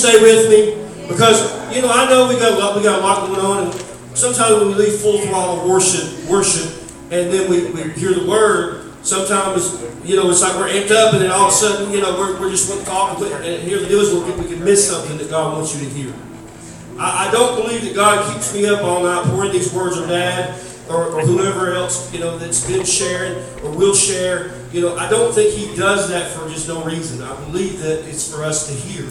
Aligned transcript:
Stay 0.00 0.16
with 0.22 0.48
me 0.48 1.08
because 1.08 1.44
you 1.76 1.82
know 1.82 1.90
I 1.92 2.08
know 2.08 2.26
we 2.26 2.40
got 2.40 2.52
a 2.52 2.56
lot, 2.56 2.74
we 2.74 2.82
got 2.82 3.00
a 3.00 3.02
lot 3.02 3.28
going 3.28 3.38
on, 3.38 3.64
and 3.64 3.74
sometimes 4.16 4.56
when 4.56 4.68
we 4.68 4.74
leave 4.76 4.98
full 4.98 5.20
throttle 5.20 5.68
worship, 5.68 6.24
worship, 6.24 6.72
and 7.12 7.30
then 7.30 7.50
we, 7.50 7.70
we 7.70 7.82
hear 7.92 8.14
the 8.14 8.26
word. 8.26 8.94
Sometimes 9.02 9.76
you 10.02 10.16
know 10.16 10.30
it's 10.30 10.40
like 10.40 10.54
we're 10.54 10.70
amped 10.70 10.90
up, 10.90 11.12
and 11.12 11.20
then 11.20 11.30
all 11.30 11.48
of 11.48 11.52
a 11.52 11.54
sudden 11.54 11.92
you 11.92 12.00
know 12.00 12.18
we're, 12.18 12.40
we're 12.40 12.48
just 12.48 12.70
want 12.70 12.80
to 12.80 12.86
talk, 12.86 13.20
and 13.20 13.62
here 13.62 13.78
the 13.78 13.88
deal 13.88 14.00
is 14.00 14.40
we 14.40 14.48
can, 14.48 14.64
miss 14.64 14.88
something 14.88 15.18
that 15.18 15.28
God 15.28 15.52
wants 15.52 15.78
you 15.78 15.86
to 15.86 15.94
hear. 15.94 16.14
I, 16.98 17.28
I 17.28 17.30
don't 17.30 17.62
believe 17.62 17.82
that 17.82 17.94
God 17.94 18.32
keeps 18.32 18.54
me 18.54 18.66
up 18.70 18.82
all 18.82 19.02
night 19.02 19.26
pouring 19.26 19.52
these 19.52 19.70
words 19.70 19.98
on 19.98 20.08
Dad 20.08 20.58
or, 20.88 21.08
or 21.08 21.20
whoever 21.26 21.74
else 21.74 22.10
you 22.10 22.20
know 22.20 22.38
that's 22.38 22.66
been 22.66 22.86
sharing 22.86 23.34
or 23.62 23.70
will 23.70 23.94
share. 23.94 24.54
You 24.72 24.80
know, 24.80 24.96
I 24.96 25.10
don't 25.10 25.34
think 25.34 25.52
He 25.52 25.76
does 25.76 26.08
that 26.08 26.30
for 26.30 26.48
just 26.48 26.68
no 26.68 26.82
reason. 26.84 27.20
I 27.20 27.38
believe 27.44 27.80
that 27.80 28.08
it's 28.08 28.34
for 28.34 28.42
us 28.42 28.66
to 28.68 28.72
hear. 28.72 29.06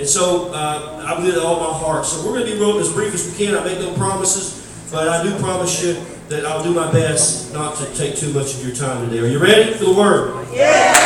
And 0.00 0.08
so 0.08 0.48
uh, 0.54 1.04
I 1.04 1.14
believe 1.20 1.36
it 1.36 1.44
all 1.44 1.60
my 1.60 1.76
heart. 1.76 2.06
So 2.06 2.24
we're 2.24 2.32
going 2.32 2.46
to 2.46 2.52
be 2.52 2.58
real 2.58 2.78
as 2.78 2.90
brief 2.90 3.12
as 3.12 3.28
we 3.28 3.36
can. 3.36 3.54
I 3.54 3.62
make 3.62 3.78
no 3.80 3.92
promises, 4.00 4.64
but 4.90 5.06
I 5.06 5.22
do 5.22 5.38
promise 5.38 5.84
you 5.84 5.92
that 6.32 6.46
I'll 6.46 6.64
do 6.64 6.72
my 6.72 6.90
best 6.90 7.52
not 7.52 7.76
to 7.76 7.84
take 7.92 8.16
too 8.16 8.32
much 8.32 8.54
of 8.54 8.64
your 8.64 8.74
time 8.74 9.04
today. 9.04 9.20
Are 9.20 9.28
you 9.28 9.38
ready 9.38 9.74
for 9.74 9.84
the 9.84 9.92
word? 9.92 10.48
Yeah. 10.56 10.96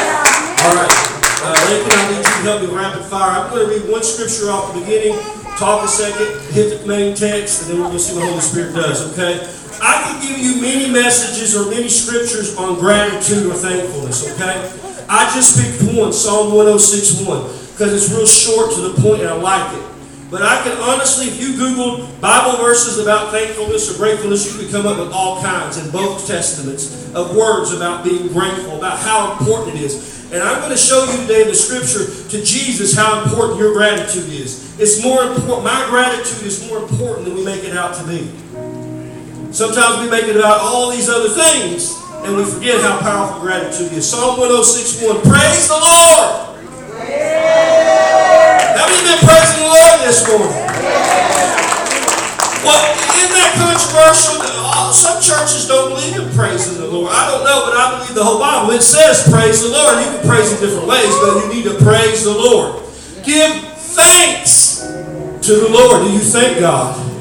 All 0.62 0.78
right. 0.78 0.94
Uh, 1.42 1.58
Lincoln, 1.74 1.90
I 1.90 2.06
need 2.06 2.18
you 2.18 2.22
to 2.22 2.42
help 2.46 2.62
me 2.62 2.68
rapid 2.70 3.02
fire. 3.06 3.42
I'm 3.42 3.50
going 3.50 3.66
to 3.66 3.74
read 3.74 3.90
one 3.90 4.04
scripture 4.04 4.52
off 4.52 4.72
the 4.72 4.78
beginning, 4.78 5.18
talk 5.58 5.82
a 5.82 5.88
second, 5.88 6.30
hit 6.54 6.78
the 6.78 6.86
main 6.86 7.16
text, 7.16 7.62
and 7.62 7.74
then 7.74 7.82
we're 7.82 7.90
going 7.90 7.98
to 7.98 8.04
see 8.04 8.14
what 8.14 8.20
the 8.22 8.30
Holy 8.30 8.46
Spirit 8.46 8.74
does, 8.76 9.10
okay? 9.10 9.42
I 9.82 10.06
can 10.06 10.22
give 10.22 10.38
you 10.38 10.62
many 10.62 10.86
messages 10.86 11.58
or 11.58 11.68
many 11.68 11.88
scriptures 11.88 12.56
on 12.56 12.78
gratitude 12.78 13.50
or 13.50 13.54
thankfulness, 13.54 14.22
okay? 14.38 14.70
I 15.08 15.34
just 15.34 15.58
picked 15.58 15.98
one, 15.98 16.12
Psalm 16.12 16.54
106 16.54 17.26
1 17.26 17.63
because 17.74 17.90
it's 17.90 18.14
real 18.14 18.26
short 18.26 18.70
to 18.70 18.80
the 18.86 19.02
point 19.02 19.20
and 19.22 19.30
I 19.30 19.34
like 19.34 19.74
it. 19.74 19.82
But 20.30 20.42
I 20.42 20.62
can 20.62 20.78
honestly, 20.78 21.26
if 21.26 21.42
you 21.42 21.54
Googled 21.58 22.20
Bible 22.20 22.62
verses 22.62 22.98
about 22.98 23.30
thankfulness 23.30 23.92
or 23.92 23.98
gratefulness, 23.98 24.46
you 24.46 24.62
could 24.62 24.70
come 24.70 24.86
up 24.86 24.98
with 24.98 25.12
all 25.12 25.42
kinds 25.42 25.76
in 25.78 25.90
both 25.90 26.26
testaments 26.26 27.12
of 27.14 27.36
words 27.36 27.72
about 27.72 28.04
being 28.04 28.28
grateful, 28.28 28.78
about 28.78 28.98
how 28.98 29.32
important 29.38 29.76
it 29.76 29.82
is. 29.82 30.30
And 30.32 30.42
I'm 30.42 30.58
going 30.58 30.70
to 30.70 30.78
show 30.78 31.04
you 31.04 31.20
today 31.22 31.42
in 31.42 31.48
the 31.48 31.54
scripture 31.54 32.06
to 32.30 32.44
Jesus 32.44 32.94
how 32.96 33.22
important 33.22 33.58
your 33.58 33.74
gratitude 33.74 34.30
is. 34.30 34.78
It's 34.78 35.02
more 35.02 35.22
important, 35.22 35.64
my 35.64 35.86
gratitude 35.90 36.46
is 36.46 36.68
more 36.68 36.78
important 36.78 37.26
than 37.26 37.34
we 37.34 37.44
make 37.44 37.64
it 37.64 37.76
out 37.76 37.94
to 37.96 38.04
be. 38.06 38.30
Sometimes 39.52 40.02
we 40.02 40.10
make 40.10 40.24
it 40.24 40.36
about 40.36 40.60
all 40.62 40.90
these 40.90 41.08
other 41.08 41.28
things 41.28 41.94
and 42.22 42.36
we 42.36 42.44
forget 42.44 42.80
how 42.80 42.98
powerful 43.00 43.40
gratitude 43.40 43.92
is. 43.92 44.08
Psalm 44.08 44.38
106 44.38 45.02
1 45.02 45.22
Praise 45.22 45.68
the 45.68 45.74
Lord! 45.74 46.53
How 47.04 48.86
many 48.88 49.02
been 49.04 49.20
praising 49.20 49.60
the 49.60 49.68
Lord 49.68 49.98
this 50.04 50.24
morning? 50.28 50.48
Well, 52.64 52.84
isn't 52.96 53.34
that 53.36 53.52
controversial? 53.60 54.40
Some 54.94 55.20
churches 55.20 55.68
don't 55.68 55.90
believe 55.90 56.16
in 56.16 56.32
praising 56.34 56.80
the 56.80 56.86
Lord. 56.86 57.12
I 57.12 57.30
don't 57.30 57.44
know, 57.44 57.66
but 57.66 57.76
I 57.76 57.98
believe 57.98 58.14
the 58.14 58.24
whole 58.24 58.38
Bible. 58.38 58.72
It 58.72 58.82
says 58.82 59.28
praise 59.28 59.62
the 59.62 59.68
Lord. 59.68 60.04
You 60.04 60.10
can 60.16 60.26
praise 60.26 60.52
in 60.52 60.60
different 60.60 60.86
ways, 60.88 61.12
but 61.20 61.44
you 61.44 61.48
need 61.52 61.64
to 61.64 61.76
praise 61.84 62.24
the 62.24 62.32
Lord. 62.32 62.82
Give 63.24 63.52
thanks 63.76 64.80
to 64.80 65.52
the 65.60 65.68
Lord. 65.68 66.06
Do 66.06 66.12
you 66.12 66.20
thank 66.20 66.60
God? 66.60 67.13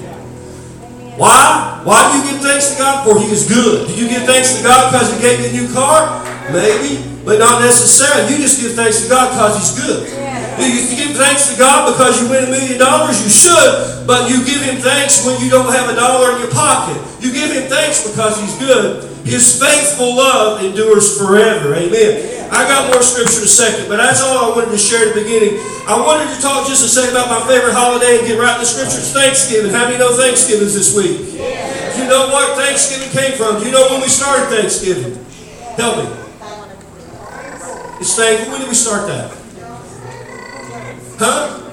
Why? 1.18 1.82
Why 1.84 2.00
do 2.10 2.18
you 2.18 2.34
give 2.34 2.42
thanks 2.42 2.74
to 2.74 2.78
God? 2.82 3.06
For 3.06 3.20
He 3.20 3.30
is 3.30 3.46
good. 3.48 3.88
Do 3.88 3.94
you 3.94 4.10
give 4.10 4.24
thanks 4.24 4.58
to 4.58 4.64
God 4.64 4.92
because 4.92 5.14
He 5.14 5.22
gave 5.22 5.40
you 5.42 5.50
a 5.50 5.54
new 5.54 5.68
car? 5.74 6.26
Maybe, 6.52 7.06
but 7.24 7.40
not 7.40 7.62
necessarily. 7.62 8.34
You 8.34 8.42
just 8.42 8.60
give 8.62 8.74
thanks 8.74 9.04
to 9.04 9.10
God 9.10 9.30
because 9.32 9.54
He's 9.62 9.74
good. 9.78 10.10
Do 10.58 10.64
you 10.66 10.96
give 10.96 11.18
thanks 11.18 11.50
to 11.52 11.58
God 11.58 11.92
because 11.94 12.22
you 12.22 12.30
win 12.30 12.46
a 12.46 12.52
million 12.52 12.78
dollars? 12.78 13.22
You 13.24 13.30
should, 13.30 14.06
but 14.06 14.30
you 14.30 14.46
give 14.46 14.62
Him 14.62 14.82
thanks 14.82 15.26
when 15.26 15.40
you 15.42 15.50
don't 15.50 15.72
have 15.72 15.90
a 15.90 15.96
dollar 15.96 16.34
in 16.34 16.40
your 16.42 16.52
pocket. 16.52 16.98
You 17.22 17.32
give 17.34 17.52
Him 17.52 17.70
thanks 17.70 18.06
because 18.08 18.40
He's 18.42 18.58
good. 18.58 19.13
His 19.24 19.60
faithful 19.60 20.16
love 20.16 20.64
endures 20.64 21.18
forever. 21.18 21.76
Amen. 21.76 22.52
I 22.52 22.68
got 22.68 22.92
more 22.92 23.02
scripture 23.02 23.40
in 23.40 23.48
a 23.48 23.50
second, 23.50 23.88
but 23.88 23.98
that's 23.98 24.22
all 24.22 24.52
I 24.52 24.56
wanted 24.56 24.72
to 24.72 24.78
share 24.78 25.08
at 25.08 25.16
the 25.16 25.24
beginning. 25.24 25.58
I 25.88 25.96
wanted 25.96 26.28
to 26.36 26.42
talk 26.42 26.68
just 26.68 26.84
a 26.86 26.92
second 26.92 27.16
about 27.16 27.32
my 27.32 27.42
favorite 27.48 27.74
holiday 27.74 28.20
and 28.20 28.28
get 28.28 28.38
right 28.38 28.54
to 28.54 28.60
the 28.60 28.66
scriptures. 28.68 29.12
Thanksgiving. 29.12 29.72
How 29.72 29.86
many 29.86 29.98
know 29.98 30.12
Thanksgiving's 30.12 30.76
this 30.76 30.92
week? 30.92 31.40
You 31.98 32.06
know 32.06 32.30
what 32.30 32.58
Thanksgiving 32.60 33.10
came 33.10 33.34
from? 33.40 33.60
Do 33.60 33.66
you 33.66 33.72
know 33.72 33.88
when 33.90 34.02
we 34.02 34.08
started 34.08 34.54
Thanksgiving? 34.54 35.18
Help 35.80 36.04
me. 36.04 36.24
It's 38.04 38.16
thankful. 38.16 38.52
When 38.52 38.60
did 38.60 38.70
we 38.70 38.76
start 38.76 39.08
that? 39.08 39.32
Huh? 41.18 41.64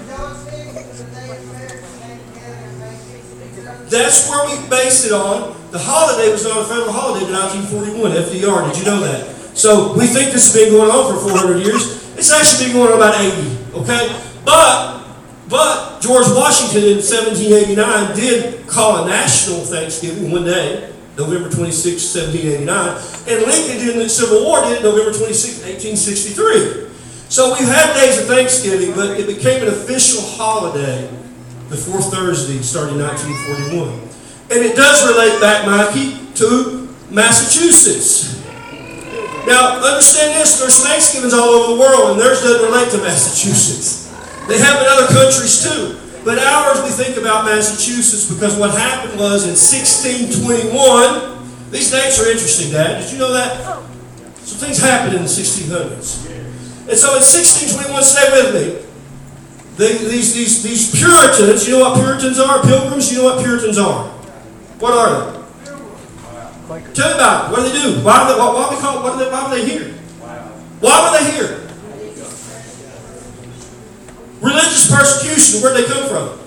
That's 3.90 4.30
where 4.30 4.46
we 4.46 4.68
base 4.70 5.04
it 5.04 5.12
on. 5.12 5.59
The 5.70 5.78
holiday 5.78 6.32
was 6.32 6.42
not 6.42 6.58
a 6.58 6.64
federal 6.64 6.90
holiday 6.90 7.26
in 7.26 7.32
1941, 7.32 8.10
FDR. 8.26 8.66
Did 8.66 8.78
you 8.82 8.84
know 8.90 9.00
that? 9.06 9.22
So 9.54 9.94
we 9.94 10.06
think 10.06 10.34
this 10.34 10.50
has 10.50 10.54
been 10.54 10.74
going 10.74 10.90
on 10.90 11.14
for 11.14 11.30
400 11.30 11.62
years. 11.62 12.10
It's 12.18 12.34
actually 12.34 12.66
been 12.66 12.74
going 12.74 12.90
on 12.90 12.98
about 12.98 13.14
80, 13.14 13.78
okay? 13.78 14.10
But, 14.44 15.06
but 15.46 16.02
George 16.02 16.26
Washington 16.34 16.98
in 16.98 16.98
1789 16.98 18.16
did 18.18 18.66
call 18.66 19.04
a 19.04 19.08
national 19.08 19.62
Thanksgiving 19.62 20.32
one 20.32 20.42
day, 20.42 20.90
November 21.14 21.46
26, 21.46 22.02
1789, 22.66 22.66
and 23.30 23.38
Lincoln 23.46 23.78
did 23.78 23.94
in 23.94 24.02
the 24.02 24.08
Civil 24.10 24.42
War 24.42 24.66
did 24.66 24.82
November 24.82 25.14
26, 25.14 25.62
1863. 25.70 26.90
So 27.30 27.54
we've 27.54 27.70
had 27.70 27.94
days 27.94 28.18
of 28.18 28.26
Thanksgiving, 28.26 28.90
but 28.98 29.20
it 29.20 29.30
became 29.30 29.62
an 29.62 29.68
official 29.68 30.22
holiday 30.34 31.06
before 31.70 32.02
Thursday, 32.02 32.58
starting 32.58 32.98
1941. 32.98 34.10
And 34.50 34.66
it 34.66 34.74
does 34.74 35.06
relate 35.06 35.38
back, 35.40 35.64
Mikey, 35.64 36.18
to 36.34 36.88
Massachusetts. 37.10 38.42
Now, 39.46 39.78
understand 39.78 40.34
this, 40.34 40.58
there's 40.58 40.84
Thanksgivings 40.84 41.32
all 41.32 41.48
over 41.48 41.74
the 41.74 41.80
world, 41.80 42.10
and 42.12 42.20
theirs 42.20 42.42
doesn't 42.42 42.66
relate 42.66 42.90
to 42.90 42.98
Massachusetts. 42.98 44.10
They 44.48 44.58
have 44.58 44.82
in 44.82 44.86
other 44.90 45.06
countries 45.14 45.62
too. 45.62 45.96
But 46.24 46.38
ours, 46.38 46.82
we 46.82 46.90
think 46.90 47.16
about 47.16 47.44
Massachusetts 47.46 48.28
because 48.28 48.58
what 48.58 48.72
happened 48.72 49.18
was 49.18 49.46
in 49.46 49.54
1621, 49.54 51.70
these 51.70 51.90
dates 51.90 52.20
are 52.20 52.28
interesting, 52.28 52.72
Dad. 52.72 53.00
Did 53.00 53.12
you 53.12 53.18
know 53.18 53.32
that? 53.32 53.80
Some 54.42 54.58
things 54.58 54.78
happened 54.78 55.14
in 55.14 55.22
the 55.22 55.28
1600s. 55.28 56.26
And 56.90 56.98
so 56.98 57.14
in 57.14 57.22
1621, 57.22 58.02
stay 58.02 58.26
with 58.34 58.50
me. 58.52 58.82
They, 59.78 59.96
these, 59.96 60.34
these, 60.34 60.62
these 60.62 60.90
Puritans, 60.90 61.66
you 61.66 61.78
know 61.78 61.88
what 61.88 62.02
Puritans 62.02 62.38
are? 62.38 62.60
Pilgrims, 62.62 63.10
you 63.10 63.18
know 63.18 63.24
what 63.32 63.42
Puritans 63.44 63.78
are? 63.78 64.19
What 64.80 64.96
are 64.96 65.32
they? 65.32 65.40
Tell 66.94 67.08
me 67.08 67.14
about 67.14 67.44
it. 67.44 67.52
What 67.52 67.56
do 67.60 67.68
they 67.68 67.82
do? 67.82 68.00
Why, 68.00 68.24
do 68.24 68.32
they, 68.32 68.80
call, 68.80 69.02
what 69.02 69.18
they, 69.18 69.28
why 69.28 69.40
are 69.44 69.50
they 69.50 69.68
here? 69.68 69.92
Why 70.80 70.96
were 71.04 71.18
they 71.18 71.30
here? 71.32 71.68
Religious 74.40 74.90
persecution. 74.90 75.60
Where'd 75.60 75.76
they 75.76 75.84
come 75.84 76.08
from? 76.08 76.40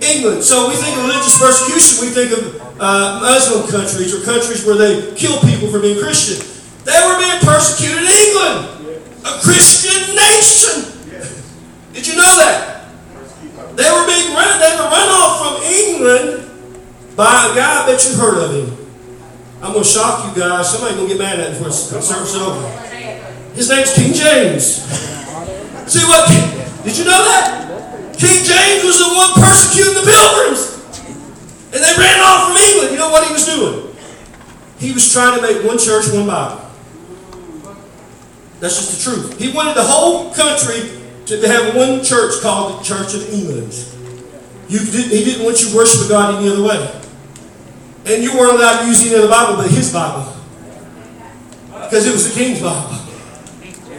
England. 0.00 0.44
So 0.44 0.68
we 0.68 0.76
think 0.76 0.96
of 0.96 1.02
religious 1.10 1.38
persecution, 1.38 2.06
we 2.06 2.14
think 2.14 2.30
of 2.30 2.62
uh, 2.78 3.18
Muslim 3.20 3.68
countries 3.68 4.14
or 4.14 4.24
countries 4.24 4.64
where 4.64 4.76
they 4.76 5.12
kill 5.16 5.40
people 5.40 5.68
for 5.72 5.80
being 5.80 5.98
Christian. 5.98 6.38
They 6.84 6.94
were 7.02 7.18
being 7.18 7.40
persecuted 7.42 7.98
in 7.98 8.06
England 8.06 8.78
a 9.26 9.40
Christian 9.42 10.14
nation. 10.14 10.86
Did 11.92 12.06
you 12.06 12.14
know 12.14 12.38
that? 12.38 12.94
They 13.74 13.90
were 13.90 14.06
being 14.06 14.34
run, 14.34 14.60
they 14.62 14.70
were 14.78 14.86
run 14.86 15.08
off 15.10 15.34
from 15.42 15.62
England 15.66 16.48
by 17.18 17.50
a 17.50 17.54
guy, 17.58 17.82
I 17.82 17.86
bet 17.90 17.98
you've 18.06 18.14
heard 18.14 18.38
of 18.38 18.54
him. 18.54 18.86
I'm 19.60 19.72
going 19.72 19.82
to 19.82 19.90
shock 19.90 20.22
you 20.22 20.40
guys. 20.40 20.70
Somebody's 20.70 20.96
going 20.98 21.10
to 21.10 21.14
get 21.16 21.20
mad 21.20 21.40
at 21.40 21.50
me 21.50 21.58
before 21.58 21.66
the 21.66 22.00
service 22.00 22.30
is 22.30 22.40
over. 22.40 22.62
His 23.58 23.68
name's 23.68 23.92
King 23.92 24.14
James. 24.14 24.86
See 25.90 26.06
what? 26.06 26.30
Did 26.86 26.94
you 26.94 27.02
know 27.02 27.18
that? 27.26 28.14
King 28.14 28.38
James 28.46 28.86
was 28.86 29.02
the 29.02 29.10
one 29.10 29.34
persecuting 29.34 29.98
the 29.98 30.06
pilgrims. 30.06 30.78
And 31.74 31.82
they 31.82 31.94
ran 31.98 32.20
off 32.22 32.46
from 32.46 32.56
England. 32.56 32.92
You 32.92 32.98
know 32.98 33.10
what 33.10 33.26
he 33.26 33.32
was 33.32 33.46
doing? 33.46 33.96
He 34.78 34.92
was 34.92 35.12
trying 35.12 35.34
to 35.34 35.42
make 35.42 35.66
one 35.66 35.76
church, 35.76 36.14
one 36.14 36.28
Bible. 36.28 36.70
That's 38.60 38.78
just 38.78 38.94
the 38.94 39.10
truth. 39.10 39.40
He 39.40 39.50
wanted 39.50 39.74
the 39.74 39.82
whole 39.82 40.32
country 40.32 41.02
to 41.26 41.48
have 41.48 41.74
one 41.74 42.04
church 42.04 42.40
called 42.42 42.78
the 42.78 42.84
Church 42.84 43.14
of 43.14 43.28
England. 43.34 43.74
You 44.68 44.78
did, 44.78 45.10
he 45.10 45.24
didn't 45.24 45.44
want 45.44 45.60
you 45.60 45.70
to 45.70 45.76
worship 45.76 46.08
God 46.08 46.36
any 46.36 46.48
other 46.48 46.62
way. 46.62 46.97
And 48.08 48.24
you 48.24 48.32
weren't 48.32 48.56
allowed 48.56 48.80
to 48.80 48.88
use 48.88 49.04
any 49.04 49.20
other 49.20 49.28
Bible 49.28 49.60
but 49.60 49.68
his 49.68 49.92
Bible. 49.92 50.32
Because 51.68 52.08
it 52.08 52.12
was 52.16 52.24
the 52.24 52.32
king's 52.32 52.64
Bible. 52.64 52.96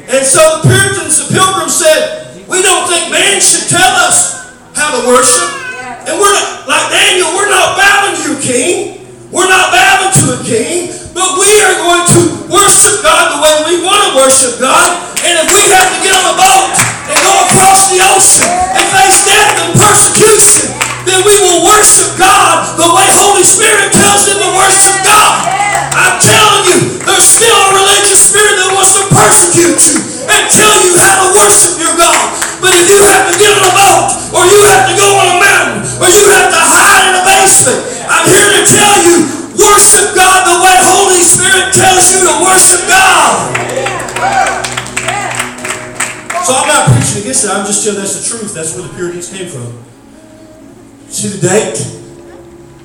And 0.10 0.26
so 0.26 0.42
the 0.58 0.66
Puritans, 0.66 1.22
the 1.22 1.30
pilgrims 1.30 1.78
said, 1.78 2.26
we 2.50 2.66
don't 2.66 2.90
think 2.90 3.14
man 3.14 3.38
should 3.38 3.70
tell 3.70 3.94
us 4.02 4.50
how 4.74 4.98
to 4.98 5.06
worship. 5.06 5.46
And 6.10 6.18
we're 6.18 6.34
not, 6.34 6.66
like 6.66 6.90
Daniel, 6.90 7.30
we're 7.38 7.54
not 7.54 7.78
bowing 7.78 8.18
to 8.18 8.22
you, 8.26 8.36
king. 8.42 9.06
We're 9.30 9.46
not 9.46 9.70
bowing 9.70 10.10
to 10.10 10.26
a 10.34 10.40
king. 10.42 10.90
But 11.14 11.38
we 11.38 11.50
are 11.70 11.78
going 11.78 12.06
to 12.10 12.22
worship 12.50 13.06
God 13.06 13.38
the 13.38 13.40
way 13.46 13.54
we 13.70 13.86
want 13.86 14.02
to 14.10 14.12
worship 14.18 14.58
God. 14.58 14.90
And 15.22 15.38
if 15.38 15.46
we 15.46 15.62
have 15.70 15.86
to 15.94 16.00
get 16.02 16.18
on 16.18 16.26
a 16.34 16.36
boat 16.42 16.74
and 17.14 17.18
go 17.22 17.34
across 17.46 17.94
the 17.94 18.02
ocean 18.10 18.50
and 18.74 18.86
face 18.90 19.22
death 19.30 19.70
and 19.70 19.78
persecution, 19.78 20.89
then 21.08 21.20
we 21.24 21.36
will 21.40 21.64
worship 21.68 22.18
God 22.20 22.76
the 22.76 22.90
way 22.92 23.08
Holy 23.16 23.46
Spirit 23.46 23.92
tells 23.96 24.28
them 24.28 24.40
to 24.44 24.50
worship 24.56 25.00
God. 25.04 25.48
I'm 25.96 26.18
telling 26.20 26.66
you, 26.72 26.80
there's 27.04 27.28
still 27.28 27.56
a 27.56 27.70
religious 27.76 28.20
spirit 28.32 28.56
that 28.60 28.72
wants 28.76 28.96
to 29.00 29.04
persecute 29.12 29.80
you 29.92 29.98
and 30.28 30.44
tell 30.52 30.76
you 30.84 30.94
how 31.00 31.16
to 31.24 31.28
worship 31.40 31.76
your 31.80 31.96
God. 31.96 32.36
But 32.60 32.76
if 32.76 32.86
you 32.92 33.00
have 33.04 33.32
to 33.32 33.36
get 33.40 33.52
on 33.56 33.64
a 33.64 33.74
boat, 33.74 34.06
or 34.36 34.44
you 34.44 34.60
have 34.68 34.84
to 34.92 34.96
go 35.00 35.08
on 35.08 35.28
a 35.32 35.38
mountain, 35.40 35.80
or 36.04 36.08
you 36.12 36.26
have 36.28 36.52
to 36.52 36.62
hide 36.62 37.04
in 37.08 37.14
a 37.16 37.24
basement, 37.24 37.80
I'm 38.08 38.26
here 38.28 38.50
to 38.60 38.64
tell 38.68 38.96
you, 39.00 39.16
worship 39.56 40.16
God 40.16 40.40
the 40.48 40.58
way 40.60 40.76
Holy 40.84 41.24
Spirit 41.24 41.72
tells 41.72 42.12
you 42.12 42.20
to 42.28 42.34
worship 42.44 42.84
God. 42.88 43.56
So 46.44 46.52
I'm 46.56 46.68
not 46.68 46.92
preaching 46.92 47.24
against 47.24 47.46
it. 47.46 47.52
I'm 47.52 47.66
just 47.66 47.84
telling 47.84 48.00
that's 48.00 48.20
the 48.20 48.26
truth. 48.26 48.54
That's 48.54 48.76
where 48.76 48.88
the 48.88 48.94
Puritans 48.94 49.30
came 49.30 49.48
from. 49.48 49.89
See 51.10 51.30
the 51.30 51.40
date? 51.48 51.80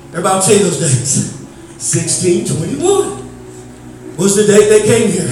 Everybody 0.09 0.45
tell 0.45 0.57
you 0.57 0.63
those 0.63 0.79
dates. 0.79 1.35
1621 1.77 3.25
was 4.17 4.35
the 4.35 4.45
date 4.47 4.69
they 4.69 4.81
came 4.87 5.11
here. 5.11 5.27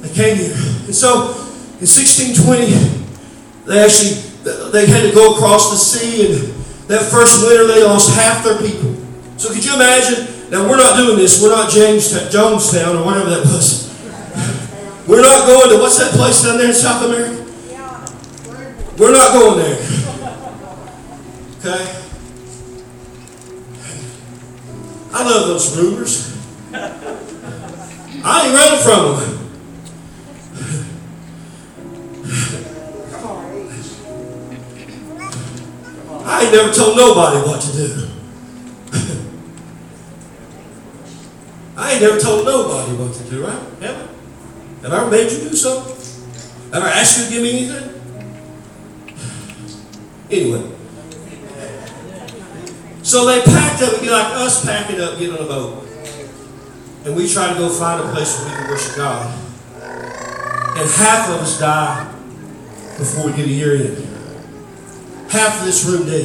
They 0.00 0.08
came 0.14 0.36
here. 0.36 0.56
And 0.86 0.94
so 0.94 1.34
in 1.78 1.86
1620, 1.86 2.72
they 3.66 3.84
actually 3.84 4.16
they 4.72 4.86
had 4.86 5.02
to 5.08 5.14
go 5.14 5.34
across 5.34 5.70
the 5.70 5.76
sea 5.76 6.26
and 6.26 6.34
that 6.88 7.02
first 7.10 7.46
winter 7.46 7.66
they 7.66 7.84
lost 7.84 8.14
half 8.16 8.42
their 8.42 8.56
people. 8.58 8.96
So 9.36 9.52
could 9.52 9.64
you 9.64 9.74
imagine? 9.74 10.26
Now 10.50 10.68
we're 10.68 10.76
not 10.76 10.96
doing 10.96 11.16
this. 11.16 11.40
We're 11.40 11.54
not 11.54 11.70
James 11.70 12.12
Jonestown 12.12 13.00
or 13.00 13.04
whatever 13.04 13.30
that 13.30 13.44
was. 13.44 13.88
We're 15.06 15.22
not 15.22 15.46
going 15.46 15.70
to 15.70 15.78
what's 15.78 15.98
that 15.98 16.12
place 16.12 16.42
down 16.42 16.58
there 16.58 16.68
in 16.68 16.74
South 16.74 17.04
America? 17.04 17.36
We're 18.98 19.12
not 19.12 19.32
going 19.32 19.58
there. 19.58 19.78
Okay? 21.60 21.84
I 25.12 25.24
love 25.24 25.46
those 25.48 25.76
rumors. 25.76 26.34
I 26.72 28.46
ain't 28.46 28.54
running 28.54 28.80
from 28.80 29.20
them. 29.20 29.36
I 36.24 36.42
ain't 36.44 36.52
never 36.54 36.72
told 36.72 36.96
nobody 36.96 37.46
what 37.46 37.60
to 37.60 37.72
do. 37.72 38.08
I 41.76 41.92
ain't 41.92 42.00
never 42.00 42.18
told 42.18 42.46
nobody 42.46 42.96
what 42.96 43.12
to 43.14 43.22
do, 43.24 43.44
right? 43.44 43.52
Have 43.82 43.82
I? 43.82 44.08
Have 44.82 44.92
I 44.92 44.96
ever 45.02 45.10
made 45.10 45.30
you 45.30 45.50
do 45.50 45.54
something? 45.54 45.94
Have 46.72 46.82
I 46.84 46.90
asked 46.92 47.18
you 47.18 47.24
to 47.26 47.30
give 47.30 47.42
me 47.42 47.50
anything? 47.50 48.00
Anyway. 50.30 50.79
So 53.10 53.26
they 53.26 53.42
packed 53.42 53.82
up, 53.82 53.88
it'd 53.88 54.02
be 54.02 54.08
like 54.08 54.34
us 54.36 54.64
packing 54.64 55.00
up, 55.00 55.18
getting 55.18 55.34
on 55.34 55.42
a 55.42 55.48
boat. 55.48 55.84
And 57.04 57.16
we 57.16 57.28
try 57.28 57.52
to 57.52 57.58
go 57.58 57.68
find 57.68 58.00
a 58.00 58.12
place 58.12 58.38
where 58.38 58.48
we 58.48 58.54
can 58.54 58.70
worship 58.70 58.94
God. 58.94 59.26
And 60.78 60.88
half 60.88 61.28
of 61.28 61.40
us 61.40 61.58
die 61.58 62.04
before 62.98 63.26
we 63.26 63.32
get 63.32 63.46
a 63.46 63.50
year 63.50 63.74
in. 63.74 63.96
Half 65.28 65.58
of 65.58 65.64
this 65.66 65.84
room 65.84 66.06
dead. 66.06 66.24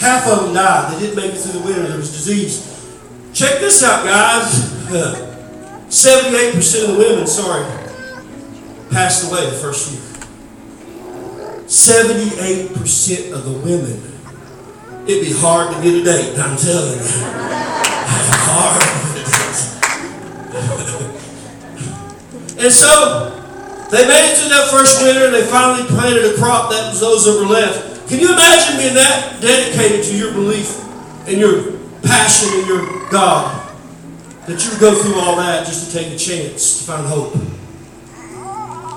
Half 0.00 0.26
of 0.26 0.42
them 0.42 0.54
died. 0.54 0.92
They 0.96 1.06
didn't 1.06 1.14
make 1.14 1.32
it 1.32 1.38
through 1.38 1.60
the 1.60 1.66
winter. 1.66 1.86
There 1.86 1.98
was 1.98 2.10
disease. 2.10 2.98
Check 3.32 3.60
this 3.60 3.84
out, 3.84 4.04
guys. 4.04 4.72
78% 5.86 6.82
of 6.82 6.96
the 6.96 6.98
women, 6.98 7.28
sorry, 7.28 7.62
passed 8.90 9.30
away 9.30 9.46
the 9.46 9.52
first 9.52 9.92
year. 9.92 10.00
78% 11.68 13.32
of 13.32 13.44
the 13.44 13.52
women. 13.52 14.17
It'd 15.08 15.24
be 15.24 15.32
hard 15.32 15.74
to 15.74 15.80
get 15.80 15.94
a 15.94 16.04
date, 16.04 16.36
I'm 16.36 16.52
telling 16.58 17.00
you. 17.00 17.08
hard. 18.44 18.84
and 22.60 22.68
so 22.68 23.32
they 23.90 24.04
made 24.04 24.28
it 24.28 24.36
through 24.36 24.50
that 24.52 24.68
first 24.70 25.02
winter 25.02 25.24
and 25.24 25.34
they 25.34 25.46
finally 25.46 25.88
planted 25.88 26.26
a 26.26 26.36
crop 26.36 26.68
that 26.68 26.90
was 26.92 27.00
those 27.00 27.24
that 27.24 27.40
were 27.40 27.48
left. 27.48 28.06
Can 28.10 28.20
you 28.20 28.34
imagine 28.34 28.76
being 28.76 28.92
that 29.00 29.40
dedicated 29.40 30.04
to 30.04 30.14
your 30.14 30.34
belief 30.34 30.76
and 31.26 31.38
your 31.38 31.72
passion 32.04 32.60
and 32.60 32.68
your 32.68 33.08
God 33.08 33.64
that 34.44 34.62
you 34.62 34.70
would 34.72 34.80
go 34.80 34.94
through 34.94 35.18
all 35.18 35.36
that 35.36 35.64
just 35.66 35.90
to 35.90 35.96
take 35.96 36.12
a 36.12 36.18
chance 36.18 36.80
to 36.80 36.84
find 36.84 37.06
hope? 37.06 37.32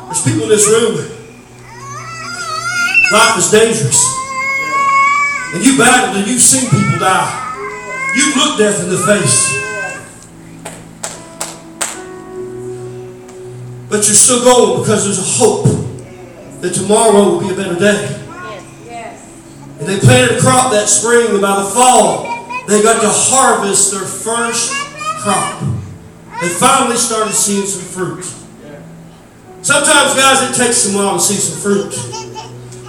There's 0.08 0.26
people 0.28 0.44
in 0.44 0.50
this 0.50 0.68
room. 0.68 1.08
Life 3.14 3.38
is 3.38 3.50
dangerous. 3.50 4.21
And 5.54 5.66
you 5.66 5.78
battled 5.78 6.18
and 6.18 6.28
you've 6.28 6.42
seen 6.42 6.70
people 6.70 7.00
die. 7.00 8.12
You've 8.16 8.36
looked 8.36 8.60
death 8.60 8.82
in 8.84 8.90
the 8.90 8.98
face. 8.98 9.60
But 13.90 14.08
you're 14.08 14.16
still 14.16 14.44
going 14.44 14.82
because 14.82 15.04
there's 15.04 15.20
a 15.20 15.44
hope 15.44 15.66
that 16.62 16.74
tomorrow 16.74 17.24
will 17.24 17.42
be 17.42 17.50
a 17.50 17.56
better 17.56 17.78
day. 17.78 18.18
And 19.80 19.90
they 19.90 20.00
planted 20.00 20.38
a 20.38 20.40
crop 20.42 20.72
that 20.72 20.88
spring, 20.88 21.28
and 21.32 21.42
by 21.42 21.58
the 21.58 21.70
fall, 21.70 22.24
they 22.68 22.84
got 22.84 23.02
to 23.02 23.10
harvest 23.10 23.92
their 23.92 24.06
first 24.06 24.72
crop. 25.20 25.60
They 26.40 26.50
finally 26.50 26.96
started 26.96 27.34
seeing 27.34 27.66
some 27.66 27.82
fruit. 27.82 28.24
Sometimes, 29.64 30.16
guys, 30.16 30.50
it 30.50 30.56
takes 30.56 30.78
some 30.78 30.96
while 30.96 31.16
to 31.16 31.20
see 31.20 31.36
some 31.36 31.60
fruit. 31.60 32.31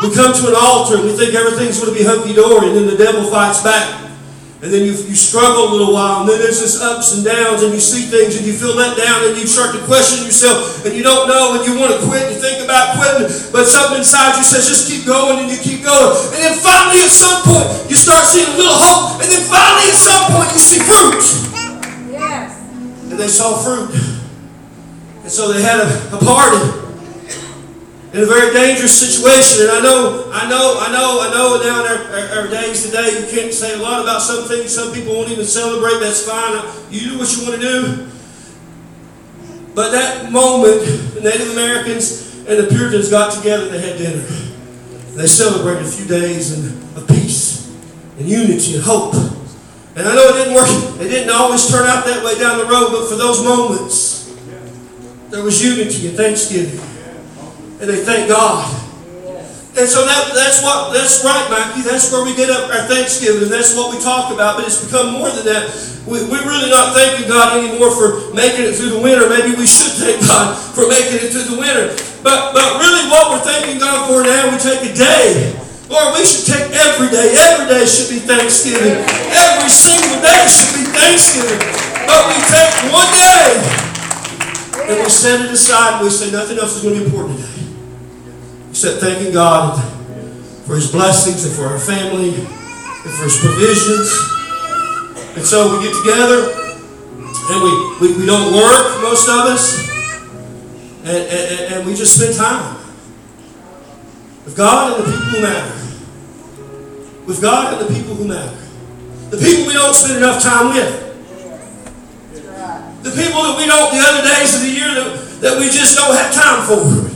We 0.03 0.11
come 0.11 0.35
to 0.35 0.45
an 0.51 0.59
altar 0.59 0.99
and 0.99 1.07
we 1.07 1.15
think 1.15 1.39
everything's 1.39 1.79
going 1.79 1.95
to 1.95 1.99
be 1.99 2.03
hunky 2.03 2.35
dory, 2.35 2.75
and 2.75 2.77
then 2.77 2.91
the 2.91 2.99
devil 2.99 3.23
fights 3.31 3.63
back. 3.63 4.03
And 4.63 4.71
then 4.71 4.87
you, 4.87 4.95
you 4.95 5.19
struggle 5.19 5.71
a 5.71 5.71
little 5.75 5.95
while, 5.95 6.23
and 6.23 6.31
then 6.31 6.39
there's 6.39 6.59
this 6.59 6.79
ups 6.79 7.15
and 7.19 7.27
downs, 7.27 7.63
and 7.63 7.75
you 7.75 7.83
see 7.83 8.07
things, 8.07 8.39
and 8.39 8.47
you 8.47 8.55
feel 8.55 8.75
let 8.75 8.95
down, 8.99 9.27
and 9.27 9.35
you 9.39 9.47
start 9.47 9.75
to 9.75 9.83
question 9.87 10.23
yourself, 10.23 10.87
and 10.87 10.95
you 10.95 11.03
don't 11.03 11.27
know, 11.27 11.59
and 11.59 11.67
you 11.67 11.79
want 11.79 11.91
to 11.95 11.99
quit, 12.07 12.31
and 12.31 12.35
you 12.35 12.39
think 12.39 12.63
about 12.63 12.95
quitting, 12.95 13.27
but 13.51 13.67
something 13.67 13.99
inside 13.99 14.39
you 14.39 14.47
says, 14.47 14.71
just 14.71 14.87
keep 14.87 15.03
going, 15.07 15.43
and 15.43 15.51
you 15.51 15.59
keep 15.59 15.83
going. 15.83 16.15
And 16.35 16.41
then 16.47 16.55
finally, 16.63 17.03
at 17.03 17.11
some 17.11 17.43
point, 17.43 17.91
you 17.91 17.99
start 17.99 18.23
seeing 18.23 18.47
a 18.47 18.57
little 18.59 18.79
hope, 18.79 19.19
and 19.19 19.27
then 19.31 19.43
finally, 19.51 19.87
at 19.87 19.99
some 19.99 20.25
point, 20.31 20.51
you 20.55 20.63
see 20.63 20.79
fruit. 20.79 21.27
Yes. 22.11 22.55
And 23.11 23.19
they 23.19 23.31
saw 23.31 23.59
fruit. 23.59 23.91
And 25.27 25.31
so 25.31 25.51
they 25.51 25.63
had 25.63 25.83
a, 25.83 25.87
a 26.15 26.19
party 26.23 26.82
in 28.13 28.23
a 28.23 28.27
very 28.27 28.53
dangerous 28.53 28.93
situation. 28.93 29.63
And 29.63 29.71
I 29.71 29.81
know, 29.81 30.31
I 30.33 30.49
know, 30.49 30.77
I 30.79 30.93
know, 30.93 31.21
I 31.21 31.29
know 31.33 31.61
now 31.63 31.81
in 31.81 31.87
our, 31.89 32.13
our, 32.13 32.43
our, 32.43 32.49
days 32.49 32.85
today, 32.85 33.09
you 33.19 33.27
can't 33.31 33.53
say 33.53 33.73
a 33.73 33.79
lot 33.79 34.03
about 34.03 34.21
some 34.21 34.45
things. 34.45 34.75
Some 34.75 34.93
people 34.93 35.15
won't 35.15 35.31
even 35.31 35.47
celebrate. 35.47 35.99
That's 36.01 36.29
fine. 36.29 36.61
You 36.91 37.13
do 37.13 37.19
what 37.19 37.35
you 37.35 37.49
want 37.49 37.61
to 37.61 37.67
do. 37.67 38.09
But 39.75 39.93
that 39.93 40.31
moment, 40.31 40.85
the 41.15 41.23
Native 41.23 41.53
Americans 41.53 42.37
and 42.47 42.59
the 42.59 42.67
Puritans 42.69 43.09
got 43.09 43.33
together 43.33 43.65
and 43.65 43.75
they 43.75 43.81
had 43.81 43.97
dinner. 43.97 44.23
They 45.17 45.27
celebrated 45.27 45.87
a 45.87 45.91
few 45.91 46.07
days 46.07 46.53
of 46.97 47.09
peace 47.09 47.75
and 48.19 48.29
unity 48.29 48.75
and 48.75 48.85
hope. 48.85 49.15
And 49.97 50.07
I 50.07 50.15
know 50.15 50.29
it 50.29 50.45
didn't 50.45 50.55
work. 50.55 51.01
It 51.01 51.09
didn't 51.09 51.33
always 51.33 51.67
turn 51.71 51.87
out 51.87 52.05
that 52.05 52.23
way 52.23 52.39
down 52.39 52.59
the 52.59 52.65
road, 52.65 52.91
but 52.93 53.09
for 53.09 53.17
those 53.17 53.43
moments, 53.43 54.35
there 55.31 55.43
was 55.43 55.65
unity 55.65 56.09
and 56.09 56.17
thanksgiving 56.17 56.92
and 57.83 57.91
they 57.91 58.07
thank 58.07 58.31
God. 58.31 58.63
And 59.75 59.89
so 59.91 60.07
that, 60.07 60.31
that's 60.37 60.63
what 60.63 60.95
that's 60.95 61.25
right, 61.27 61.43
Mikey. 61.51 61.83
That's 61.83 62.13
where 62.15 62.23
we 62.23 62.37
get 62.39 62.47
up 62.53 62.71
our 62.71 62.87
Thanksgiving, 62.87 63.49
and 63.49 63.51
that's 63.51 63.75
what 63.75 63.91
we 63.91 63.99
talk 63.99 64.31
about. 64.31 64.55
But 64.55 64.71
it's 64.71 64.79
become 64.79 65.19
more 65.19 65.33
than 65.33 65.49
that. 65.51 65.67
We, 66.07 66.23
we're 66.29 66.45
really 66.45 66.69
not 66.71 66.95
thanking 66.95 67.27
God 67.27 67.59
anymore 67.59 67.91
for 67.91 68.31
making 68.37 68.69
it 68.69 68.77
through 68.79 68.95
the 68.95 69.03
winter. 69.03 69.27
Maybe 69.27 69.57
we 69.57 69.67
should 69.67 69.97
thank 69.99 70.23
God 70.29 70.55
for 70.77 70.87
making 70.87 71.27
it 71.27 71.35
through 71.35 71.57
the 71.57 71.59
winter. 71.59 71.91
But 72.23 72.55
but 72.55 72.79
really, 72.79 73.09
what 73.11 73.35
we're 73.35 73.43
thanking 73.49 73.83
God 73.83 74.07
for 74.07 74.23
now, 74.23 74.53
we 74.53 74.61
take 74.63 74.87
a 74.87 74.93
day. 74.95 75.57
Lord, 75.91 76.15
we 76.15 76.23
should 76.23 76.47
take 76.47 76.69
every 76.71 77.11
day. 77.11 77.35
Every 77.35 77.67
day 77.67 77.83
should 77.89 78.13
be 78.13 78.23
Thanksgiving. 78.23 79.03
Every 79.33 79.73
single 79.73 80.21
day 80.23 80.41
should 80.47 80.73
be 80.79 80.85
Thanksgiving. 80.87 81.59
But 82.07 82.31
we 82.31 82.37
take 82.47 82.73
one 82.95 83.11
day 83.11 83.49
and 84.87 84.97
we 85.01 85.09
set 85.09 85.41
it 85.41 85.51
aside 85.51 85.97
and 85.97 86.05
we 86.05 86.11
say 86.13 86.31
nothing 86.31 86.59
else 86.61 86.77
is 86.77 86.83
going 86.85 86.95
to 86.95 87.01
be 87.01 87.07
important 87.09 87.41
today 87.41 87.52
except 88.73 89.01
thanking 89.01 89.35
God 89.35 89.77
for 90.65 90.77
His 90.77 90.91
blessings 90.91 91.45
and 91.45 91.55
for 91.55 91.67
our 91.67 91.79
family 91.79 92.33
and 92.33 93.13
for 93.13 93.25
His 93.29 93.37
provisions. 93.37 94.09
And 95.37 95.45
so 95.45 95.77
we 95.77 95.85
get 95.85 95.93
together 96.01 96.57
and 97.53 97.61
we, 97.61 97.73
we, 98.01 98.21
we 98.21 98.25
don't 98.25 98.55
work, 98.57 99.03
most 99.03 99.29
of 99.29 99.45
us, 99.45 99.77
and, 101.05 101.21
and, 101.21 101.75
and 101.75 101.87
we 101.87 101.95
just 101.95 102.17
spend 102.17 102.35
time 102.35 102.79
with 104.47 104.57
God 104.57 104.99
and 104.99 105.05
the 105.05 105.11
people 105.13 105.27
who 105.27 105.43
matter. 105.43 105.77
With 107.27 107.43
God 107.43 107.75
and 107.75 107.87
the 107.87 107.95
people 107.95 108.15
who 108.15 108.25
matter. 108.25 108.57
The 109.29 109.37
people 109.37 109.67
we 109.67 109.75
don't 109.75 109.93
spend 109.93 110.17
enough 110.17 110.43
time 110.43 110.73
with. 110.73 111.13
The 113.03 113.11
people 113.11 113.43
that 113.43 113.57
we 113.59 113.67
don't, 113.67 113.93
the 113.93 114.01
other 114.01 114.27
days 114.27 114.55
of 114.55 114.63
the 114.63 114.71
year 114.71 114.95
that, 114.95 115.41
that 115.43 115.59
we 115.61 115.67
just 115.67 115.95
don't 115.95 116.17
have 116.17 116.33
time 116.33 116.65
for. 116.67 117.12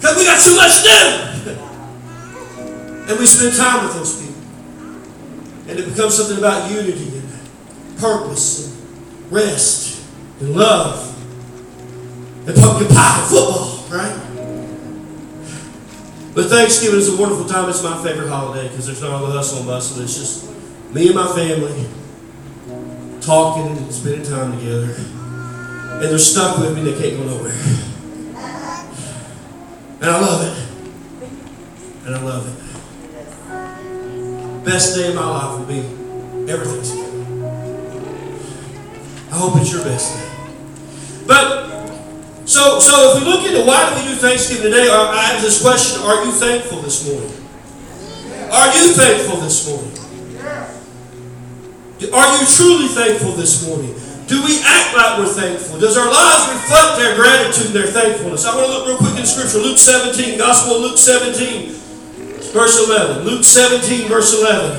Because 0.00 0.16
we 0.16 0.24
got 0.24 0.42
too 0.42 0.56
much 0.56 0.78
to 0.78 0.82
do. 0.82 0.90
and 3.10 3.18
we 3.18 3.26
spend 3.26 3.54
time 3.54 3.84
with 3.84 3.94
those 3.94 4.16
people. 4.18 4.40
And 5.68 5.78
it 5.78 5.90
becomes 5.90 6.16
something 6.16 6.38
about 6.38 6.70
unity 6.70 7.18
and 7.18 7.28
purpose 7.98 8.66
and 8.66 9.30
rest 9.30 10.02
and 10.40 10.56
love 10.56 11.06
and 12.48 12.56
pumpkin 12.56 12.88
pie 12.88 13.20
and 13.20 13.28
football, 13.28 13.84
right? 13.90 14.16
But 16.34 16.46
Thanksgiving 16.46 16.98
is 16.98 17.12
a 17.12 17.20
wonderful 17.20 17.44
time. 17.44 17.68
It's 17.68 17.82
my 17.82 18.02
favorite 18.02 18.28
holiday 18.28 18.68
because 18.68 18.86
there's 18.86 19.02
not 19.02 19.10
all 19.10 19.26
the 19.26 19.32
hustle 19.32 19.58
and 19.58 19.66
bustle. 19.66 20.02
It's 20.02 20.16
just 20.16 20.50
me 20.94 21.08
and 21.08 21.14
my 21.14 21.26
family 21.34 21.86
talking 23.20 23.76
and 23.76 23.92
spending 23.92 24.22
time 24.22 24.58
together. 24.58 24.94
And 24.94 26.02
they're 26.04 26.18
stuck 26.18 26.56
with 26.56 26.74
me. 26.74 26.90
They 26.90 26.98
can't 26.98 27.22
go 27.22 27.36
nowhere. 27.36 27.86
And 30.00 30.10
I 30.10 30.18
love 30.18 30.42
it. 30.46 30.56
And 32.06 32.14
I 32.14 32.22
love 32.22 32.46
it. 32.48 32.54
Best 34.64 34.96
day 34.96 35.08
of 35.08 35.14
my 35.14 35.26
life 35.26 35.58
will 35.58 35.66
be 35.66 35.80
everything's 36.50 36.92
good. 36.92 37.10
I 39.30 39.36
hope 39.36 39.60
it's 39.60 39.72
your 39.72 39.84
best 39.84 40.16
day. 40.16 40.26
But 41.26 41.68
so, 42.46 42.80
so 42.80 43.12
if 43.12 43.22
we 43.22 43.30
look 43.30 43.44
into 43.46 43.64
why 43.66 43.90
do 43.90 43.96
we 44.00 44.08
do 44.08 44.14
Thanksgiving 44.16 44.72
today, 44.72 44.88
I 44.90 45.22
have 45.32 45.42
this 45.42 45.60
question: 45.60 46.02
Are 46.02 46.24
you 46.24 46.32
thankful 46.32 46.80
this 46.80 47.06
morning? 47.06 47.30
Are 48.50 48.74
you 48.74 48.92
thankful 48.94 49.36
this 49.36 49.68
morning? 49.68 49.92
Are 52.12 52.40
you 52.40 52.46
truly 52.46 52.88
thankful 52.88 53.32
this 53.32 53.68
morning? 53.68 53.94
Do 54.30 54.38
we 54.46 54.62
act 54.62 54.94
like 54.94 55.18
we're 55.18 55.34
thankful? 55.34 55.82
Does 55.82 55.98
our 55.98 56.06
lives 56.06 56.54
reflect 56.54 57.02
their 57.02 57.18
gratitude 57.18 57.66
and 57.66 57.74
their 57.74 57.90
thankfulness? 57.90 58.46
I 58.46 58.54
want 58.54 58.70
to 58.70 58.72
look 58.78 58.86
real 58.86 59.02
quick 59.02 59.18
in 59.18 59.26
Scripture. 59.26 59.58
Luke 59.58 59.74
17, 59.74 60.38
Gospel 60.38 60.78
of 60.78 60.82
Luke 60.86 60.98
17, 61.02 61.74
verse 62.54 62.78
11. 62.78 63.26
Luke 63.26 63.42
17, 63.42 64.06
verse 64.06 64.30
11. 64.38 64.78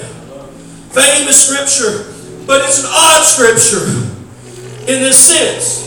Famous 0.95 1.35
Scripture, 1.35 2.15
but 2.47 2.63
it's 2.63 2.79
an 2.79 2.87
odd 2.95 3.27
Scripture 3.27 3.91
in 4.87 5.03
this 5.03 5.19
sense. 5.19 5.83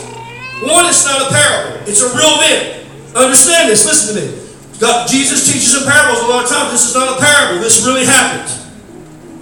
One, 0.61 0.85
it's 0.85 1.01
not 1.01 1.25
a 1.25 1.33
parable. 1.33 1.89
It's 1.89 2.05
a 2.05 2.09
real 2.13 2.37
event. 2.45 2.85
Understand 3.17 3.73
this. 3.73 3.81
Listen 3.81 4.13
to 4.13 4.21
me. 4.21 4.45
God, 4.77 5.09
Jesus 5.09 5.49
teaches 5.49 5.73
in 5.73 5.89
parables 5.89 6.21
a 6.21 6.29
lot 6.29 6.45
of 6.45 6.49
times. 6.53 6.69
This 6.69 6.85
is 6.85 6.93
not 6.93 7.17
a 7.17 7.19
parable. 7.19 7.65
This 7.65 7.81
really 7.81 8.05
happened. 8.05 8.45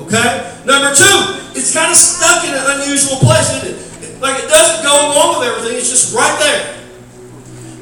Okay? 0.07 0.47
Number 0.63 0.95
two, 0.95 1.43
it's 1.59 1.75
kind 1.75 1.91
of 1.91 1.97
stuck 1.99 2.47
in 2.47 2.55
an 2.55 2.79
unusual 2.79 3.19
place. 3.19 3.51
It, 3.67 3.82
like 4.23 4.39
it 4.39 4.47
doesn't 4.47 4.87
go 4.87 5.11
along 5.11 5.43
with 5.43 5.51
everything. 5.51 5.75
It's 5.75 5.91
just 5.91 6.15
right 6.15 6.31
there. 6.39 6.79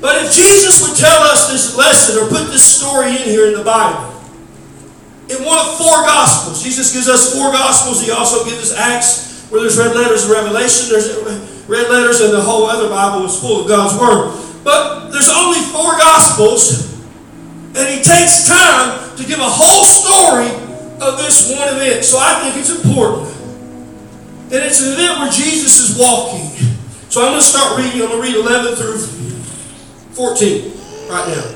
But 0.02 0.26
if 0.26 0.34
Jesus 0.34 0.82
would 0.82 0.98
tell 0.98 1.22
us 1.30 1.46
this 1.54 1.78
lesson 1.78 2.18
or 2.18 2.28
put 2.28 2.50
this 2.50 2.66
story 2.66 3.14
in 3.14 3.22
here 3.30 3.46
in 3.46 3.54
the 3.54 3.64
Bible, 3.64 4.10
in 5.30 5.46
one 5.46 5.62
of 5.62 5.78
four 5.78 6.02
Gospels, 6.02 6.66
Jesus 6.66 6.92
gives 6.92 7.08
us 7.08 7.38
four 7.38 7.54
Gospels. 7.54 8.02
He 8.02 8.10
also 8.10 8.44
gives 8.44 8.74
us 8.74 8.76
Acts, 8.76 9.46
where 9.54 9.62
there's 9.62 9.78
red 9.78 9.96
letters 9.96 10.26
of 10.26 10.32
Revelation. 10.32 10.90
There's 10.90 11.14
red 11.70 11.88
letters, 11.94 12.20
and 12.20 12.34
the 12.34 12.42
whole 12.42 12.66
other 12.66 12.90
Bible 12.90 13.24
is 13.24 13.40
full 13.40 13.62
of 13.62 13.68
God's 13.68 13.94
Word. 14.02 14.34
But 14.66 15.12
there's 15.12 15.30
only 15.30 15.62
four 15.70 15.94
Gospels, 16.02 16.98
and 17.78 17.86
he 17.86 18.02
takes 18.02 18.50
time 18.50 19.16
to 19.16 19.24
give 19.24 19.38
a 19.38 19.46
whole 19.46 19.86
story 19.86 20.50
of 20.98 21.22
this 21.22 21.54
one 21.54 21.70
event. 21.70 22.04
So 22.04 22.18
I 22.18 22.42
think 22.42 22.58
it's 22.58 22.74
important. 22.74 23.30
And 24.52 24.60
it's 24.66 24.86
an 24.86 24.94
event 24.94 25.20
where 25.20 25.32
Jesus 25.32 25.80
is 25.80 25.98
walking. 25.98 26.52
So 27.08 27.24
I'm 27.24 27.32
going 27.32 27.40
to 27.40 27.48
start 27.48 27.78
reading. 27.78 28.02
I'm 28.02 28.10
going 28.10 28.22
to 28.22 28.28
read 28.28 28.36
11 28.36 28.76
through 28.76 28.98
14 30.12 31.08
right 31.08 31.28
now. 31.30 31.56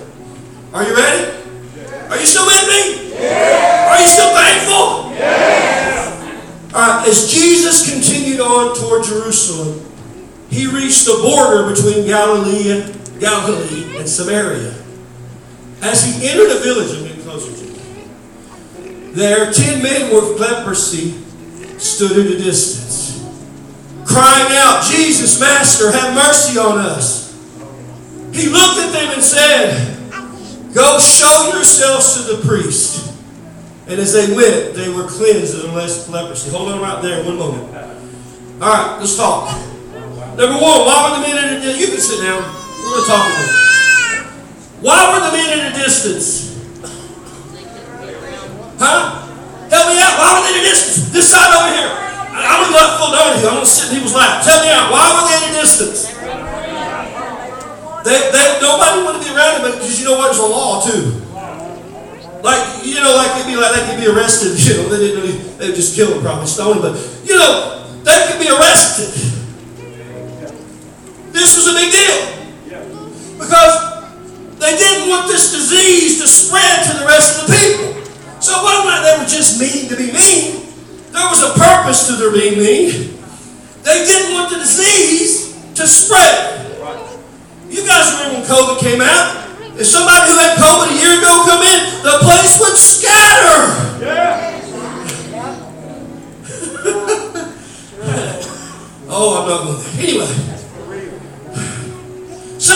Are 0.71 0.87
you 0.87 0.95
ready? 0.95 1.35
Are 2.07 2.17
you 2.17 2.25
still 2.25 2.45
with 2.45 2.67
me? 2.69 3.11
Yeah. 3.19 3.91
Are 3.91 3.99
you 3.99 4.07
still 4.07 4.33
thankful? 4.33 5.11
Yeah. 5.11 5.95
Right, 6.71 7.05
as 7.07 7.33
Jesus 7.33 7.91
continued 7.91 8.39
on 8.39 8.77
toward 8.77 9.03
Jerusalem, 9.03 9.85
he 10.49 10.67
reached 10.67 11.03
the 11.03 11.19
border 11.21 11.69
between 11.73 12.05
Galilee 12.05 12.71
and 12.71 13.19
Galilee 13.19 13.97
and 13.97 14.07
Samaria. 14.07 14.73
As 15.81 16.03
he 16.03 16.29
entered 16.29 16.51
a 16.51 16.59
village, 16.59 16.95
I'm 16.95 17.03
getting 17.03 17.23
closer 17.23 17.51
to 17.51 17.73
it. 17.73 19.15
There, 19.15 19.51
ten 19.51 19.83
men 19.83 20.13
with 20.13 20.39
leprosy 20.39 21.24
stood 21.77 22.11
at 22.11 22.31
a 22.31 22.37
distance, 22.37 23.23
crying 24.05 24.55
out, 24.57 24.83
Jesus, 24.83 25.39
Master, 25.39 25.91
have 25.91 26.13
mercy 26.13 26.57
on 26.57 26.77
us. 26.77 27.25
He 28.33 28.49
looked 28.49 28.79
at 28.79 28.91
them 28.91 29.13
and 29.13 29.23
said, 29.23 29.95
Go 30.73 30.99
show 30.99 31.51
yourselves 31.53 32.15
to 32.15 32.35
the 32.35 32.47
priest. 32.47 33.13
And 33.87 33.99
as 33.99 34.11
they 34.11 34.35
went, 34.35 34.75
they 34.75 34.89
were 34.89 35.07
cleansed 35.07 35.55
of 35.55 35.61
the 35.61 36.11
leprosy. 36.11 36.51
Hold 36.51 36.71
on 36.71 36.81
right 36.81 37.01
there 37.01 37.23
one 37.23 37.37
moment. 37.37 37.73
All 38.61 38.69
right, 38.69 38.97
let's 38.99 39.15
talk. 39.15 39.55
Number 40.37 40.59
one, 40.59 40.85
why 40.85 41.09
were 41.09 41.15
the 41.15 41.21
men 41.21 41.47
in 41.47 41.53
a 41.53 41.61
distance? 41.61 41.79
You 41.79 41.87
can 41.87 42.01
sit 42.01 42.21
down. 42.23 42.43
We're 42.83 42.91
going 42.91 43.03
to 43.03 43.07
talk 43.07 43.25
about 43.31 43.49
it. 43.49 43.65
Why 44.81 45.13
were 45.13 45.25
the 45.25 45.37
men 45.37 45.59
at 45.59 45.71
a 45.71 45.83
distance? 45.83 46.55
Huh? 48.77 49.24
Help 49.75 49.91
me 49.91 49.99
out. 49.99 50.15
Why 50.15 50.39
were 50.39 50.43
they 50.47 50.55
a 50.55 50.63
distance? 50.71 51.11
This 51.11 51.27
side 51.35 51.51
over 51.51 51.67
here. 51.75 51.91
I'm 52.31 52.71
full 52.95 53.11
down 53.11 53.35
here. 53.35 53.51
I'm 53.51 53.59
going 53.59 53.67
to 53.67 53.71
sit 53.71 53.91
in 53.91 53.99
people's 53.99 54.15
laps. 54.15 54.47
Tell 54.47 54.63
me 54.63 54.71
out. 54.71 54.87
Why 54.87 55.03
were 55.11 55.27
they 55.27 55.35
at 55.35 55.51
a 55.51 55.53
distance? 55.59 56.15
They, 58.07 58.17
they, 58.31 58.45
nobody 58.63 59.03
wanted 59.03 59.19
to 59.19 59.25
be 59.27 59.35
around 59.35 59.67
them 59.67 59.75
because 59.75 59.99
you 59.99 60.05
know 60.07 60.15
what? 60.15 60.31
There's 60.31 60.39
a 60.39 60.47
law 60.47 60.79
too. 60.79 61.25
Like 62.45 62.85
you 62.85 63.01
know, 63.01 63.17
like 63.17 63.33
they'd 63.33 63.49
be 63.49 63.57
like 63.57 63.73
they 63.73 63.83
could 63.89 63.99
be 63.99 64.07
arrested. 64.07 64.53
You 64.61 64.77
know, 64.77 64.89
they 64.89 64.99
didn't 65.01 65.23
really. 65.23 65.37
They 65.57 65.73
just 65.73 65.95
kill 65.95 66.13
them, 66.13 66.21
probably 66.21 66.45
stone 66.45 66.79
them. 66.81 66.93
But 66.93 67.01
you 67.25 67.35
know, 67.35 67.83
they 68.05 68.15
could 68.29 68.39
be 68.39 68.47
arrested. 68.47 69.09
This 71.33 71.57
was 71.57 71.67
a 71.67 71.73
big 71.73 71.91
deal. 71.91 72.17
Because 73.41 73.73
they 74.61 74.77
didn't 74.77 75.09
want 75.09 75.27
this 75.27 75.51
disease 75.51 76.21
to 76.21 76.27
spread 76.27 76.85
to 76.85 76.99
the 76.99 77.05
rest 77.05 77.41
of 77.41 77.47
the 77.49 77.53
people. 77.57 78.04
So 78.45 78.53
it 78.53 78.61
wasn't 78.61 78.85
like 78.85 79.01
they 79.01 79.17
were 79.17 79.25
just 79.25 79.57
mean 79.57 79.89
to 79.89 79.97
be 79.97 80.13
mean. 80.13 80.69
There 81.09 81.25
was 81.33 81.41
a 81.41 81.57
purpose 81.57 82.05
to 82.05 82.13
their 82.13 82.29
being 82.31 82.61
mean. 82.61 83.17
They 83.81 84.05
didn't 84.05 84.37
want 84.37 84.51
the 84.51 84.57
disease 84.57 85.57
to 85.73 85.87
spread. 85.87 86.61
You 87.73 87.87
guys 87.87 88.13
remember 88.13 88.37
when 88.37 88.45
COVID 88.45 88.77
came 88.81 89.01
out? 89.01 89.49
If 89.81 89.87
somebody 89.87 90.29
who 90.29 90.37
had 90.37 90.59
COVID 90.61 90.93
a 90.93 90.95
year 91.01 91.17
ago 91.17 91.41
come 91.49 91.63
in, 91.63 92.03
the 92.05 92.19
place 92.21 92.59
would 92.61 92.77
scatter. 92.77 94.05
Yeah. 94.05 94.61
oh, 99.09 99.41
I'm 99.41 99.49
not 99.49 99.65
going 99.65 99.81
there. 99.81 100.05
Anyway. 100.05 100.29
So 102.59 102.75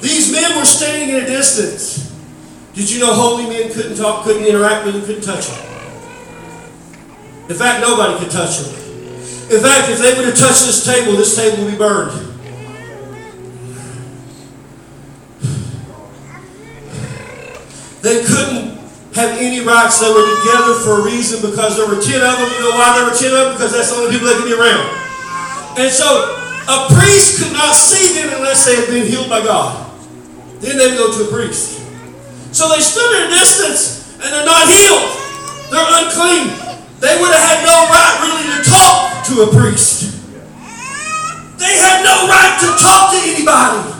these 0.00 0.32
men 0.32 0.56
were 0.56 0.64
standing 0.64 1.10
in 1.14 1.24
a 1.24 1.26
distance. 1.26 2.03
Did 2.74 2.90
you 2.90 2.98
know 2.98 3.14
holy 3.14 3.44
men 3.44 3.72
couldn't 3.72 3.96
talk, 3.96 4.24
couldn't 4.24 4.44
interact 4.44 4.84
with 4.84 4.94
them, 4.94 5.04
couldn't 5.06 5.22
touch 5.22 5.46
them? 5.46 5.74
In 7.48 7.54
fact, 7.54 7.80
nobody 7.80 8.18
could 8.18 8.32
touch 8.32 8.58
them. 8.58 8.74
In 9.46 9.60
fact, 9.62 9.90
if 9.90 10.00
they 10.00 10.14
would 10.16 10.26
have 10.26 10.36
touched 10.36 10.66
this 10.66 10.84
table, 10.84 11.12
this 11.12 11.36
table 11.36 11.64
would 11.64 11.70
be 11.70 11.78
burned. 11.78 12.10
They 18.02 18.24
couldn't 18.24 18.74
have 19.14 19.38
any 19.38 19.60
rights. 19.60 20.00
They 20.00 20.10
were 20.10 20.26
together 20.42 20.74
for 20.82 21.00
a 21.00 21.04
reason 21.04 21.48
because 21.48 21.76
there 21.76 21.86
were 21.86 22.02
10 22.02 22.20
of 22.26 22.38
them. 22.38 22.50
You 22.58 22.60
know 22.60 22.74
why 22.74 22.98
there 22.98 23.06
were 23.06 23.14
10 23.14 23.30
of 23.30 23.38
them? 23.38 23.52
Because 23.54 23.72
that's 23.72 23.92
the 23.92 24.02
only 24.02 24.10
people 24.10 24.26
that 24.26 24.36
could 24.36 24.50
be 24.50 24.56
around. 24.58 24.82
And 25.78 25.92
so 25.92 26.42
a 26.66 26.88
priest 26.90 27.38
could 27.38 27.52
not 27.52 27.76
see 27.76 28.18
them 28.18 28.34
unless 28.34 28.66
they 28.66 28.76
had 28.76 28.88
been 28.88 29.06
healed 29.06 29.30
by 29.30 29.44
God. 29.44 29.92
Then 30.58 30.76
they 30.76 30.88
would 30.88 30.98
go 30.98 31.18
to 31.18 31.28
a 31.28 31.32
priest. 31.32 31.83
So 32.54 32.70
they 32.70 32.78
stood 32.78 33.10
at 33.18 33.26
a 33.26 33.30
distance 33.34 34.14
and 34.22 34.30
they're 34.30 34.46
not 34.46 34.70
healed. 34.70 35.10
They're 35.74 35.90
unclean. 36.06 36.54
They 37.02 37.18
would 37.18 37.34
have 37.34 37.42
had 37.50 37.66
no 37.66 37.74
right 37.90 38.14
really 38.22 38.46
to 38.54 38.62
talk 38.62 39.26
to 39.26 39.42
a 39.42 39.48
priest. 39.50 40.22
They 41.58 41.74
had 41.82 42.06
no 42.06 42.30
right 42.30 42.54
to 42.62 42.68
talk 42.78 43.10
to 43.10 43.18
anybody. 43.26 43.90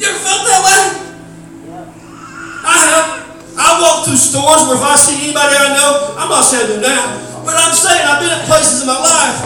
You 0.00 0.08
ever 0.08 0.16
felt 0.16 0.48
that 0.48 0.62
way? 0.64 0.82
I 2.64 2.76
have. 2.88 3.06
I 3.60 3.68
walk 3.84 4.08
through 4.08 4.16
stores 4.16 4.64
where 4.64 4.80
if 4.80 4.84
I 4.84 4.96
see 4.96 5.28
anybody 5.28 5.60
I 5.60 5.76
know, 5.76 6.16
I'm 6.16 6.32
not 6.32 6.40
saying 6.40 6.72
them 6.72 6.80
now, 6.80 7.04
but 7.44 7.52
I'm 7.52 7.72
saying 7.76 8.00
I've 8.00 8.20
been 8.24 8.32
at 8.32 8.48
places 8.48 8.80
in 8.80 8.88
my 8.88 8.96
life, 8.96 9.44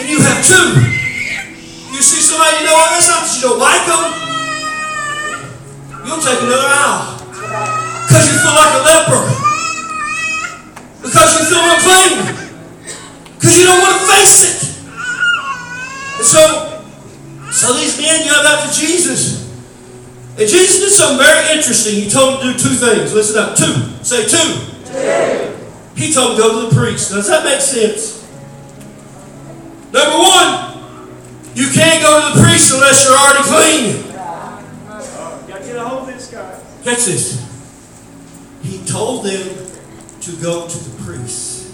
and 0.00 0.08
you 0.08 0.20
have 0.20 0.40
too. 0.40 0.80
You 1.92 2.00
see 2.00 2.24
somebody 2.24 2.64
you 2.64 2.72
know, 2.72 2.76
it's 2.96 3.08
not 3.08 3.28
you 3.36 3.40
don't 3.52 3.60
like 3.60 3.84
them, 3.84 4.21
You'll 6.04 6.20
take 6.20 6.40
another 6.42 6.68
hour. 6.68 7.18
Because 8.06 8.24
you 8.28 8.36
feel 8.42 8.54
like 8.54 8.74
a 8.74 8.82
leper. 8.82 9.22
Because 11.02 11.30
you 11.38 11.42
feel 11.46 11.62
unclean. 11.62 12.14
Because 13.34 13.58
you 13.58 13.66
don't 13.66 13.80
want 13.80 14.00
to 14.00 14.06
face 14.10 14.38
it. 14.42 14.58
And 16.18 16.26
so, 16.26 16.42
so 17.50 17.74
these 17.74 17.98
men 17.98 18.24
yelled 18.24 18.46
out 18.46 18.68
to 18.68 18.74
Jesus. 18.78 19.42
And 20.38 20.48
Jesus 20.48 20.78
did 20.80 20.92
something 20.92 21.18
very 21.18 21.56
interesting. 21.56 21.94
He 21.94 22.10
told 22.10 22.40
him 22.42 22.52
to 22.52 22.52
do 22.52 22.58
two 22.58 22.74
things. 22.74 23.12
Listen 23.12 23.42
up. 23.42 23.56
Two. 23.56 23.74
Say 24.02 24.26
two. 24.26 24.60
He 25.94 26.12
told 26.12 26.32
him 26.32 26.36
to 26.36 26.42
go 26.42 26.60
to 26.60 26.74
the 26.74 26.80
priest. 26.80 27.10
Does 27.10 27.28
that 27.28 27.44
make 27.44 27.60
sense? 27.60 28.22
Number 29.92 30.18
one, 30.18 30.72
you 31.54 31.68
can't 31.70 32.02
go 32.02 32.32
to 32.32 32.38
the 32.38 32.44
priest 32.44 32.72
unless 32.72 33.04
you're 33.04 33.14
already 33.14 33.44
clean. 33.44 34.12
Gotta 35.48 35.64
get 35.64 35.76
a 35.76 35.84
hold 35.84 36.08
of 36.08 36.14
this 36.14 36.30
guy. 36.30 36.58
Catch 36.84 37.04
this. 37.04 37.48
He 38.62 38.84
told 38.84 39.24
them 39.24 39.56
to 40.20 40.36
go 40.42 40.66
to 40.66 40.78
the 40.78 41.02
priest. 41.04 41.72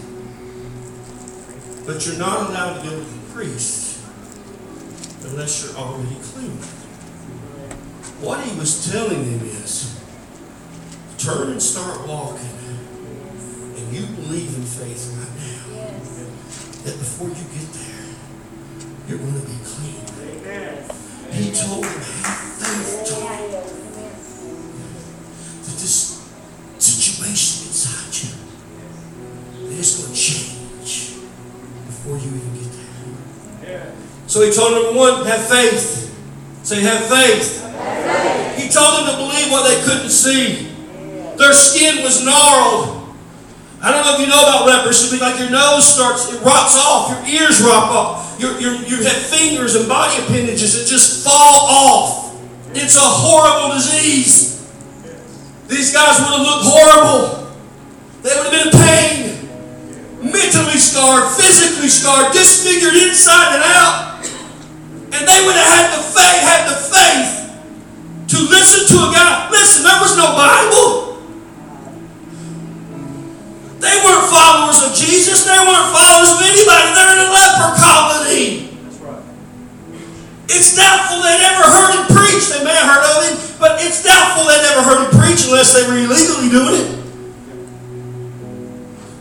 But 1.87 2.05
you're 2.07 2.19
not 2.19 2.51
allowed 2.51 2.83
to 2.83 2.91
go 2.91 2.91
to 2.91 3.05
the 3.05 3.33
priest 3.33 4.05
unless 5.25 5.65
you're 5.65 5.77
already 5.77 6.17
clean. 6.23 6.59
What 8.21 8.45
he 8.45 8.59
was 8.59 8.93
telling 8.93 9.25
them 9.25 9.49
is 9.49 9.99
turn 11.17 11.53
and 11.53 11.63
start 11.63 12.07
walking. 12.07 12.45
And 13.77 13.93
you 13.93 14.07
believe 14.15 14.55
in 14.57 14.63
faith 14.63 15.15
right 15.17 15.35
now 15.41 15.89
that 16.85 16.99
before 16.99 17.29
you 17.29 17.45
get 17.57 17.73
there, 17.73 18.09
you're 19.09 19.19
going 19.19 19.41
to 19.41 19.47
be 19.47 19.57
clean. 19.65 20.05
Amen. 20.43 20.85
He 21.33 21.51
told 21.53 21.85
them, 21.85 22.03
have 22.25 22.45
faith, 22.61 23.88
this 25.79 26.29
situation 26.79 27.69
inside 27.69 28.15
you, 28.23 29.69
that 29.69 29.79
it's 29.79 30.03
going 30.03 30.15
to 30.15 30.19
change 30.19 31.23
before 31.87 32.19
you 32.19 32.37
even 32.37 32.55
get 32.55 32.71
there. 33.61 33.93
So 34.27 34.43
he 34.43 34.53
told 34.53 34.75
them, 34.75 34.83
number 34.85 34.99
one, 34.99 35.27
have 35.27 35.47
faith. 35.49 36.15
Say, 36.63 36.83
have 36.83 37.07
faith. 37.07 37.65
He 38.61 38.69
told 38.69 39.01
them 39.01 39.15
to 39.15 39.17
believe 39.17 39.51
what 39.51 39.67
they 39.69 39.81
couldn't 39.85 40.11
see. 40.11 40.69
Their 41.37 41.53
skin 41.53 42.03
was 42.03 42.25
gnarled. 42.25 42.99
I 43.81 43.93
don't 43.93 44.05
know 44.05 44.15
if 44.15 44.21
you 44.21 44.27
know 44.27 44.43
about 44.43 44.67
leprosy, 44.67 45.17
but 45.17 45.23
like 45.23 45.39
your 45.39 45.51
nose 45.51 45.87
starts, 45.87 46.33
it 46.35 46.43
rots 46.43 46.77
off, 46.77 47.15
your 47.15 47.43
ears 47.43 47.63
rot 47.63 47.89
off, 47.95 48.41
your, 48.41 48.59
your, 48.59 48.75
you 48.75 49.05
have 49.05 49.17
fingers 49.17 49.77
and 49.77 49.89
body 49.89 50.21
appendages 50.21 50.75
that 50.75 50.91
just 50.91 51.25
fall 51.25 51.31
off. 51.71 52.37
It's 52.75 52.97
a 52.97 53.01
horrible 53.01 53.77
disease. 53.77 54.58
These 55.69 55.93
guys 55.93 56.17
would 56.19 56.33
have 56.33 56.47
looked 56.49 56.65
horrible. 56.65 57.53
They 58.25 58.33
would 58.35 58.49
have 58.49 58.57
been 58.57 58.67
in 58.67 58.75
pain, 58.75 59.21
mentally 60.33 60.81
scarred, 60.81 61.29
physically 61.37 61.93
scarred, 61.93 62.33
disfigured 62.33 62.97
inside 62.97 63.61
and 63.61 63.63
out. 63.63 64.25
And 65.13 65.23
they 65.29 65.41
would 65.45 65.57
have 65.57 65.71
had 65.77 65.89
the 65.93 66.03
faith, 66.03 66.41
had 66.41 66.63
the 66.73 66.79
faith 66.89 67.33
to 68.33 68.37
listen 68.49 68.97
to 68.97 68.97
a 69.09 69.13
guy. 69.13 69.49
Listen, 69.53 69.85
there 69.85 70.01
was 70.01 70.17
no 70.17 70.33
Bible. 70.33 71.21
They 73.79 73.95
weren't 74.03 74.27
followers 74.33 74.83
of 74.83 74.97
Jesus. 74.97 75.45
They 75.45 75.53
weren't 75.53 75.93
followers 75.93 76.33
of 76.33 76.41
anybody. 76.43 76.89
They're 76.97 77.13
in 77.13 77.21
a 77.23 77.31
leper 77.31 77.71
colony. 77.77 78.68
It's 80.49 80.75
doubtful 80.75 81.21
they'd 81.21 81.45
ever 81.45 81.65
heard 81.69 81.93
him 81.93 82.05
preach. 82.17 82.49
They 82.49 82.65
may 82.65 82.73
have 82.73 82.89
heard 82.89 83.05
of 83.05 83.21
him, 83.29 83.37
but 83.61 83.77
it's 83.85 84.03
doubtful 84.03 84.49
they'd 84.49 84.65
ever 84.73 84.83
heard 84.83 85.05
him 85.05 85.21
preach 85.21 85.45
unless 85.45 85.77
they 85.77 85.85
were 85.85 85.99
illegally 85.99 86.49
doing 86.49 86.75
it. 86.81 86.89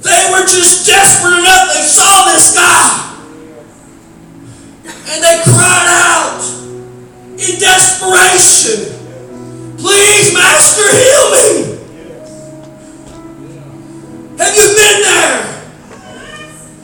They 0.07 0.23
were 0.31 0.47
just 0.47 0.87
desperate 0.87 1.37
enough. 1.39 1.73
They 1.73 1.83
saw 1.83 2.31
this 2.31 2.55
guy. 2.55 3.03
And 5.09 5.23
they 5.23 5.41
cried 5.43 5.87
out 5.91 6.39
in 7.35 7.59
desperation, 7.59 8.95
Please, 9.77 10.33
Master, 10.33 10.87
heal 10.89 11.31
me. 11.35 11.77
Have 14.37 14.55
you 14.55 14.67
been 14.75 15.01
there? 15.03 15.63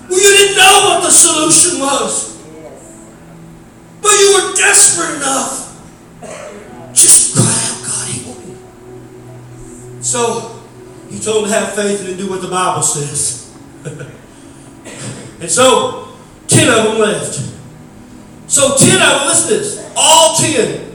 Well, 0.09 0.19
you 0.19 0.31
didn't 0.37 0.57
know 0.57 0.75
what 0.83 1.03
the 1.03 1.11
solution 1.11 1.79
was. 1.79 2.32
But 4.03 4.11
you 4.11 4.33
were 4.35 4.55
desperate 4.55 5.15
enough. 5.15 5.79
Just 6.93 7.35
cry 7.35 7.43
out, 7.43 7.83
God, 7.87 8.07
heal 8.09 8.35
me. 8.35 8.57
So 10.01 10.61
he 11.09 11.19
told 11.19 11.45
them 11.45 11.51
to 11.51 11.57
have 11.57 11.73
faith 11.73 12.01
and 12.01 12.09
to 12.09 12.17
do 12.17 12.29
what 12.29 12.41
the 12.41 12.49
Bible 12.49 12.81
says. 12.81 13.55
and 15.39 15.49
so, 15.49 16.09
ten 16.47 16.67
of 16.67 16.85
them 16.85 16.99
left. 16.99 17.39
So 18.47 18.75
ten 18.75 19.01
of 19.01 19.19
them, 19.19 19.27
listen 19.27 19.49
to 19.49 19.59
this. 19.59 19.93
All 19.95 20.35
ten. 20.35 20.91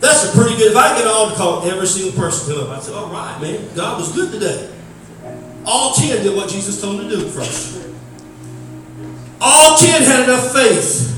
That's 0.00 0.28
a 0.28 0.36
pretty 0.36 0.56
good. 0.56 0.72
If 0.72 0.76
I 0.76 0.98
get 0.98 1.06
all 1.06 1.30
to 1.30 1.34
call 1.36 1.62
every 1.66 1.86
single 1.86 2.12
person 2.12 2.54
come 2.54 2.64
up, 2.64 2.76
I'd 2.76 2.82
say, 2.82 2.92
all 2.92 3.08
right, 3.08 3.40
man, 3.40 3.74
God 3.74 3.98
was 3.98 4.12
good 4.12 4.32
today. 4.32 4.70
All 5.64 5.94
ten 5.94 6.22
did 6.22 6.36
what 6.36 6.50
Jesus 6.50 6.80
told 6.80 7.00
them 7.00 7.08
to 7.08 7.16
do 7.16 7.28
first. 7.28 7.88
All 9.40 9.78
ten 9.78 10.02
had 10.02 10.24
enough 10.24 10.52
faith. 10.52 11.13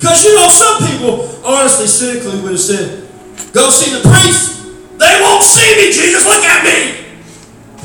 Because 0.00 0.24
you 0.24 0.34
know, 0.34 0.48
some 0.48 0.78
people, 0.88 1.28
honestly, 1.44 1.86
cynically, 1.86 2.40
would 2.40 2.52
have 2.52 2.60
said, 2.60 3.06
Go 3.52 3.68
see 3.68 3.92
the 3.92 4.00
priest. 4.08 4.64
They 4.98 5.20
won't 5.20 5.44
see 5.44 5.76
me, 5.76 5.92
Jesus. 5.92 6.24
Look 6.26 6.42
at 6.42 6.64
me. 6.64 6.96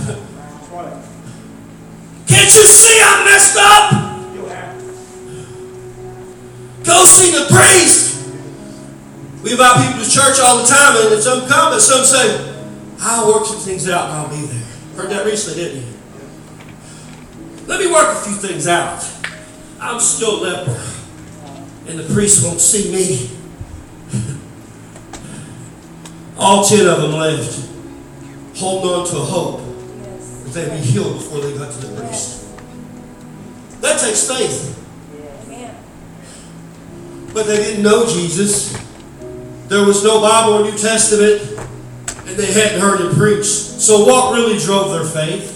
Can't 2.27 2.55
you 2.55 2.65
see 2.65 3.01
I'm 3.03 3.25
messed 3.25 3.57
up? 3.59 4.05
Go 6.85 7.03
see 7.03 7.31
the 7.31 7.45
priest. 7.51 8.29
We 9.43 9.51
invite 9.51 9.87
people 9.87 10.05
to 10.05 10.09
church 10.09 10.39
all 10.39 10.59
the 10.61 10.67
time, 10.67 11.11
and 11.11 11.21
some 11.21 11.47
come, 11.47 11.73
and 11.73 11.81
some 11.81 12.05
say, 12.05 12.55
I'll 13.01 13.27
work 13.27 13.45
some 13.45 13.59
things 13.59 13.89
out 13.89 14.09
and 14.09 14.13
I'll 14.13 14.29
be 14.29 14.45
there. 14.47 14.63
Heard 14.95 15.09
that 15.11 15.25
recently, 15.25 15.63
didn't 15.63 15.81
you? 15.81 15.93
Let 17.67 17.79
me 17.79 17.91
work 17.91 18.15
a 18.15 18.21
few 18.21 18.33
things 18.33 18.67
out. 18.67 19.03
I'm 19.79 19.99
still 19.99 20.41
leper, 20.41 20.79
and 21.87 21.99
the 21.99 22.13
priest 22.13 22.45
won't 22.45 22.59
see 22.59 22.91
me. 22.91 23.29
All 26.37 26.65
ten 26.65 26.87
of 26.87 27.01
them 27.01 27.13
left, 27.13 27.69
holding 28.55 28.91
on 28.91 29.07
to 29.07 29.17
a 29.17 29.19
hope 29.19 29.59
that 29.59 30.51
they'd 30.53 30.69
be 30.71 30.77
healed 30.77 31.13
before 31.13 31.39
they 31.39 31.57
got 31.57 31.71
to 31.71 31.85
the 31.85 32.01
priest. 32.01 32.45
That 33.81 33.99
takes 33.99 34.27
faith. 34.27 34.73
But 37.33 37.47
they 37.47 37.57
didn't 37.57 37.83
know 37.83 38.07
Jesus. 38.07 38.73
There 39.67 39.85
was 39.85 40.03
no 40.03 40.21
Bible 40.21 40.53
or 40.53 40.63
New 40.63 40.77
Testament, 40.77 41.41
and 42.27 42.37
they 42.37 42.51
hadn't 42.53 42.79
heard 42.79 43.01
him 43.01 43.13
preach. 43.15 43.45
So, 43.45 44.05
what 44.05 44.33
really 44.33 44.57
drove 44.57 44.91
their 44.91 45.03
faith? 45.03 45.55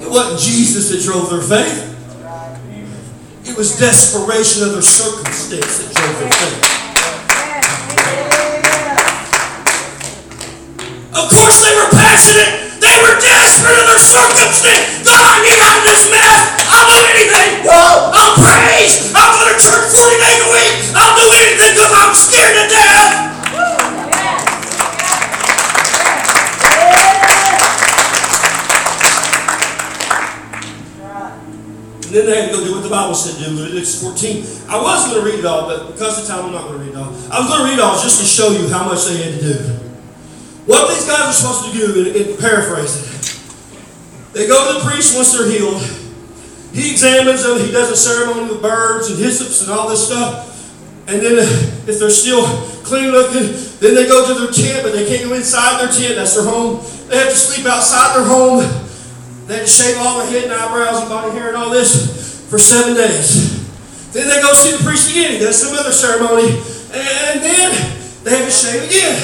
It 0.00 0.05
wasn't 0.16 0.40
Jesus 0.40 0.88
that 0.88 1.04
drove 1.04 1.28
their 1.28 1.44
faith. 1.44 1.92
It 3.44 3.52
was 3.52 3.76
desperation 3.76 4.64
of 4.64 4.72
their 4.72 4.80
circumstance 4.80 5.76
that 5.76 5.92
drove 5.92 6.16
their 6.16 6.32
faith. 6.32 6.56
Of 11.12 11.26
course, 11.28 11.60
they 11.60 11.74
were 11.76 11.92
passionate. 11.92 12.80
They 12.80 12.96
were 13.04 13.20
desperate 13.20 13.76
of 13.76 13.92
their 13.92 14.00
circumstance. 14.00 15.04
God, 15.04 15.36
get 15.44 15.60
out 15.60 15.84
of 15.84 15.84
this 15.84 16.08
mess. 16.08 16.64
I'll 16.64 16.88
do 16.88 17.00
anything. 17.12 17.68
I'll 17.68 18.40
praise. 18.40 19.12
I'll 19.12 19.36
go 19.36 19.52
to 19.52 19.56
church 19.60 19.84
40 20.00 20.16
days 20.16 20.35
then 32.16 32.24
they 32.24 32.40
had 32.40 32.50
to 32.50 32.56
go 32.56 32.64
do 32.64 32.72
what 32.72 32.82
the 32.82 32.88
Bible 32.88 33.12
said 33.12 33.36
to 33.36 33.44
do, 33.44 33.60
Leviticus 33.60 34.00
14. 34.00 34.72
I 34.72 34.80
was 34.80 35.12
going 35.12 35.20
to 35.20 35.24
read 35.28 35.40
it 35.40 35.44
all, 35.44 35.68
but 35.68 35.92
because 35.92 36.16
of 36.16 36.24
time, 36.24 36.46
I'm 36.46 36.52
not 36.52 36.64
going 36.64 36.80
to 36.80 36.84
read 36.88 36.94
it 36.94 36.96
all. 36.96 37.12
I 37.28 37.44
was 37.44 37.52
going 37.52 37.60
to 37.60 37.68
read 37.68 37.76
it 37.76 37.84
all 37.84 38.00
just 38.00 38.24
to 38.24 38.26
show 38.26 38.56
you 38.56 38.72
how 38.72 38.88
much 38.88 39.04
they 39.04 39.20
had 39.20 39.36
to 39.36 39.40
do. 39.44 39.54
What 40.64 40.88
these 40.88 41.04
guys 41.04 41.28
are 41.28 41.36
supposed 41.36 41.68
to 41.68 41.72
do, 41.76 41.84
and, 42.08 42.16
and 42.16 42.38
paraphrase 42.40 42.96
it. 42.96 43.04
They 44.32 44.48
go 44.48 44.56
to 44.56 44.80
the 44.80 44.84
priest 44.88 45.14
once 45.14 45.36
they're 45.36 45.44
healed. 45.44 45.80
He 46.72 46.92
examines 46.92 47.44
them. 47.44 47.60
He 47.60 47.70
does 47.70 47.92
a 47.92 47.96
ceremony 47.96 48.48
with 48.48 48.62
birds 48.62 49.10
and 49.10 49.20
hyssops 49.20 49.62
and 49.62 49.72
all 49.72 49.88
this 49.88 50.08
stuff. 50.08 50.56
And 51.08 51.20
then, 51.20 51.38
uh, 51.38 51.46
if 51.86 52.00
they're 52.00 52.10
still 52.10 52.44
clean 52.80 53.12
looking, 53.12 53.52
then 53.80 53.94
they 53.94 54.08
go 54.08 54.24
to 54.26 54.40
their 54.40 54.52
tent, 54.52 54.82
but 54.82 54.92
they 54.92 55.06
can't 55.06 55.28
go 55.28 55.34
inside 55.34 55.80
their 55.80 55.92
tent. 55.92 56.16
That's 56.16 56.34
their 56.34 56.44
home. 56.44 56.80
They 57.08 57.18
have 57.18 57.28
to 57.28 57.36
sleep 57.36 57.66
outside 57.66 58.16
their 58.16 58.24
home. 58.24 58.64
They 59.46 59.62
had 59.62 59.66
to 59.66 59.70
shave 59.70 59.96
all 59.98 60.18
their 60.18 60.30
head 60.30 60.44
and 60.44 60.52
eyebrows 60.52 61.00
and 61.00 61.08
body 61.08 61.30
hair 61.38 61.48
and 61.48 61.56
all 61.56 61.70
this 61.70 62.46
for 62.50 62.58
seven 62.58 62.94
days. 62.94 63.54
Then 64.12 64.26
they 64.28 64.40
go 64.42 64.52
see 64.54 64.76
the 64.76 64.82
priest 64.82 65.10
again. 65.10 65.32
He 65.32 65.38
does 65.38 65.60
some 65.60 65.76
other 65.76 65.92
ceremony. 65.92 66.50
And 66.90 67.42
then 67.42 67.70
they 68.24 68.30
have 68.32 68.46
to 68.46 68.50
shave 68.50 68.82
again. 68.88 69.14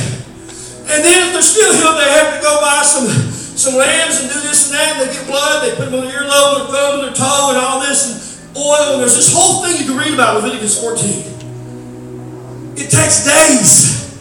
And 0.86 1.02
then 1.02 1.26
if 1.26 1.32
they're 1.32 1.42
still 1.42 1.72
healed, 1.74 1.98
they 1.98 2.10
have 2.12 2.36
to 2.36 2.42
go 2.42 2.60
buy 2.60 2.82
some, 2.84 3.08
some 3.56 3.74
lambs 3.74 4.20
and 4.20 4.30
do 4.30 4.38
this 4.46 4.70
and 4.70 4.78
that. 4.78 5.00
And 5.00 5.08
they 5.08 5.14
get 5.14 5.26
blood. 5.26 5.64
They 5.64 5.74
put 5.74 5.90
them 5.90 6.00
on 6.00 6.06
their 6.06 6.22
earlobe, 6.22 6.54
their 6.58 6.66
thumb, 6.70 7.00
their 7.02 7.14
toe, 7.14 7.50
and 7.50 7.58
all 7.58 7.80
this. 7.80 8.06
And 8.06 8.56
oil, 8.56 8.92
and 8.94 9.00
there's 9.00 9.16
this 9.16 9.32
whole 9.32 9.64
thing 9.64 9.80
you 9.80 9.86
can 9.90 9.96
read 9.96 10.14
about 10.14 10.36
in 10.36 10.44
Leviticus 10.44 10.78
14. 10.78 12.76
It 12.76 12.90
takes 12.90 13.24
days. 13.24 14.12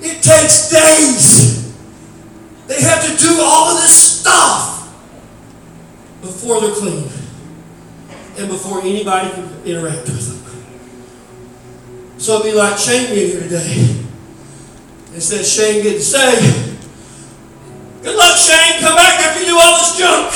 It 0.00 0.22
takes 0.22 0.70
days. 0.70 1.33
They 2.84 2.90
have 2.90 3.06
to 3.06 3.16
do 3.16 3.40
all 3.40 3.74
of 3.74 3.80
this 3.80 4.20
stuff 4.20 4.92
before 6.20 6.60
they're 6.60 6.74
clean 6.74 7.08
and 8.36 8.48
before 8.50 8.82
anybody 8.82 9.30
can 9.30 9.48
interact 9.64 10.04
with 10.04 10.28
them. 10.28 12.18
So 12.18 12.40
it'd 12.40 12.52
be 12.52 12.58
like 12.58 12.76
Shane 12.76 13.08
being 13.08 13.30
here 13.30 13.40
today. 13.40 14.04
Instead 15.14 15.46
Shane 15.46 15.82
getting 15.82 15.98
saved, 15.98 16.78
good 18.02 18.16
luck, 18.18 18.36
Shane. 18.36 18.80
Come 18.80 18.96
back 18.96 19.18
after 19.18 19.40
you 19.40 19.46
do 19.46 19.58
all 19.58 19.78
this 19.78 19.96
junk. 19.96 20.34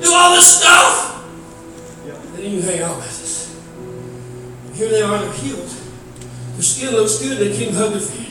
Do 0.00 0.10
all 0.10 0.34
this 0.36 0.58
stuff. 0.58 1.22
And 2.06 2.34
then 2.34 2.50
you 2.50 2.62
hang 2.62 2.80
out 2.80 2.96
with 2.96 3.06
us. 3.08 3.54
Here 4.72 4.88
they 4.88 5.02
are, 5.02 5.18
they're 5.18 5.32
healed. 5.32 5.68
Their 5.68 6.62
skin 6.62 6.92
looks 6.92 7.18
good, 7.18 7.36
they 7.36 7.54
can 7.54 7.74
hug 7.74 7.92
their 7.92 8.00
family. 8.00 8.25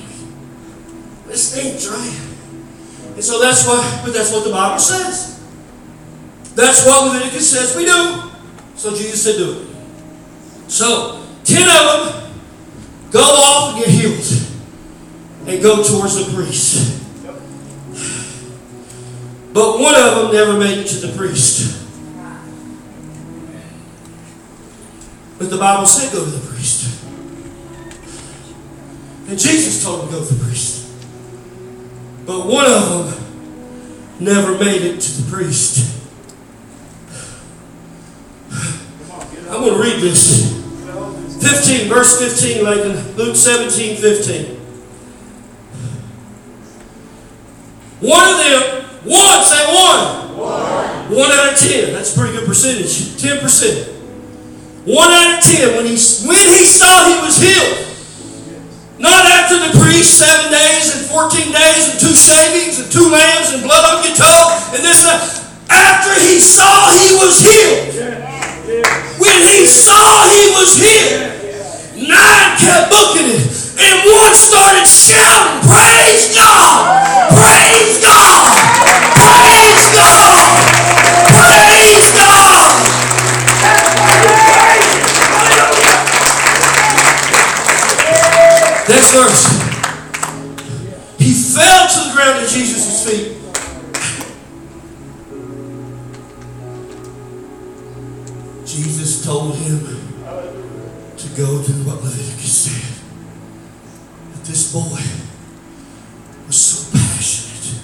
This 1.36 1.52
stinks, 1.52 1.88
right? 1.90 3.16
And 3.16 3.22
so 3.22 3.42
that's 3.42 3.68
what, 3.68 4.06
but 4.06 4.14
that's 4.14 4.32
what 4.32 4.46
the 4.46 4.52
Bible 4.52 4.80
says. 4.80 5.44
That's 6.56 6.86
what 6.86 7.12
Leviticus 7.12 7.52
says 7.52 7.76
we 7.76 7.84
do. 7.84 8.22
So 8.76 8.96
Jesus 8.96 9.22
said 9.22 9.36
do 9.36 9.60
it. 9.60 9.68
So, 10.72 11.28
ten 11.44 11.68
of 11.68 12.14
them 12.14 12.32
go 13.12 13.20
off 13.20 13.76
and 13.76 13.84
get 13.84 13.94
healed. 13.94 14.24
And 15.46 15.62
go 15.62 15.84
towards 15.84 16.26
the 16.26 16.34
priest. 16.34 17.04
But 19.52 19.78
one 19.78 19.94
of 19.94 20.16
them 20.16 20.32
never 20.32 20.58
made 20.58 20.78
it 20.78 20.88
to 20.88 21.06
the 21.06 21.18
priest. 21.18 21.86
But 25.38 25.50
the 25.50 25.58
Bible 25.58 25.86
said 25.86 26.14
go 26.14 26.24
to 26.24 26.32
the 26.32 26.48
priest. 26.48 27.04
And 29.28 29.38
Jesus 29.38 29.84
told 29.84 30.06
him 30.06 30.12
go 30.12 30.26
to 30.26 30.34
the 30.34 30.42
priest. 30.42 30.75
But 32.26 32.48
one 32.48 32.66
of 32.66 32.90
them 32.90 34.18
never 34.20 34.58
made 34.58 34.82
it 34.82 35.00
to 35.02 35.22
the 35.22 35.32
priest. 35.32 35.92
I'm 39.50 39.62
going 39.62 39.74
to 39.76 39.82
read 39.82 40.02
this. 40.02 40.54
Get 40.82 40.90
a 40.90 40.92
hold 40.94 41.16
of 41.16 41.40
this. 41.40 41.68
15, 41.68 41.90
verse 41.90 42.20
15, 42.20 42.64
Lakin. 42.64 43.16
Luke 43.16 43.36
17, 43.36 43.98
15. 43.98 44.56
One 48.02 48.30
of 48.30 48.38
them, 48.38 48.86
one, 49.06 49.44
say 49.44 49.66
one. 49.74 50.38
One. 50.38 50.86
One 51.16 51.32
out 51.32 51.54
of 51.54 51.60
ten. 51.60 51.94
That's 51.94 52.16
a 52.16 52.20
pretty 52.20 52.38
good 52.38 52.48
percentage. 52.48 53.22
Ten 53.22 53.40
percent. 53.40 53.88
One 54.86 55.12
out 55.12 55.38
of 55.38 55.44
ten. 55.44 55.76
When 55.78 55.86
he 55.86 55.98
when 56.26 56.48
he 56.50 56.66
saw 56.66 57.06
he 57.06 57.26
was 57.26 57.38
healed. 57.38 57.95
Not 58.98 59.26
after 59.28 59.60
the 59.60 59.76
priest, 59.84 60.20
seven 60.20 60.52
days 60.52 60.96
and 60.96 61.06
fourteen 61.12 61.52
days 61.52 61.92
and 61.92 62.00
two 62.00 62.16
shavings 62.16 62.80
and 62.80 62.88
two 62.88 63.12
lambs 63.12 63.52
and 63.52 63.64
blood 63.64 63.84
on 63.84 64.04
your 64.08 64.16
toe 64.16 64.72
and 64.72 64.80
this 64.80 65.04
and 65.04 65.20
that. 65.20 65.24
After 65.68 66.14
he 66.22 66.40
saw 66.40 66.94
he 66.96 67.18
was 67.20 67.42
healed. 67.44 67.92
When 69.20 69.40
he 69.52 69.66
saw 69.68 70.30
he 70.32 70.46
was 70.56 70.80
healed. 70.80 72.08
Nine 72.08 72.50
kept 72.60 72.92
booking 72.92 73.28
it. 73.36 73.44
And 73.76 73.98
one 74.08 74.36
started 74.36 74.88
shouting, 74.88 75.68
Praise 75.68 76.32
God! 76.36 76.45
Verse. 89.16 89.48
He 91.18 91.32
fell 91.32 91.88
to 91.88 92.00
the 92.04 92.12
ground 92.14 92.44
at 92.44 92.50
Jesus' 92.50 93.08
feet. 93.08 93.32
Jesus 98.66 99.24
told 99.24 99.56
him 99.56 99.80
to 101.16 101.28
go 101.30 101.64
do 101.64 101.74
what 101.88 102.04
Leviticus 102.04 102.58
said. 102.68 102.84
But 104.34 104.44
this 104.44 104.74
boy 104.74 105.00
was 106.48 106.58
so 106.58 106.92
passionate, 106.92 107.84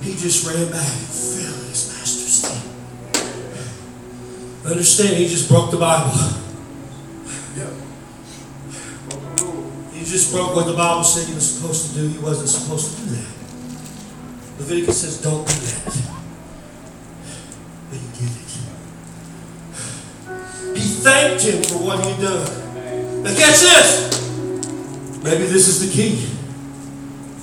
he 0.00 0.12
just 0.12 0.46
ran 0.46 0.70
back 0.70 0.88
and 0.88 1.06
fell 1.06 1.52
at 1.52 1.68
his 1.68 1.84
master's 1.92 2.40
feet. 2.48 2.64
Understand, 4.70 5.16
he 5.18 5.28
just 5.28 5.50
broke 5.50 5.70
the 5.70 5.76
Bible. 5.76 6.49
Just 10.10 10.32
broke 10.32 10.56
what 10.56 10.66
the 10.66 10.72
Bible 10.72 11.04
said 11.04 11.28
you 11.28 11.34
were 11.36 11.40
supposed 11.40 11.90
to 11.90 11.94
do. 11.94 12.08
You 12.08 12.20
wasn't 12.20 12.48
supposed 12.48 12.96
to 12.96 13.02
do 13.04 13.10
that. 13.14 13.26
Leviticus 14.58 15.00
says, 15.02 15.22
don't 15.22 15.46
do 15.46 15.54
that. 15.54 15.84
But 17.88 17.98
he 17.98 18.08
did 18.18 18.32
it. 18.36 18.50
He 20.76 20.86
thanked 21.00 21.42
him 21.44 21.62
for 21.62 21.78
what 21.84 22.04
he'd 22.04 22.20
done. 22.20 23.22
Now 23.22 23.34
catch 23.36 23.60
this. 23.60 24.10
Maybe 25.22 25.44
this 25.44 25.68
is 25.68 25.78
the 25.86 25.92
key. 25.94 26.28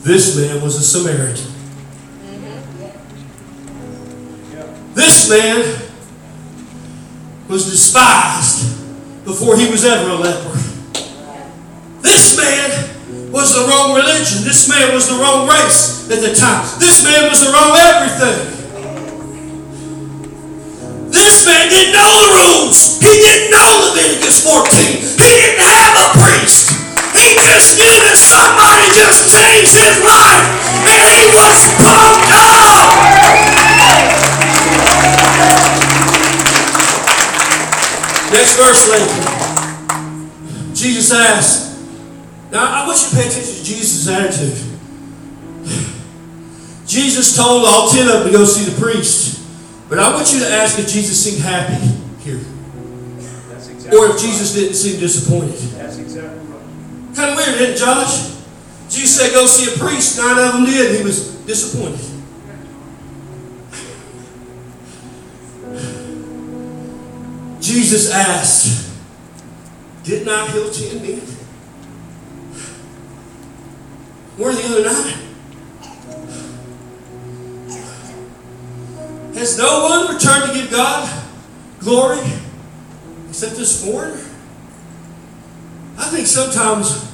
This 0.04 0.36
man 0.36 0.62
was 0.62 0.76
a 0.76 0.82
Samaritan. 0.82 1.54
This 4.94 5.30
man 5.30 5.82
was 7.48 7.70
despised 7.70 9.24
before 9.24 9.56
he 9.58 9.70
was 9.72 9.86
ever 9.86 10.10
a 10.10 10.16
leper. 10.16 10.77
This 12.08 12.40
man 12.40 13.36
was 13.36 13.52
the 13.52 13.68
wrong 13.68 13.92
religion. 13.92 14.48
This 14.48 14.72
man 14.72 14.96
was 14.96 15.12
the 15.12 15.20
wrong 15.20 15.44
race 15.44 16.08
at 16.08 16.24
the 16.24 16.32
time. 16.32 16.64
This 16.80 17.04
man 17.04 17.28
was 17.28 17.44
the 17.44 17.52
wrong 17.52 17.76
everything. 17.76 18.48
This 21.12 21.44
man 21.44 21.68
didn't 21.68 22.00
know 22.00 22.08
the 22.08 22.32
rules. 22.32 23.04
He 23.04 23.12
didn't 23.12 23.52
know 23.52 23.92
Leviticus 23.92 24.40
14. 24.40 25.04
He 25.20 25.28
didn't 25.36 25.60
have 25.60 26.00
a 26.00 26.08
priest. 26.16 26.80
He 27.12 27.36
just 27.44 27.76
knew 27.76 27.92
that 28.08 28.16
somebody 28.16 28.88
just 28.96 29.28
changed 29.28 29.76
his 29.76 30.00
life. 30.00 30.48
And 30.88 31.04
he 31.12 31.28
was 31.36 31.60
pumped 31.76 32.32
up. 32.32 33.04
Next 38.32 38.56
verse, 38.56 38.88
Lincoln. 38.96 39.28
Jesus 40.74 41.12
asked. 41.12 41.67
Now, 42.58 42.82
I 42.82 42.88
want 42.88 42.98
you 43.00 43.10
to 43.10 43.16
pay 43.16 43.28
attention 43.28 43.54
to 43.54 43.64
Jesus' 43.64 44.10
attitude. 44.10 44.58
Jesus 46.88 47.38
told 47.38 47.66
all 47.68 47.88
ten 47.88 48.08
of 48.08 48.24
them 48.24 48.32
to 48.32 48.32
go 48.32 48.46
see 48.46 48.68
the 48.68 48.82
priest. 48.82 49.46
But 49.88 50.00
I 50.00 50.12
want 50.12 50.34
you 50.34 50.40
to 50.40 50.50
ask 50.50 50.80
if 50.80 50.90
Jesus 50.90 51.24
seemed 51.24 51.44
happy 51.44 51.76
here. 52.24 52.40
That's 53.48 53.70
exactly 53.70 54.00
Or 54.00 54.08
if. 54.08 54.20
Jesus 54.20 54.56
didn't 54.56 54.74
seem 54.74 55.00
disappointed. 55.00 55.54
That's 55.78 56.00
exactly 56.00 56.40
right. 56.48 57.16
Kind 57.16 57.30
of 57.30 57.38
weird, 57.38 57.62
isn't 57.62 57.76
it, 57.76 57.78
Josh? 57.78 58.34
Jesus 58.90 59.20
said, 59.20 59.34
go 59.34 59.46
see 59.46 59.72
a 59.72 59.78
priest. 59.78 60.18
Nine 60.18 60.40
of 60.40 60.54
them 60.54 60.66
did. 60.66 60.98
He 60.98 61.04
was 61.04 61.36
disappointed. 61.46 62.00
Jesus 67.62 68.12
asked, 68.12 68.98
Didn't 70.04 70.30
I 70.30 70.48
heal 70.50 70.72
ten 70.72 71.04
men? 71.04 71.37
Where 74.38 74.54
the 74.54 74.64
other 74.66 74.84
nine? 74.84 75.28
Has 79.34 79.58
no 79.58 79.84
one 79.84 80.16
returned 80.16 80.52
to 80.52 80.54
give 80.54 80.72
God 80.72 81.24
glory 81.80 82.20
except 83.30 83.56
this 83.56 83.84
foreigner? 83.84 84.24
I 85.98 86.06
think 86.10 86.28
sometimes 86.28 87.12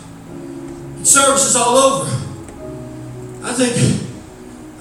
services 1.08 1.56
all 1.56 1.78
over. 1.78 2.10
I 3.44 3.54
think, 3.54 4.04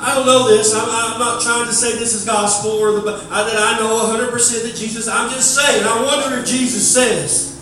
I 0.01 0.15
don't 0.15 0.27
know 0.27 0.49
this. 0.49 0.75
I'm, 0.75 0.89
I'm 0.89 1.19
not 1.21 1.43
trying 1.43 1.67
to 1.67 1.73
say 1.73 1.99
this 1.99 2.13
is 2.13 2.25
gospel 2.25 2.73
or 2.73 3.01
the, 3.01 3.27
I, 3.31 3.45
that 3.45 3.57
I 3.57 3.79
know 3.79 4.05
100% 4.19 4.63
that 4.63 4.75
Jesus, 4.75 5.07
I'm 5.07 5.31
just 5.31 5.55
saying, 5.55 5.85
I 5.85 6.03
wonder 6.03 6.39
if 6.39 6.47
Jesus 6.47 6.93
says, 6.93 7.53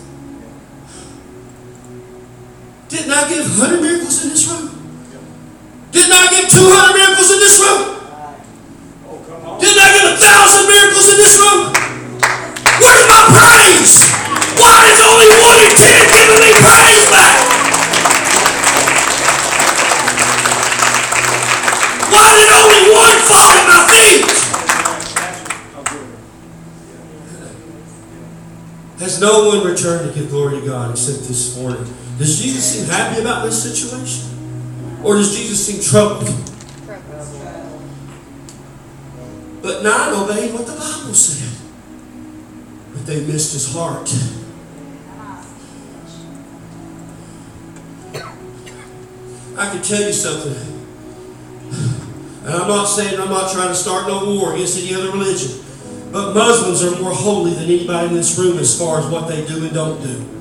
Didn't 2.91 3.11
I 3.11 3.29
give 3.29 3.45
100 3.57 3.81
miracles 3.81 4.23
in 4.23 4.29
this 4.31 4.47
room? 4.51 4.70
Didn't 5.91 6.15
I 6.15 6.27
get 6.31 6.47
200 6.47 6.95
miracles 6.95 7.29
in 7.35 7.39
this 7.43 7.59
room? 7.59 7.83
Didn't 9.59 9.83
I 9.83 9.89
get 9.91 10.07
a 10.07 10.15
thousand 10.15 10.71
miracles 10.71 11.11
in 11.11 11.17
this 11.19 11.35
room? 11.35 11.75
Where's 12.79 13.05
my 13.11 13.21
praise? 13.27 14.07
Why 14.55 14.87
is 14.87 14.99
only 15.03 15.27
one 15.35 15.59
in 15.59 15.75
ten 15.75 15.99
giving 16.15 16.39
me 16.47 16.51
praise 16.63 17.05
back? 17.11 17.35
Why 22.07 22.27
did 22.39 22.49
only 22.55 22.83
one 22.95 23.17
fall 23.27 23.51
at 23.51 23.63
my 23.67 23.83
feet? 23.91 24.23
Has 29.03 29.19
no 29.19 29.47
one 29.49 29.67
returned 29.67 30.07
to 30.07 30.15
give 30.17 30.29
glory 30.29 30.61
to 30.61 30.65
God 30.65 30.91
except 30.91 31.27
this 31.27 31.57
morning? 31.57 31.83
Does 32.17 32.41
Jesus 32.41 32.63
seem 32.63 32.85
happy 32.87 33.19
about 33.19 33.43
this 33.43 33.61
situation? 33.61 34.30
Or 35.03 35.15
does 35.15 35.35
Jesus 35.35 35.65
seem 35.65 35.81
troubled? 35.81 36.29
But 39.61 39.83
nine 39.83 40.13
obeyed 40.13 40.53
what 40.53 40.65
the 40.65 40.73
Bible 40.73 41.13
said. 41.13 41.59
But 42.93 43.05
they 43.05 43.25
missed 43.25 43.53
his 43.53 43.73
heart. 43.73 44.09
I 49.57 49.69
can 49.69 49.81
tell 49.83 50.01
you 50.01 50.13
something. 50.13 50.71
And 52.43 52.49
I'm 52.49 52.67
not 52.67 52.85
saying 52.85 53.19
I'm 53.19 53.29
not 53.29 53.51
trying 53.51 53.67
to 53.67 53.75
start 53.75 54.07
no 54.07 54.25
war 54.25 54.55
against 54.55 54.79
any 54.79 54.95
other 54.95 55.11
religion. 55.11 55.63
But 56.11 56.33
Muslims 56.33 56.83
are 56.83 56.99
more 56.99 57.13
holy 57.13 57.53
than 57.53 57.65
anybody 57.65 58.07
in 58.07 58.13
this 58.15 58.37
room 58.37 58.57
as 58.57 58.77
far 58.77 58.99
as 58.99 59.05
what 59.05 59.27
they 59.27 59.45
do 59.45 59.63
and 59.63 59.73
don't 59.73 60.01
do. 60.01 60.40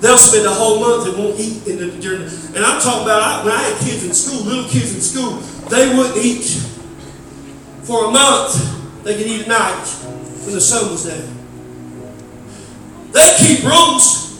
They'll 0.00 0.18
spend 0.18 0.46
a 0.46 0.50
whole 0.50 0.78
month 0.80 1.08
and 1.08 1.16
won't 1.16 1.40
eat 1.40 1.66
in 1.66 1.78
the 1.78 1.90
during. 2.00 2.22
And 2.22 2.64
I'm 2.64 2.80
talking 2.80 3.04
about 3.04 3.44
when 3.44 3.54
I 3.54 3.62
had 3.62 3.78
kids 3.80 4.04
in 4.04 4.12
school, 4.12 4.44
little 4.44 4.68
kids 4.68 4.94
in 4.94 5.00
school, 5.00 5.38
they 5.68 5.96
wouldn't 5.96 6.18
eat 6.18 6.44
for 7.82 8.06
a 8.06 8.10
month. 8.10 9.04
They 9.04 9.16
could 9.16 9.26
eat 9.26 9.42
at 9.42 9.48
night 9.48 9.86
when 10.44 10.54
the 10.54 10.60
sun 10.60 10.90
was 10.90 11.06
down. 11.06 11.36
They 13.12 13.36
keep 13.38 13.64
rules. 13.64 14.38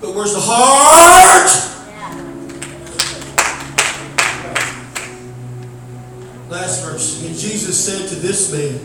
But 0.00 0.14
where's 0.14 0.34
the 0.34 0.40
heart? 0.40 1.48
Last 6.50 6.84
verse. 6.84 7.24
And 7.24 7.34
Jesus 7.34 7.82
said 7.82 8.06
to 8.10 8.16
this 8.16 8.52
man, 8.52 8.78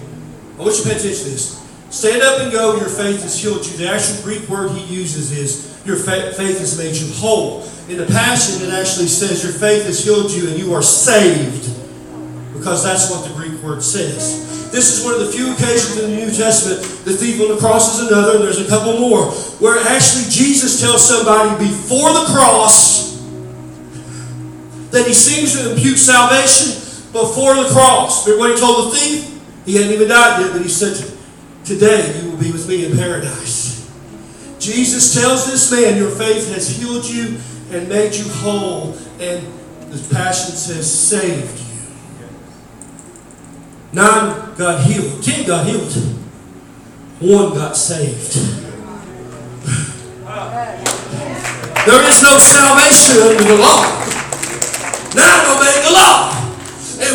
I 0.57 0.63
want 0.63 0.77
you 0.77 0.83
to 0.83 0.89
pay 0.89 0.95
attention 0.95 1.25
to 1.25 1.29
this. 1.31 1.68
Stand 1.89 2.21
up 2.21 2.41
and 2.41 2.51
go, 2.51 2.77
your 2.77 2.89
faith 2.89 3.23
has 3.23 3.41
healed 3.41 3.65
you. 3.65 3.77
The 3.77 3.89
actual 3.89 4.21
Greek 4.23 4.47
word 4.47 4.71
he 4.71 4.85
uses 4.93 5.31
is, 5.31 5.81
your 5.85 5.97
fa- 5.97 6.33
faith 6.33 6.59
has 6.59 6.77
made 6.77 6.95
you 6.95 7.11
whole. 7.13 7.63
In 7.89 7.97
the 7.97 8.05
Passion, 8.05 8.61
it 8.67 8.73
actually 8.73 9.07
says, 9.07 9.43
your 9.43 9.53
faith 9.53 9.85
has 9.85 10.03
healed 10.03 10.29
you 10.31 10.49
and 10.49 10.57
you 10.57 10.73
are 10.73 10.83
saved. 10.83 11.75
Because 12.53 12.83
that's 12.83 13.09
what 13.09 13.27
the 13.27 13.33
Greek 13.33 13.59
word 13.63 13.81
says. 13.81 14.71
This 14.71 14.95
is 14.95 15.03
one 15.03 15.15
of 15.15 15.21
the 15.21 15.31
few 15.31 15.51
occasions 15.53 15.97
in 15.97 16.11
the 16.11 16.17
New 16.17 16.31
Testament, 16.31 16.81
the 17.05 17.13
thief 17.13 17.41
on 17.41 17.49
the 17.49 17.57
cross 17.57 17.97
is 17.97 18.07
another, 18.07 18.35
and 18.35 18.43
there's 18.43 18.61
a 18.61 18.69
couple 18.69 18.99
more, 18.99 19.31
where 19.57 19.79
actually 19.87 20.29
Jesus 20.29 20.79
tells 20.79 21.07
somebody 21.07 21.57
before 21.57 22.13
the 22.13 22.25
cross 22.29 23.17
that 24.91 25.07
he 25.07 25.13
seems 25.13 25.57
to 25.57 25.71
impute 25.71 25.97
salvation 25.97 26.77
before 27.11 27.55
the 27.55 27.69
cross. 27.73 28.27
Remember 28.27 28.45
what 28.45 28.53
he 28.53 28.59
told 28.59 28.93
the 28.93 28.97
thief? 28.97 29.41
He 29.65 29.75
hadn't 29.75 29.93
even 29.93 30.07
died 30.07 30.41
yet, 30.41 30.53
but 30.53 30.61
he 30.61 30.69
said, 30.69 30.93
Today 31.65 32.19
you 32.21 32.31
will 32.31 32.37
be 32.37 32.51
with 32.51 32.67
me 32.67 32.85
in 32.85 32.97
paradise. 32.97 33.91
Jesus 34.59 35.13
tells 35.13 35.45
this 35.49 35.71
man, 35.71 35.97
Your 35.97 36.09
faith 36.09 36.53
has 36.53 36.77
healed 36.77 37.05
you 37.05 37.37
and 37.71 37.87
made 37.87 38.15
you 38.15 38.27
whole, 38.29 38.97
and 39.19 39.45
the 39.91 40.13
Passion 40.13 40.55
says, 40.55 40.91
saved 40.91 41.59
you. 41.59 41.65
Nine 43.93 44.55
got 44.55 44.83
healed, 44.83 45.23
ten 45.23 45.47
got 45.47 45.65
healed, 45.65 45.91
one 47.19 47.53
got 47.55 47.75
saved. 47.75 48.33
There 51.85 52.03
is 52.07 52.21
no 52.21 52.37
salvation 52.37 53.21
under 53.23 53.43
the 53.43 53.57
law. 53.57 53.81
Nine 55.15 55.57
obeyed 55.57 55.85
the 55.85 55.91
law. 55.91 56.38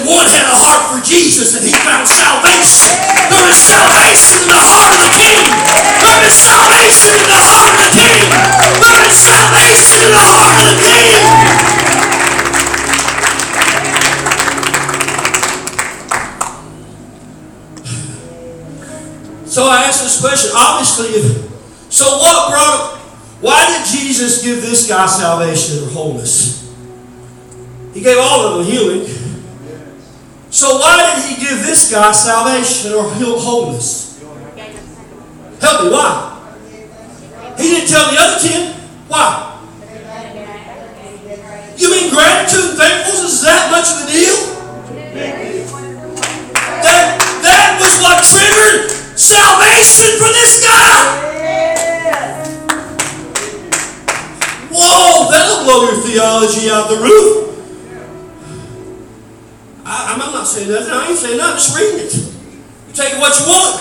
One 0.04 0.28
had 0.28 0.44
a 0.44 0.52
heart 0.52 0.92
for 0.92 1.00
Jesus 1.00 1.56
and 1.56 1.64
he 1.64 1.72
found 1.72 2.04
salvation. 2.04 2.92
There 3.32 3.48
is 3.48 3.56
salvation 3.56 4.44
in 4.44 4.52
the 4.52 4.60
heart 4.60 4.92
of 4.92 5.00
the 5.00 5.12
king. 5.16 5.48
There 5.96 6.20
is 6.28 6.36
salvation 6.36 7.16
in 7.16 7.24
the 7.24 7.40
heart 7.40 7.72
of 7.72 7.80
the 7.80 7.88
king. 7.88 8.28
There 8.84 9.00
is 9.08 9.16
salvation 9.16 10.04
in 10.04 10.12
the 10.12 10.20
heart 10.20 10.60
of 10.60 10.68
the 10.68 10.76
king. 10.76 11.24
So 19.48 19.64
I 19.72 19.88
asked 19.88 20.04
this 20.04 20.20
question. 20.20 20.50
Obviously, 20.52 21.16
if, 21.16 21.48
so 21.88 22.04
what 22.20 22.52
brought, 22.52 23.00
why 23.40 23.64
did 23.72 23.88
Jesus 23.88 24.44
give 24.44 24.60
this 24.60 24.86
guy 24.86 25.06
salvation 25.06 25.84
or 25.84 25.88
wholeness? 25.88 26.60
He 27.94 28.02
gave 28.02 28.18
all 28.20 28.40
of 28.44 28.58
them 28.58 28.66
healing. 28.66 29.23
So 30.54 30.78
why 30.78 30.94
did 31.02 31.26
he 31.26 31.44
give 31.44 31.66
this 31.66 31.90
guy 31.90 32.12
salvation 32.12 32.92
or 32.92 33.02
wholeness? 33.10 34.22
Help 35.60 35.82
me, 35.82 35.90
why? 35.90 36.30
He 37.58 37.74
didn't 37.74 37.88
tell 37.88 38.06
the 38.12 38.16
other 38.20 38.38
ten. 38.38 38.72
Why? 39.10 39.50
You 41.76 41.90
mean 41.90 42.14
gratitude 42.14 42.70
and 42.70 42.78
thankfulness 42.78 43.34
is 43.34 43.42
that 43.42 43.66
much 43.74 43.98
of 43.98 44.06
a 44.06 44.12
deal? 44.14 44.38
That, 46.86 47.18
that 47.42 47.82
was 47.82 47.98
what 47.98 48.22
triggered 48.22 48.94
salvation 49.18 50.22
for 50.22 50.30
this 50.38 50.62
guy? 50.62 51.02
Whoa, 54.70 55.30
that'll 55.32 55.64
blow 55.64 55.90
your 55.90 56.00
theology 56.06 56.70
out 56.70 56.88
the 56.88 57.02
roof. 57.02 57.53
I'm 60.44 60.50
saying 60.50 60.70
nothing. 60.70 60.92
I 60.92 61.08
ain't 61.08 61.16
saying 61.16 61.38
nothing. 61.38 61.54
Just 61.54 61.74
reading 61.74 62.00
it. 62.04 62.14
You 62.88 62.92
take 62.92 63.18
what 63.18 63.32
you 63.40 63.46
want. 63.46 63.80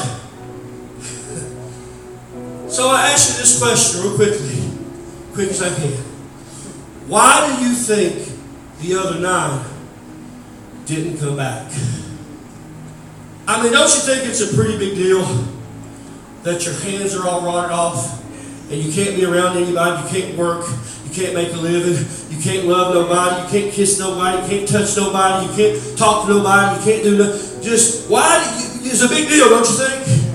So 2.72 2.88
I 2.88 3.10
ask 3.12 3.32
you 3.32 3.42
this 3.42 3.62
question 3.62 4.02
real 4.02 4.16
quickly, 4.16 4.72
quick 5.34 5.50
as 5.50 5.62
I 5.62 5.76
can. 5.76 5.92
Why 7.10 7.54
do 7.54 7.66
you 7.66 7.74
think 7.74 8.32
the 8.80 8.96
other 8.96 9.20
nine 9.20 9.66
didn't 10.86 11.18
come 11.18 11.36
back? 11.36 11.70
I 13.46 13.62
mean, 13.62 13.74
don't 13.74 13.94
you 13.94 14.00
think 14.00 14.26
it's 14.26 14.40
a 14.40 14.56
pretty 14.56 14.78
big 14.78 14.96
deal 14.96 15.22
that 16.44 16.64
your 16.66 16.76
hands 16.76 17.14
are 17.14 17.28
all 17.28 17.42
rotted 17.42 17.72
off 17.72 18.24
and 18.72 18.82
you 18.82 18.94
can't 18.94 19.18
be 19.18 19.26
around 19.26 19.58
anybody, 19.58 20.02
you 20.02 20.22
can't 20.22 20.38
work, 20.38 20.66
can't 21.14 21.34
make 21.34 21.54
a 21.54 21.58
living, 21.58 22.06
you 22.36 22.42
can't 22.44 22.66
love 22.66 22.94
nobody, 22.94 23.44
you 23.44 23.50
can't 23.50 23.74
kiss 23.74 24.00
nobody, 24.00 24.42
you 24.42 24.48
can't 24.50 24.68
touch 24.68 24.98
nobody, 24.98 25.46
you 25.48 25.54
can't 25.56 25.98
talk 25.98 26.26
to 26.28 26.34
nobody, 26.34 26.80
you 26.80 26.86
can't 26.86 27.04
do 27.04 27.18
nothing. 27.18 27.62
Just 27.62 28.10
why? 28.10 28.44
You, 28.58 28.92
it's 28.92 29.02
a 29.04 29.10
big 29.10 29.30
deal, 29.30 29.50
don't 29.50 29.68
you 29.68 29.76
think? 29.76 30.34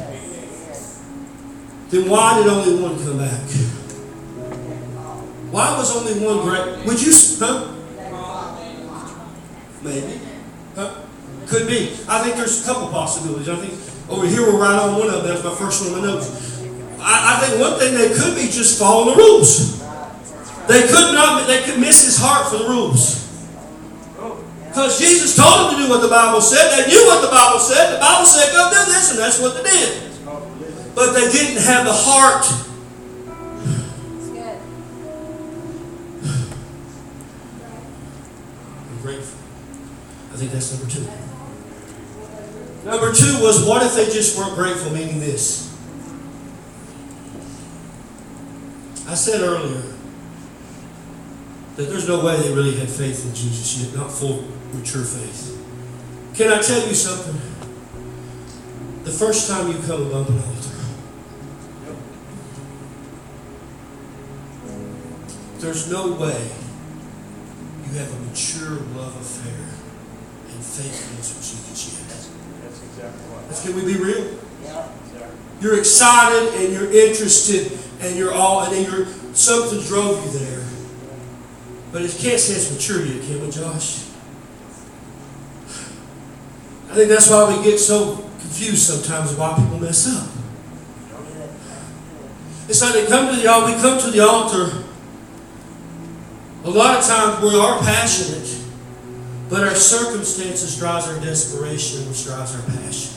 Then 1.91 2.09
why 2.09 2.39
did 2.39 2.47
only 2.47 2.83
one 2.83 2.97
come 3.03 3.19
back? 3.19 3.41
Why 5.51 5.77
was 5.77 5.97
only 5.97 6.25
one 6.25 6.41
great? 6.47 6.87
Would 6.87 7.01
you? 7.01 7.13
Huh? 7.39 7.75
Maybe. 9.83 10.21
Huh? 10.75 10.95
Could 11.47 11.67
be. 11.67 11.97
I 12.07 12.23
think 12.23 12.37
there's 12.37 12.63
a 12.63 12.67
couple 12.67 12.89
possibilities. 12.89 13.49
I 13.49 13.57
think 13.57 13.73
over 14.11 14.27
here 14.27 14.43
we're 14.43 14.61
right 14.61 14.79
on 14.79 14.99
one 14.99 15.09
of 15.09 15.23
them. 15.23 15.27
That's 15.27 15.43
my 15.43 15.55
first 15.55 15.83
one 15.83 15.95
on 15.95 16.01
my 16.01 16.13
notes. 16.13 16.61
I, 17.01 17.37
I 17.37 17.47
think 17.47 17.61
one 17.61 17.79
thing 17.79 17.95
they 17.95 18.15
could 18.15 18.37
be 18.37 18.51
just 18.53 18.79
following 18.79 19.17
the 19.17 19.23
rules. 19.23 19.78
They 20.69 20.83
could 20.87 21.15
not. 21.15 21.47
They 21.47 21.63
could 21.63 21.81
miss 21.81 22.05
his 22.05 22.19
heart 22.21 22.53
for 22.53 22.59
the 22.59 22.69
rules. 22.69 23.25
Because 24.69 24.99
Jesus 25.01 25.35
told 25.35 25.73
them 25.73 25.81
to 25.81 25.83
do 25.83 25.89
what 25.89 26.03
the 26.03 26.09
Bible 26.09 26.43
said. 26.43 26.69
They 26.77 26.87
knew 26.93 27.07
what 27.07 27.23
the 27.23 27.29
Bible 27.29 27.59
said. 27.59 27.95
The 27.95 28.01
Bible 28.01 28.27
said, 28.27 28.53
go 28.53 28.69
do 28.69 28.93
this, 28.93 29.11
and 29.11 29.19
that's 29.19 29.41
what 29.41 29.57
they 29.57 29.63
did. 29.63 30.03
But 30.95 31.13
they 31.15 31.33
didn't 31.33 31.63
have 31.63 31.87
the 31.87 31.93
heart. 31.93 32.45
I'm 38.91 39.03
grateful. 39.03 39.39
I 40.33 40.37
think 40.37 40.53
that's 40.53 40.71
number 40.79 40.93
two. 40.93 41.09
Number 42.85 43.13
two 43.15 43.43
was 43.43 43.65
what 43.67 43.83
if 43.83 43.95
they 43.95 44.05
just 44.05 44.37
weren't 44.39 44.55
grateful, 44.55 44.93
meaning 44.93 45.19
this? 45.19 45.75
I 49.09 49.15
said 49.15 49.41
earlier 49.41 49.98
that 51.79 51.89
there's 51.91 52.09
no 52.09 52.25
way 52.25 52.37
they 52.37 52.53
really 52.53 52.75
had 52.75 52.91
faith 52.91 53.25
in 53.25 53.33
Jesus 53.33 53.85
yet, 53.85 53.95
not 53.95 54.11
full, 54.11 54.43
mature 54.75 55.05
faith. 55.05 55.55
Can 56.35 56.53
I 56.53 56.61
tell 56.61 56.85
you 56.89 56.93
something? 56.93 57.41
The 59.05 59.13
first 59.13 59.49
time 59.49 59.69
you 59.69 59.79
come 59.87 60.09
above 60.09 60.29
an 60.29 60.43
altar, 60.43 60.75
there's 65.61 65.89
no 65.89 66.15
way 66.15 66.51
you 67.87 67.93
have 67.97 68.13
a 68.13 68.21
mature 68.27 68.81
love 68.97 69.15
affair 69.15 69.69
and 70.53 70.65
faithfulness 70.65 71.33
with 71.33 71.45
Jesus 71.47 72.01
yet. 72.01 72.09
That's 72.61 72.83
exactly 72.83 73.23
right. 73.33 73.63
Can 73.63 73.77
we 73.77 73.95
be 73.95 74.03
real? 74.03 74.37
Yeah. 74.65 74.89
You're 75.61 75.79
excited 75.79 76.55
and 76.55 76.73
you're 76.73 76.91
interested 76.91 77.71
and 78.01 78.17
you're 78.17 78.35
all 78.35 78.65
and 78.65 78.73
then 78.73 78.91
you're 78.91 79.07
something 79.33 79.81
drove 79.83 80.25
you 80.25 80.41
there. 80.41 80.78
But 81.93 82.03
it 82.03 82.11
can't 82.19 82.39
say 82.39 82.55
it's 82.55 82.71
maturity 82.73 83.21
can 83.21 83.41
we, 83.43 83.51
Josh? 83.51 84.05
I 86.91 86.95
think 86.95 87.09
that's 87.09 87.31
why 87.31 87.55
we 87.55 87.63
get 87.63 87.79
so 87.79 88.17
confused 88.17 88.83
sometimes 88.83 89.35
why 89.35 89.55
people 89.57 89.79
mess 89.79 90.07
up. 90.17 90.29
It's 92.69 92.83
like 92.83 92.93
they 92.93 93.07
come 93.07 93.35
to 93.35 93.41
the 93.41 93.49
altar, 93.49 93.75
we 93.75 93.81
come 93.81 93.99
to 94.01 94.11
the 94.11 94.21
altar. 94.21 94.85
A 96.65 96.71
lot 96.71 96.99
of 96.99 97.05
times 97.07 97.43
we 97.43 97.59
are 97.59 97.79
passionate, 97.79 98.63
but 99.49 99.63
our 99.67 99.75
circumstances 99.75 100.79
drives 100.79 101.09
our 101.09 101.19
desperation, 101.21 102.07
which 102.09 102.25
drives 102.25 102.55
our 102.55 102.63
passion. 102.63 103.15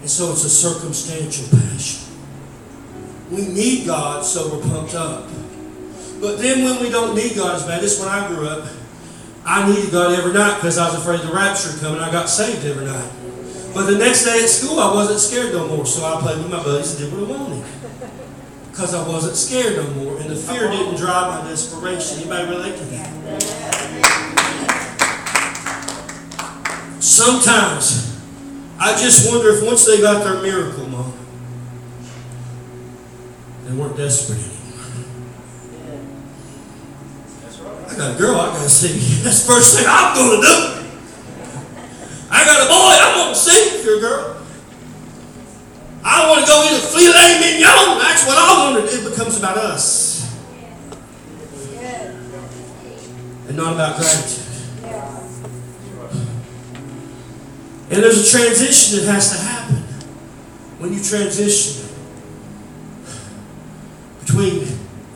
And 0.00 0.10
so 0.10 0.32
it's 0.32 0.44
a 0.44 0.50
circumstantial 0.50 1.46
passion. 1.58 2.14
We 3.30 3.46
need 3.46 3.86
God, 3.86 4.24
so 4.24 4.54
we're 4.54 4.62
pumped 4.62 4.94
up. 4.94 5.28
But 6.20 6.38
then 6.38 6.64
when 6.64 6.80
we 6.82 6.90
don't 6.90 7.14
need 7.14 7.34
God 7.34 7.56
as 7.56 7.64
bad, 7.64 7.80
this 7.80 7.94
is 7.98 8.00
when 8.00 8.08
I 8.10 8.28
grew 8.28 8.46
up. 8.46 8.68
I 9.44 9.66
needed 9.66 9.90
God 9.90 10.12
every 10.18 10.32
night 10.34 10.56
because 10.56 10.76
I 10.76 10.86
was 10.90 11.00
afraid 11.00 11.20
the 11.20 11.32
rapture 11.32 11.70
would 11.72 11.80
come 11.80 11.94
and 11.94 12.04
I 12.04 12.12
got 12.12 12.28
saved 12.28 12.64
every 12.66 12.84
night. 12.84 13.10
But 13.72 13.86
the 13.86 13.96
next 13.96 14.24
day 14.24 14.42
at 14.42 14.48
school, 14.48 14.80
I 14.80 14.92
wasn't 14.92 15.20
scared 15.20 15.54
no 15.54 15.66
more, 15.66 15.86
so 15.86 16.04
I 16.04 16.20
played 16.20 16.38
with 16.38 16.50
my 16.50 16.62
buddies 16.62 17.00
and 17.00 17.10
did 17.10 17.18
what 17.18 17.30
I 17.30 17.38
wanted. 17.38 17.64
Because 18.70 18.94
I 18.94 19.06
wasn't 19.08 19.36
scared 19.36 19.76
no 19.76 19.90
more, 19.94 20.18
and 20.20 20.28
the 20.28 20.36
fear 20.36 20.68
didn't 20.70 20.96
drive 20.96 21.42
my 21.42 21.48
desperation. 21.48 22.18
Anybody 22.18 22.48
relate 22.48 22.76
to 22.76 22.84
that? 22.84 23.08
Sometimes, 27.00 28.20
I 28.78 28.92
just 28.96 29.30
wonder 29.30 29.50
if 29.50 29.62
once 29.64 29.84
they 29.86 30.00
got 30.00 30.22
their 30.24 30.40
miracle, 30.42 30.86
Mom, 30.88 31.12
they 33.64 33.72
weren't 33.74 33.96
desperate 33.96 34.38
anymore. 34.38 34.56
That's 37.42 37.58
right. 37.58 37.88
I 37.88 37.89
got 38.00 38.16
a 38.16 38.18
girl 38.18 38.40
I 38.40 38.46
gotta 38.46 38.68
see. 38.70 38.96
That's 39.22 39.44
the 39.44 39.52
first 39.52 39.76
thing 39.76 39.84
I'm 39.86 40.16
gonna 40.16 40.40
do. 40.40 40.56
I 42.30 42.44
got 42.46 42.64
a 42.64 42.68
boy 42.68 42.96
I'm 42.96 43.18
gonna 43.18 43.34
see 43.34 43.76
if 43.76 43.84
you're 43.84 43.98
a 43.98 44.00
girl. 44.00 44.36
I 46.02 46.30
want 46.30 46.40
to 46.40 46.46
go 46.46 46.62
a 46.64 46.80
filet 46.80 47.40
mignon. 47.40 47.98
That's 47.98 48.26
what 48.26 48.38
I 48.38 48.72
want 48.72 48.88
to 48.88 48.90
do. 48.90 49.06
It 49.06 49.10
becomes 49.10 49.36
about 49.36 49.58
us 49.58 50.34
and 53.48 53.56
not 53.56 53.74
about 53.74 53.96
gratitude. 53.96 54.46
And 57.90 58.02
there's 58.02 58.26
a 58.26 58.38
transition 58.38 59.00
that 59.00 59.12
has 59.12 59.32
to 59.32 59.44
happen 59.44 59.76
when 60.78 60.94
you 60.94 61.02
transition 61.02 61.86
between 64.20 64.60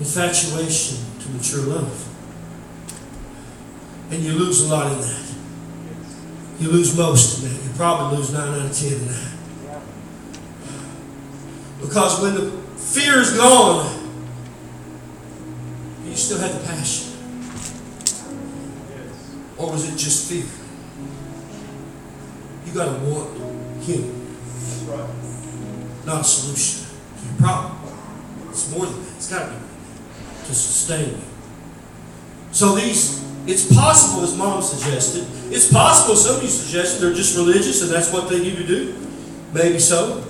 infatuation 0.00 0.98
to 1.20 1.28
mature 1.30 1.62
love. 1.62 2.13
And 4.14 4.22
you 4.22 4.32
lose 4.34 4.64
a 4.64 4.68
lot 4.72 4.92
in 4.92 5.00
that. 5.00 5.34
You 6.60 6.70
lose 6.70 6.96
most 6.96 7.42
in 7.42 7.48
that. 7.48 7.64
You 7.64 7.70
probably 7.74 8.18
lose 8.18 8.32
9 8.32 8.40
out 8.40 8.66
of 8.66 8.72
10 8.72 8.92
in 8.92 9.08
that. 9.08 9.32
Because 11.80 12.22
when 12.22 12.34
the 12.36 12.50
fear 12.78 13.18
is 13.18 13.36
gone, 13.36 13.92
you 16.06 16.14
still 16.14 16.38
have 16.38 16.52
the 16.52 16.64
passion. 16.64 17.12
Or 19.58 19.72
was 19.72 19.92
it 19.92 19.98
just 19.98 20.30
fear? 20.30 20.46
You 22.66 22.72
got 22.72 22.96
to 22.96 23.04
want 23.04 23.36
Him, 23.82 24.38
not 26.06 26.20
a 26.20 26.24
solution 26.24 26.86
to 27.18 27.26
your 27.26 27.36
problem. 27.38 27.78
It's 28.50 28.70
more 28.70 28.86
than 28.86 28.94
that. 29.02 29.16
It's 29.16 29.28
got 29.28 29.46
to 29.46 29.52
be 29.52 29.58
to 30.46 30.54
sustain 30.54 31.10
you. 31.10 31.22
So 32.52 32.76
these, 32.76 33.24
it's 33.46 33.74
possible, 33.74 34.22
as 34.22 34.36
Mom 34.36 34.62
suggested, 34.62 35.26
it's 35.52 35.70
possible 35.70 36.16
some 36.16 36.36
of 36.36 36.42
you 36.42 36.48
suggested 36.48 37.02
they're 37.02 37.14
just 37.14 37.36
religious 37.36 37.82
and 37.82 37.90
that's 37.90 38.12
what 38.12 38.28
they 38.28 38.40
need 38.40 38.56
to 38.56 38.66
do. 38.66 38.94
Maybe 39.52 39.78
so. 39.78 40.24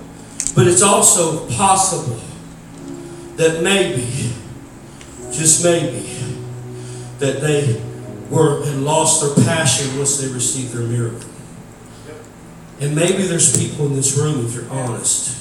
But 0.54 0.66
it's 0.66 0.82
also 0.82 1.48
possible 1.50 2.20
that 3.36 3.62
maybe, 3.62 4.32
just 5.32 5.64
maybe, 5.64 6.10
that 7.18 7.40
they 7.40 7.80
were 8.30 8.62
and 8.64 8.84
lost 8.84 9.22
their 9.22 9.44
passion 9.44 9.96
once 9.96 10.18
they 10.18 10.32
received 10.32 10.72
their 10.72 10.86
miracle. 10.86 11.30
And 12.80 12.94
maybe 12.94 13.22
there's 13.22 13.56
people 13.58 13.86
in 13.86 13.94
this 13.94 14.16
room, 14.18 14.44
if 14.44 14.54
you're 14.54 14.68
honest, 14.70 15.40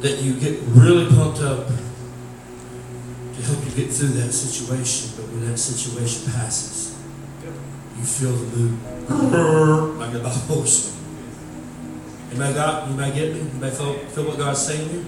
that 0.00 0.22
you 0.22 0.38
get 0.38 0.60
really 0.66 1.06
pumped 1.14 1.40
up 1.40 1.68
to 3.36 3.42
help 3.42 3.64
you 3.64 3.70
get 3.72 3.92
through 3.92 4.08
that 4.08 4.32
situation, 4.32 5.12
but 5.16 5.30
when 5.30 5.50
that 5.50 5.58
situation 5.58 6.32
passes, 6.32 6.96
you 7.96 8.04
feel 8.04 8.32
the 8.32 8.56
mood 9.12 9.98
like 9.98 10.14
a 10.14 10.28
horse. 10.28 10.96
You 12.32 12.38
may 12.38 12.52
got, 12.52 12.88
you 12.88 12.94
may 12.94 13.12
get 13.12 13.34
me, 13.34 13.40
you 13.40 13.60
may 13.60 13.70
feel, 13.70 13.94
feel 13.94 14.26
what 14.26 14.38
God's 14.38 14.66
saying 14.66 14.88
to 14.88 14.94
you. 14.96 15.06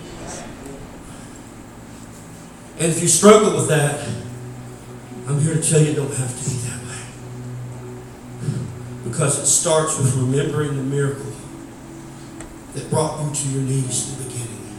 And 2.79 2.93
if 2.93 3.03
you 3.03 3.09
struggle 3.09 3.57
with 3.57 3.69
that, 3.69 4.07
I'm 5.27 5.41
here 5.41 5.55
to 5.55 5.63
tell 5.63 5.81
you 5.81 5.91
it 5.93 5.97
don't 5.97 6.15
have 6.15 6.31
to 6.31 6.51
be 6.51 6.57
that 6.69 6.81
way. 6.85 7.03
Because 9.05 9.39
it 9.39 9.47
starts 9.47 9.99
with 9.99 10.15
remembering 10.17 10.77
the 10.77 10.83
miracle 10.83 11.33
that 12.75 12.89
brought 12.91 13.25
you 13.25 13.35
to 13.35 13.49
your 13.49 13.63
knees 13.63 14.13
in 14.13 14.19
the 14.19 14.25
beginning 14.25 14.79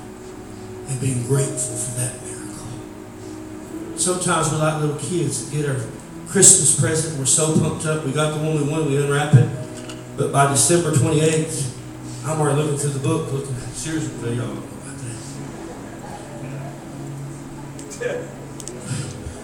and 0.88 1.01
being 1.01 1.23
grateful 1.27 1.75
for 1.75 1.99
that 1.99 2.13
miracle. 2.13 2.28
Sometimes 3.99 4.49
we're 4.49 4.59
like 4.59 4.79
little 4.81 4.97
kids 4.97 5.51
that 5.51 5.57
get 5.57 5.69
our 5.69 5.75
Christmas 6.29 6.79
present, 6.79 7.19
we're 7.19 7.25
so 7.25 7.59
pumped 7.59 7.85
up, 7.85 8.05
we 8.05 8.13
got 8.13 8.33
the 8.33 8.39
one 8.39 8.55
we 8.55 8.63
wanted, 8.71 8.88
we 8.88 8.97
unwrap 8.97 9.33
it, 9.33 9.49
but 10.15 10.31
by 10.31 10.47
December 10.47 10.91
28th, 10.91 11.75
I'm 12.25 12.39
already 12.39 12.62
looking 12.62 12.77
through 12.77 12.91
the 12.91 12.99
book, 12.99 13.29
looking, 13.33 13.55
seriously, 13.73 14.35
y'all 14.35 14.51
about 14.53 14.97
that. 17.99 18.27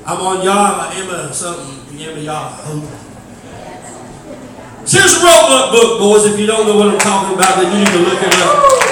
I'm 0.06 0.22
on 0.22 0.46
Yah, 0.46 0.91
Emma 0.94 1.34
something, 1.34 2.00
Emma 2.00 2.20
Yah. 2.22 2.56
Here's 4.88 5.15
a 5.15 5.26
Roebuck 5.26 5.72
book, 5.72 6.00
boys. 6.00 6.26
If 6.32 6.39
you 6.39 6.46
don't 6.46 6.65
know 6.65 6.78
what 6.78 6.94
I'm 6.94 7.00
talking 7.00 7.36
about, 7.36 7.56
then 7.60 7.74
you 7.74 7.80
need 7.80 7.91
to 7.91 7.98
look 8.10 8.22
it 8.22 8.34
up. 8.39 8.85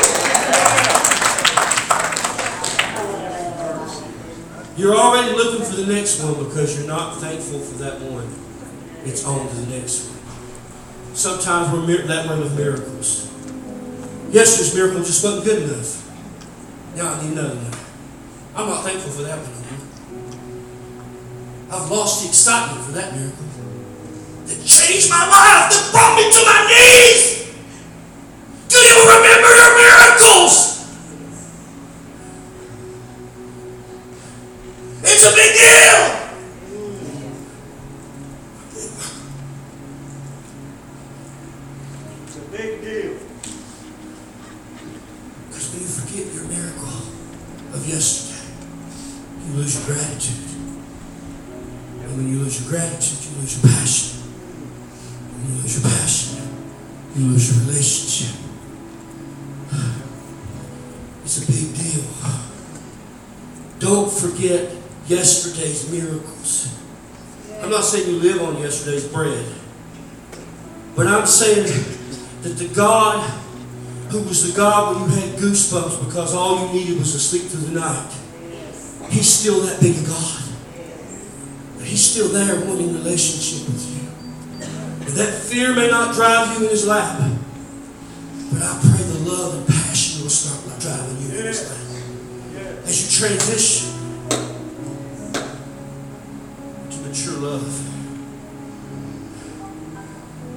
You're 4.75 4.95
already 4.95 5.35
looking 5.35 5.63
for 5.63 5.75
the 5.75 5.85
next 5.85 6.23
one 6.23 6.43
because 6.43 6.77
you're 6.77 6.87
not 6.87 7.17
thankful 7.17 7.59
for 7.59 7.77
that 7.83 8.01
one. 8.01 8.27
It's 9.05 9.23
on 9.23 9.47
to 9.47 9.55
the 9.55 9.79
next 9.79 10.09
one. 10.09 11.15
Sometimes 11.15 11.71
we're 11.71 12.07
that 12.07 12.27
way 12.27 12.39
with 12.39 12.57
miracles. 12.57 13.29
Yesterday's 14.31 14.73
miracle 14.73 15.03
just 15.03 15.23
wasn't 15.23 15.45
good 15.45 15.69
enough. 15.69 16.01
Now 16.95 17.13
I 17.13 17.21
need 17.21 17.33
another 17.33 17.55
one. 17.55 17.73
I'm 18.55 18.69
not 18.69 18.83
thankful 18.83 19.11
for 19.11 19.21
that 19.23 19.37
one. 19.37 19.63
I've 21.69 21.89
lost 21.91 22.23
the 22.23 22.29
excitement 22.29 22.85
for 22.85 22.91
that 22.93 23.13
miracle 23.13 23.45
that 24.45 24.57
changed 24.65 25.09
my 25.09 25.21
life, 25.21 25.69
that 25.69 25.89
brought 25.93 26.17
me 26.17 26.29
to 26.33 26.41
my 26.49 26.65
knees. 26.69 27.45
Do 28.69 28.77
you 28.81 28.97
remember 29.05 29.49
your 29.53 29.73
miracles? 29.77 30.12
God 74.55 74.95
when 74.95 75.09
you 75.09 75.15
had 75.15 75.39
goosebumps 75.39 76.05
because 76.05 76.33
all 76.33 76.67
you 76.67 76.73
needed 76.73 76.99
was 76.99 77.11
to 77.13 77.19
sleep 77.19 77.43
through 77.43 77.67
the 77.67 77.79
night. 77.79 78.11
He's 79.09 79.27
still 79.27 79.61
that 79.61 79.79
big 79.81 79.95
a 79.97 80.07
God. 80.07 80.41
But 81.77 81.85
He's 81.85 82.03
still 82.03 82.29
there 82.29 82.65
wanting 82.65 82.93
relationship 82.93 83.67
with 83.67 83.83
you. 83.89 84.09
And 85.05 85.15
that 85.17 85.33
fear 85.33 85.75
may 85.75 85.89
not 85.89 86.15
drive 86.15 86.57
you 86.57 86.65
in 86.65 86.71
His 86.71 86.87
lap, 86.87 87.19
but 88.51 88.61
I 88.61 88.79
pray 88.81 89.03
the 89.03 89.29
love 89.29 89.55
and 89.55 89.67
passion 89.67 90.23
will 90.23 90.29
start 90.29 90.79
driving 90.79 91.17
you 91.21 91.39
in 91.39 91.45
His 91.45 91.69
lap. 91.69 91.79
As 92.85 93.21
you 93.21 93.27
transition 93.27 93.89
to 96.89 96.97
mature 97.07 97.37
love. 97.37 97.89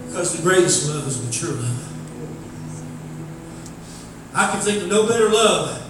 Because 0.07 0.37
the 0.37 0.43
greatest 0.43 0.89
love 0.89 1.07
is 1.07 1.23
mature 1.25 1.53
love. 1.53 1.96
I 4.39 4.51
can 4.51 4.61
think 4.61 4.83
of 4.83 4.89
no 4.89 5.07
better 5.09 5.31
love 5.31 5.83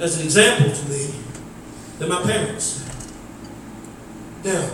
as 0.00 0.18
an 0.18 0.24
example 0.24 0.72
to 0.72 0.88
me 0.88 1.14
than 2.00 2.08
my 2.08 2.20
parents. 2.22 2.84
Now, 4.42 4.70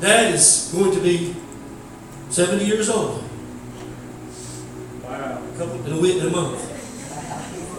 Dad 0.00 0.34
is 0.34 0.70
going 0.74 0.92
to 0.92 1.00
be 1.00 1.34
70 2.28 2.66
years 2.66 2.90
old 2.90 3.24
Wow. 5.02 5.42
Couple 5.56 5.86
in 5.86 5.92
a 5.92 6.00
week 6.00 6.20
in 6.22 6.26
a 6.26 6.30
month. 6.30 6.74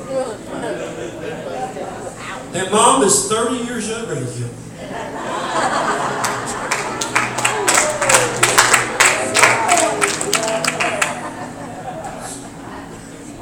And 2.52 2.72
mom 2.72 3.04
is 3.04 3.30
30 3.30 3.64
years 3.64 3.88
younger 3.88 4.16
than 4.16 4.26
him. 4.26 4.50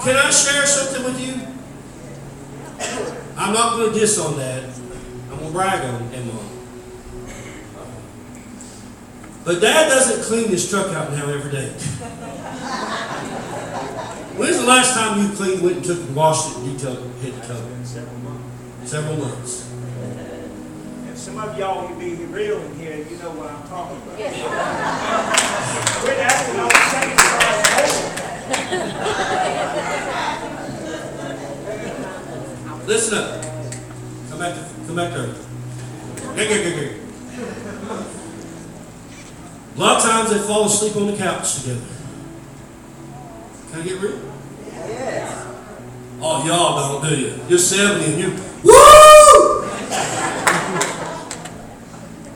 Can 0.08 0.16
I 0.16 0.32
share 0.32 0.66
something 0.66 1.04
with 1.04 1.20
you? 1.20 1.34
I'm 3.36 3.54
not 3.54 3.76
going 3.76 3.92
to 3.92 4.00
diss 4.00 4.18
on 4.18 4.38
that. 4.38 4.64
I'm 4.64 5.38
going 5.38 5.48
to 5.48 5.52
brag 5.52 5.84
on 5.84 6.02
and 6.14 6.34
mom. 6.34 6.50
But 9.44 9.60
dad 9.60 9.90
doesn't 9.90 10.24
clean 10.24 10.48
his 10.48 10.70
truck 10.70 10.94
out 10.94 11.12
now 11.12 11.28
every 11.28 11.52
day. 11.52 11.68
When's 14.38 14.60
the 14.60 14.66
last 14.66 14.94
time 14.94 15.22
you 15.22 15.36
cleaned, 15.36 15.62
went 15.62 15.76
and 15.76 15.86
took 15.86 16.00
and 16.00 16.16
washed 16.16 16.52
it 16.52 16.58
and 16.60 16.78
detailed, 16.78 17.12
hit 17.16 17.36
the 17.36 17.42
cover? 17.42 17.68
several 17.84 18.18
months. 18.20 18.90
Several 18.90 19.18
months. 19.18 19.70
And 19.74 21.18
some 21.18 21.38
of 21.38 21.60
y'all, 21.60 21.90
you 21.90 21.96
be 22.16 22.24
real 22.28 22.62
in 22.62 22.80
here, 22.80 22.96
you 22.96 23.18
know 23.18 23.32
what 23.32 23.52
I'm 23.52 23.68
talking 23.68 23.98
about. 23.98 24.16
Quit 26.00 26.18
acting 26.18 26.60
all 26.62 26.70
the 26.70 26.76
same 26.92 27.12
as 27.12 28.07
Listen 32.86 33.18
up. 33.18 33.44
Come 34.30 34.40
back 34.40 34.56
to, 34.56 34.62
come 34.86 34.96
back 34.96 35.14
to 35.14 35.48
hey. 36.36 37.00
A 39.76 39.80
lot 39.80 39.98
of 39.98 40.04
times 40.04 40.30
they 40.32 40.40
fall 40.40 40.66
asleep 40.66 40.96
on 40.98 41.08
the 41.08 41.16
couch 41.16 41.62
together. 41.62 41.82
Can 43.72 43.82
I 43.82 43.84
get 43.84 44.02
real? 44.02 44.20
Yes. 44.66 45.46
Oh, 46.20 46.46
y'all 46.46 47.02
don't, 47.02 47.10
do 47.10 47.16
you? 47.16 47.34
You're 47.48 47.60
70 47.60 48.06
and 48.06 48.20
you, 48.20 48.30
woo! 48.64 49.64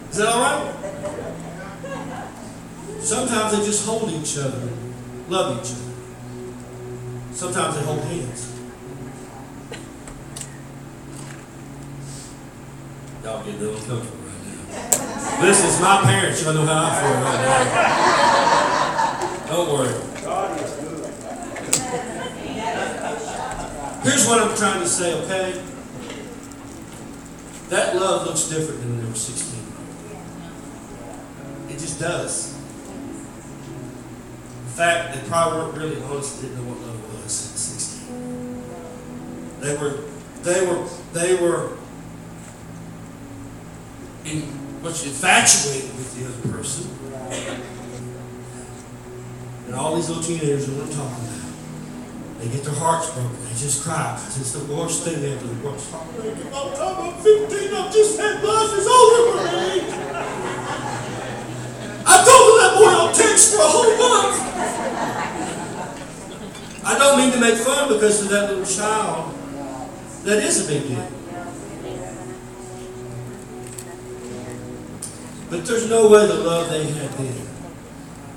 Is 0.10 0.18
that 0.18 0.28
all 0.28 0.42
right? 0.42 0.68
Sometimes 3.00 3.58
they 3.58 3.66
just 3.66 3.86
hold 3.86 4.12
each 4.12 4.38
other, 4.38 4.70
love 5.30 5.60
each 5.60 5.72
other. 5.72 5.91
Sometimes 7.42 7.74
they 7.76 7.82
hold 7.82 8.02
hands. 8.02 8.54
Y'all 13.24 13.44
getting 13.44 13.60
real 13.60 13.76
uncomfortable 13.78 14.20
right 14.28 14.46
now. 14.70 15.42
This 15.42 15.66
is 15.66 15.82
my 15.82 16.02
parents. 16.04 16.44
Y'all 16.44 16.54
know 16.54 16.66
how 16.68 16.86
I 16.86 17.02
feel 17.02 17.18
right 17.26 17.42
now. 19.40 19.56
Don't 19.56 19.70
worry. 19.74 19.90
God 20.22 20.62
is 20.62 20.72
good. 20.74 21.02
Here's 24.04 24.26
what 24.28 24.38
I'm 24.44 24.56
trying 24.56 24.82
to 24.82 24.88
say, 24.88 25.16
okay? 25.24 25.64
That 27.70 27.96
love 27.96 28.28
looks 28.28 28.44
different 28.50 28.82
than 28.82 28.90
when 28.92 29.00
they 29.02 29.10
were 29.10 29.16
16. 29.16 29.60
It 31.70 31.80
just 31.80 32.00
does. 32.00 32.54
In 34.62 34.74
fact, 34.76 35.16
they 35.16 35.22
probably 35.28 35.58
weren't 35.58 35.76
really 35.76 36.04
honest, 36.04 36.40
didn't 36.40 36.58
know 36.58 36.72
what 36.72 36.80
love 36.86 37.01
was 37.32 37.62
16. 37.62 38.64
They 39.62 39.78
were, 39.78 40.04
they 40.44 40.66
were, 40.66 40.88
they 41.14 41.36
were 41.36 41.78
in, 44.26 44.82
much 44.82 45.06
infatuated 45.06 45.96
with 45.96 46.16
the 46.18 46.26
other 46.28 46.42
person. 46.58 46.90
And 49.68 49.76
all 49.76 49.96
these 49.96 50.10
little 50.10 50.24
teenagers 50.24 50.68
know 50.68 50.84
what 50.84 50.92
I'm 50.92 50.98
talking 50.98 51.24
about. 51.24 51.42
They 52.42 52.50
get 52.50 52.64
their 52.66 52.74
hearts 52.74 53.12
broken. 53.12 53.38
They 53.46 53.52
just 53.52 53.84
cry 53.84 54.18
it's 54.18 54.52
the 54.52 54.66
worst 54.74 55.04
thing 55.04 55.22
they 55.22 55.32
ever. 55.34 55.46
The 55.46 55.54
worst. 55.70 55.94
I'm 55.94 56.08
thinking 56.08 56.48
about 56.48 56.76
time 56.76 57.14
I'm 57.14 57.22
15. 57.22 57.74
I've 57.74 57.94
just 57.94 58.20
had 58.20 58.44
life 58.44 58.74
is 58.76 58.88
over 58.88 59.38
for 59.38 59.46
me. 59.46 59.86
I 62.04 62.16
told 62.26 62.60
that 62.60 62.74
boy 62.76 62.92
on 62.92 63.14
text 63.14 63.54
for 63.54 63.62
a 63.62 63.70
whole 63.70 63.96
month. 63.96 65.31
I 66.84 66.98
don't 66.98 67.18
mean 67.18 67.32
to 67.32 67.40
make 67.40 67.56
fun 67.56 67.90
because 67.90 68.24
of 68.24 68.30
that 68.30 68.50
little 68.50 68.66
child. 68.66 69.36
That 70.24 70.44
is 70.44 70.66
a 70.66 70.72
big 70.72 70.88
deal. 70.88 71.12
But 75.50 75.66
there's 75.66 75.90
no 75.90 76.10
way 76.10 76.28
the 76.28 76.36
love 76.36 76.70
they 76.70 76.86
had 76.86 77.10
then. 77.12 77.48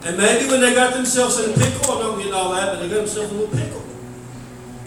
And 0.04 0.16
maybe 0.18 0.50
when 0.50 0.60
they 0.60 0.74
got 0.74 0.92
themselves 0.92 1.38
in 1.38 1.50
a 1.50 1.54
pickle, 1.54 1.92
I'm 1.94 2.02
not 2.02 2.18
getting 2.18 2.34
all 2.34 2.52
that, 2.52 2.74
but 2.74 2.80
they 2.80 2.88
got 2.88 2.96
themselves 2.96 3.30
in 3.30 3.36
a 3.36 3.40
little 3.40 3.56
pickle. 3.56 3.82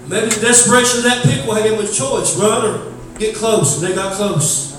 Maybe 0.08 0.30
the 0.30 0.42
desperation 0.42 1.00
of 1.00 1.04
that 1.06 1.24
pickle 1.24 1.54
had 1.56 1.66
them 1.66 1.80
a 1.84 1.88
choice, 1.88 2.38
run 2.38 2.66
or 2.66 2.94
get 3.18 3.36
close, 3.36 3.82
and 3.82 3.88
they 3.88 3.96
got 3.96 4.14
close. 4.14 4.78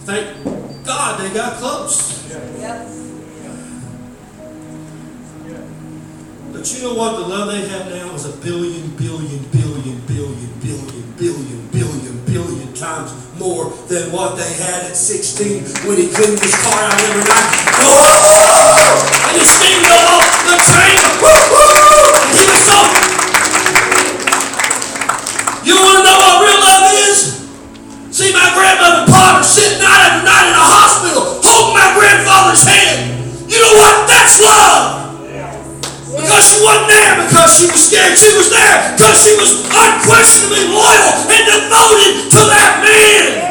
Thank 0.00 0.44
God 0.84 1.20
they 1.20 1.32
got 1.32 1.58
close. 1.58 2.26
But 6.60 6.68
you 6.76 6.84
know 6.84 6.92
what? 6.92 7.16
The 7.16 7.24
love 7.24 7.48
they 7.48 7.64
have 7.72 7.88
now 7.88 8.12
is 8.12 8.28
a 8.28 8.36
billion, 8.44 8.92
billion, 8.92 9.40
billion, 9.48 9.96
billion, 10.04 10.50
billion, 10.60 11.04
billion, 11.16 11.60
billion, 11.72 12.14
billion 12.28 12.68
times 12.76 13.16
more 13.40 13.72
than 13.88 14.12
what 14.12 14.36
they 14.36 14.52
had 14.60 14.84
at 14.84 14.92
16 14.92 15.88
when 15.88 15.96
he 15.96 16.12
cleaned 16.12 16.36
his 16.36 16.52
car 16.60 16.76
out 16.84 17.00
every 17.00 17.24
night. 17.24 17.48
Oh! 17.80 19.32
And 19.32 19.40
he 19.40 19.44
steamed 19.48 19.88
off 19.88 20.20
the 20.44 20.60
train. 20.60 21.00
Woo-hoo! 21.24 22.28
And 22.28 22.36
he 22.36 22.44
was 22.44 22.60
so. 22.68 22.76
You 25.64 25.80
want 25.80 25.96
to 25.96 26.02
know 26.04 26.18
what 26.20 26.44
real 26.44 26.60
love 26.60 26.92
is? 27.08 27.40
See 28.12 28.36
my 28.36 28.52
grandmother 28.52 29.08
Potter 29.08 29.48
sitting 29.48 29.80
night 29.80 30.12
after 30.12 30.28
night 30.28 30.52
in 30.52 30.56
a 30.60 30.66
hospital 30.68 31.40
holding 31.40 31.72
my 31.72 31.88
grandfather's 31.96 32.68
hand. 32.68 33.48
You 33.48 33.56
know 33.64 33.80
what? 33.80 34.04
That's 34.12 34.44
love. 34.44 35.09
Because 36.30 36.46
she 36.46 36.62
wasn't 36.62 36.86
there 36.86 37.26
because 37.26 37.58
she 37.58 37.66
was 37.66 37.90
scared. 37.90 38.16
She 38.16 38.30
was 38.36 38.50
there 38.50 38.94
because 38.94 39.18
she 39.18 39.34
was 39.34 39.50
unquestionably 39.66 40.62
loyal 40.70 41.26
and 41.26 41.44
devoted 41.44 42.30
to 42.30 42.38
that 42.46 42.86
man. 42.86 43.50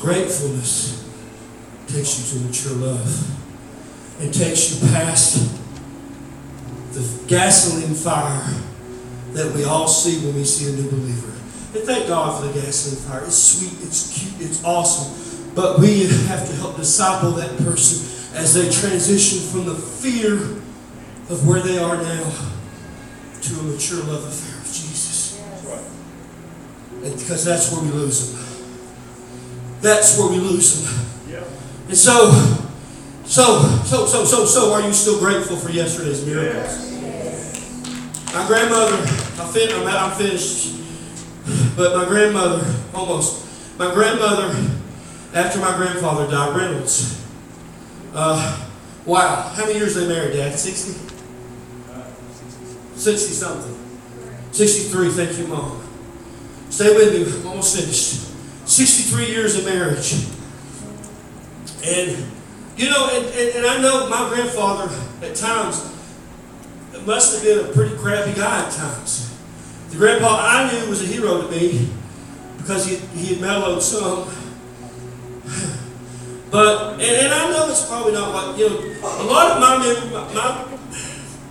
Gratefulness 0.00 1.06
takes 1.86 2.18
you 2.18 2.40
to 2.40 2.44
mature 2.44 2.74
love. 2.74 3.06
It 4.20 4.32
takes 4.32 4.82
you 4.82 4.88
past 4.88 5.38
the 6.92 7.02
gasoline 7.28 7.94
fire 7.94 8.52
that 9.34 9.54
we 9.54 9.62
all 9.62 9.86
see 9.86 10.26
when 10.26 10.34
we 10.34 10.42
see 10.42 10.72
a 10.72 10.76
new 10.76 10.90
believer. 10.90 11.43
And 11.74 11.82
thank 11.82 12.06
God 12.06 12.40
for 12.40 12.46
the 12.46 12.52
gasoline 12.52 13.00
fire. 13.04 13.24
It's 13.24 13.36
sweet, 13.36 13.82
it's 13.82 14.18
cute, 14.18 14.48
it's 14.48 14.64
awesome. 14.64 15.52
But 15.54 15.80
we 15.80 16.06
have 16.28 16.46
to 16.46 16.54
help 16.54 16.76
disciple 16.76 17.32
that 17.32 17.56
person 17.58 18.36
as 18.36 18.54
they 18.54 18.70
transition 18.70 19.40
from 19.50 19.66
the 19.66 19.74
fear 19.74 20.34
of 21.30 21.46
where 21.48 21.60
they 21.60 21.78
are 21.78 21.96
now 21.96 22.32
to 23.42 23.60
a 23.60 23.62
mature 23.62 24.02
love 24.04 24.24
affair 24.24 24.58
of 24.58 24.66
Jesus. 24.66 25.40
Right. 25.66 27.04
And 27.04 27.18
because 27.18 27.44
that's 27.44 27.72
where 27.72 27.82
we 27.82 27.90
lose 27.90 28.32
them. 28.32 28.40
That's 29.80 30.18
where 30.18 30.30
we 30.30 30.38
lose 30.38 30.82
them. 30.82 31.06
Yeah. 31.28 31.44
And 31.88 31.96
so, 31.96 32.30
so, 33.24 33.62
so, 33.84 34.06
so, 34.06 34.24
so, 34.24 34.44
so, 34.46 34.72
are 34.72 34.80
you 34.80 34.92
still 34.92 35.18
grateful 35.18 35.56
for 35.56 35.70
yesterday's 35.70 36.24
miracles? 36.24 36.92
Yes. 36.92 38.32
My 38.32 38.46
grandmother, 38.46 38.96
I 38.96 39.50
fin- 39.52 39.70
I'm, 39.72 39.86
out 39.86 40.10
I'm 40.10 40.16
finished, 40.16 40.74
but 41.76 41.96
my 41.96 42.04
grandmother, 42.06 42.64
almost, 42.94 43.78
my 43.78 43.92
grandmother, 43.92 44.54
after 45.34 45.58
my 45.58 45.76
grandfather 45.76 46.30
died, 46.30 46.56
Reynolds, 46.56 47.24
uh, 48.14 48.68
wow, 49.04 49.52
how 49.54 49.66
many 49.66 49.78
years 49.78 49.94
they 49.94 50.06
married, 50.06 50.34
Dad? 50.34 50.58
60? 50.58 51.14
Uh, 51.92 52.04
60 52.94 53.32
something. 53.34 53.78
63, 54.52 55.10
thank 55.10 55.38
you, 55.38 55.46
Mom. 55.48 55.80
Stay 56.70 56.94
with 56.94 57.12
me, 57.12 57.40
I'm 57.40 57.46
almost 57.48 57.76
finished. 57.76 58.32
63 58.68 59.26
years 59.26 59.58
of 59.58 59.64
marriage. 59.64 60.26
And, 61.84 62.16
you 62.76 62.88
know, 62.90 63.08
and, 63.12 63.26
and, 63.26 63.56
and 63.56 63.66
I 63.66 63.80
know 63.82 64.08
my 64.08 64.28
grandfather, 64.28 64.92
at 65.22 65.34
times, 65.34 65.90
must 67.06 67.34
have 67.34 67.44
been 67.44 67.70
a 67.70 67.72
pretty 67.72 67.96
crappy 67.96 68.32
guy 68.32 68.64
at 68.64 68.72
times. 68.72 69.33
The 69.90 69.96
grandpa 69.96 70.38
I 70.40 70.72
knew 70.72 70.88
was 70.90 71.02
a 71.02 71.06
hero 71.06 71.42
to 71.42 71.48
me 71.50 71.88
because 72.58 72.86
he, 72.86 72.96
he 73.18 73.34
had 73.34 73.40
mellowed 73.40 73.82
some. 73.82 74.28
But, 76.50 76.94
and, 76.94 77.02
and 77.02 77.32
I 77.34 77.50
know 77.50 77.68
it's 77.68 77.84
probably 77.86 78.12
not 78.12 78.32
like, 78.32 78.58
you 78.58 78.68
know, 78.70 78.78
a 79.02 79.24
lot 79.24 79.50
of 79.50 79.60
my, 79.60 79.76
mem- 79.76 80.34
my, 80.34 80.78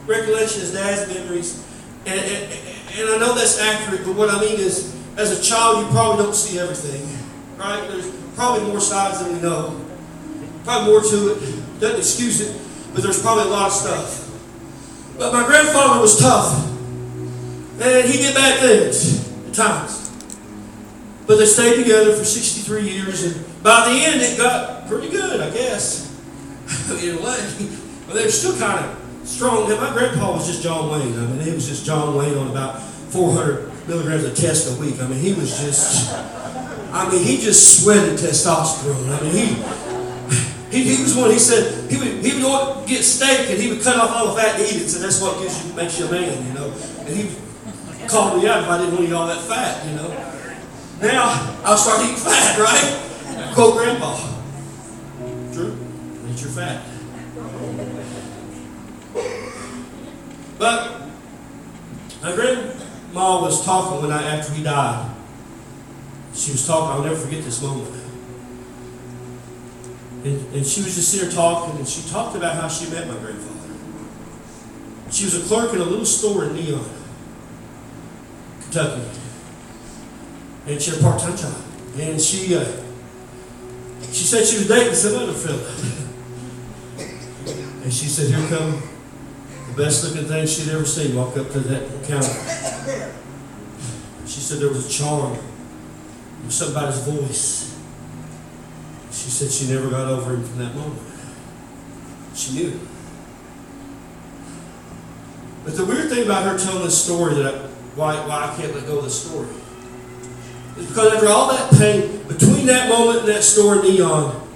recollection 0.06 0.62
is 0.62 0.74
dad's 0.74 1.14
memories, 1.14 1.62
and, 2.06 2.20
and, 2.20 2.54
and 2.98 3.10
I 3.10 3.18
know 3.18 3.36
that's 3.36 3.60
accurate, 3.60 4.06
but 4.06 4.16
what 4.16 4.30
I 4.30 4.40
mean 4.40 4.60
is, 4.60 4.96
as 5.18 5.38
a 5.38 5.44
child, 5.44 5.86
you 5.86 5.92
probably 5.92 6.24
don't 6.24 6.36
see 6.36 6.58
everything, 6.58 7.06
right? 7.58 7.86
There's 7.90 8.10
probably 8.36 8.66
more 8.68 8.80
sides 8.80 9.20
than 9.20 9.34
we 9.34 9.42
know. 9.42 9.80
Probably 10.64 10.92
more 10.92 11.02
to 11.02 11.34
it. 11.34 11.80
Doesn't 11.80 12.00
excuse 12.00 12.42
it, 12.42 12.60
but 12.94 13.04
there's 13.04 13.22
probably 13.22 13.44
a 13.44 13.48
lot 13.48 13.68
of 13.68 13.74
stuff. 13.74 14.30
But 15.18 15.34
my 15.34 15.46
grandfather 15.46 16.00
was 16.00 16.20
tough. 16.20 16.73
And 17.84 18.08
he 18.10 18.18
did 18.18 18.34
bad 18.34 18.60
things 18.60 19.30
at 19.48 19.54
times. 19.54 20.10
But 21.28 21.36
they 21.36 21.46
stayed 21.46 21.84
together 21.84 22.16
for 22.16 22.24
63 22.24 22.82
years, 22.82 23.24
and 23.24 23.64
by 23.64 23.90
the 23.90 24.06
end, 24.06 24.22
it 24.22 24.38
got 24.38 24.88
pretty 24.88 25.10
good, 25.10 25.42
I 25.42 25.50
guess. 25.50 26.10
In 27.04 27.18
a 27.18 27.22
way. 27.22 27.70
But 28.08 28.16
they 28.16 28.24
were 28.24 28.32
still 28.32 28.58
kind 28.58 28.86
of 28.86 29.28
strong. 29.28 29.70
My 29.70 29.92
grandpa 29.92 30.32
was 30.32 30.48
just 30.48 30.64
John 30.64 30.92
Wayne. 30.92 31.14
I 31.14 31.26
mean, 31.28 31.42
he 31.42 31.52
was 31.52 31.68
just 31.68 31.86
John 31.86 32.16
Wayne 32.16 32.38
on 32.38 32.52
about 32.52 32.82
400 32.82 33.88
milligrams 33.88 34.24
of 34.24 34.36
test 34.36 34.78
a 34.78 34.80
week. 34.80 35.02
I 35.02 35.08
mean, 35.08 35.20
he 35.20 35.34
was 35.34 35.60
just, 35.60 36.14
I 36.94 37.10
mean, 37.12 37.22
he 37.22 37.38
just 37.38 37.84
sweated 37.84 38.18
testosterone. 38.18 39.10
I 39.10 39.22
mean, 39.24 39.34
he, 40.72 40.78
he, 40.78 40.96
he 40.96 41.04
was 41.04 41.16
one, 41.16 41.32
he 41.32 41.40
said, 41.40 41.92
he 41.92 41.98
would, 41.98 42.26
he 42.26 42.42
would 42.42 42.88
get 42.88 43.04
steak 43.04 43.50
and 43.50 43.62
he 43.62 43.70
would 43.70 43.82
cut 43.82 43.98
off 43.98 44.12
all 44.12 44.34
the 44.34 44.42
fat 44.42 44.60
and 44.60 44.64
eat 44.64 44.82
it, 44.82 44.90
so 44.90 45.00
that's 45.00 45.22
what 45.22 45.38
gives 45.42 45.66
you, 45.66 45.74
makes 45.74 46.00
you 46.00 46.08
a 46.08 46.12
man, 46.12 46.48
you 46.48 46.54
know. 46.54 46.74
And 47.06 47.16
he 47.16 47.43
called 48.08 48.42
me 48.42 48.48
out 48.48 48.64
if 48.64 48.70
I 48.70 48.78
didn't 48.78 48.94
want 48.94 49.06
to 49.06 49.10
eat 49.10 49.14
all 49.14 49.28
that 49.28 49.42
fat, 49.42 49.86
you 49.86 49.96
know. 49.96 50.10
Now, 51.02 51.60
I'll 51.64 51.78
start 51.78 52.04
eating 52.04 52.16
fat, 52.16 52.58
right? 52.60 53.54
Quote 53.54 53.78
grandpa. 53.78 54.18
True. 55.54 55.78
Eat 56.30 56.42
your 56.42 56.50
fat. 56.52 56.86
But 60.58 61.02
my 62.22 62.34
grandma 62.34 63.42
was 63.42 63.66
talking 63.66 64.02
when 64.02 64.12
I 64.12 64.24
after 64.24 64.54
he 64.54 64.64
died. 64.64 65.14
She 66.34 66.52
was 66.52 66.66
talking, 66.66 66.90
I'll 66.90 67.04
never 67.04 67.20
forget 67.20 67.44
this 67.44 67.62
moment. 67.62 67.90
And, 70.24 70.56
and 70.56 70.66
she 70.66 70.82
was 70.82 70.96
just 70.96 71.12
sitting 71.12 71.28
there 71.28 71.36
talking, 71.36 71.78
and 71.78 71.88
she 71.88 72.10
talked 72.10 72.36
about 72.38 72.56
how 72.56 72.70
she 72.70 72.90
met 72.90 73.08
my 73.08 73.16
grandfather. 73.16 73.60
She 75.12 75.26
was 75.26 75.44
a 75.44 75.48
clerk 75.48 75.74
in 75.74 75.82
a 75.82 75.84
little 75.84 76.06
store 76.06 76.46
in 76.46 76.56
Neon, 76.56 76.90
Kentucky. 78.74 79.20
And 80.66 80.82
she 80.82 80.92
had 80.92 81.00
a 81.00 81.04
part-time 81.04 81.38
job. 81.38 81.54
And 81.98 82.20
she 82.20 82.56
uh, 82.56 82.66
she 84.12 84.24
said 84.24 84.46
she 84.46 84.58
was 84.58 84.68
dating 84.68 84.96
some 84.96 85.16
other 85.16 85.34
fella. 85.34 85.60
and 87.84 87.94
she 87.94 88.08
said, 88.08 88.34
here 88.34 88.48
come 88.50 88.82
the 89.70 89.84
best 89.84 90.04
looking 90.04 90.28
thing 90.28 90.48
she'd 90.48 90.70
ever 90.72 90.86
seen 90.86 91.16
walk 91.16 91.38
up 91.38 91.52
to 91.52 91.60
that 91.60 92.04
counter. 92.04 92.34
She 94.26 94.40
said 94.40 94.60
there 94.60 94.70
was 94.70 94.88
a 94.88 94.90
charm. 94.90 95.34
There 95.34 96.46
was 96.46 96.56
something 96.56 96.76
about 96.76 96.94
his 96.94 97.04
voice. 97.04 97.80
She 99.12 99.30
said 99.30 99.52
she 99.52 99.72
never 99.72 99.90
got 99.90 100.08
over 100.08 100.34
him 100.34 100.44
from 100.44 100.60
that 100.60 100.76
moment. 100.76 101.02
She 102.34 102.54
knew. 102.54 102.80
But 105.64 105.76
the 105.78 105.86
weird 105.86 106.10
thing 106.10 106.26
about 106.26 106.44
her 106.46 106.58
telling 106.58 106.84
this 106.84 107.04
story 107.04 107.36
that 107.36 107.56
I, 107.56 107.73
why, 107.96 108.16
why 108.28 108.52
I 108.52 108.56
can't 108.56 108.74
let 108.74 108.86
go 108.86 109.00
of 109.00 109.06
the 109.06 109.10
story 109.10 109.50
is 110.78 110.88
because 110.88 111.14
after 111.14 111.28
all 111.28 111.52
that 111.52 111.72
pain, 111.74 112.24
between 112.28 112.66
that 112.68 112.90
moment 112.90 113.22
in 113.22 113.26
that 113.28 113.44
store 113.44 113.76
in 113.76 113.82
Neon 113.82 114.48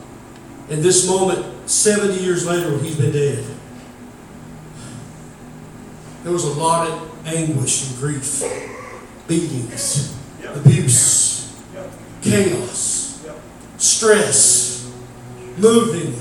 and 0.69 0.81
this 0.81 1.07
moment 1.07 1.69
70 1.69 2.15
years 2.23 2.45
later 2.45 2.71
when 2.71 2.83
he's 2.83 2.97
been 2.97 3.11
dead, 3.11 3.45
there 6.23 6.33
was 6.33 6.43
a 6.43 6.59
lot 6.59 6.89
of 6.89 7.27
anguish 7.27 7.89
and 7.89 7.99
grief, 7.99 8.43
beatings, 9.27 10.17
abuse, 10.43 11.55
chaos, 12.21 13.25
stress, 13.77 14.91
moving. 15.57 16.13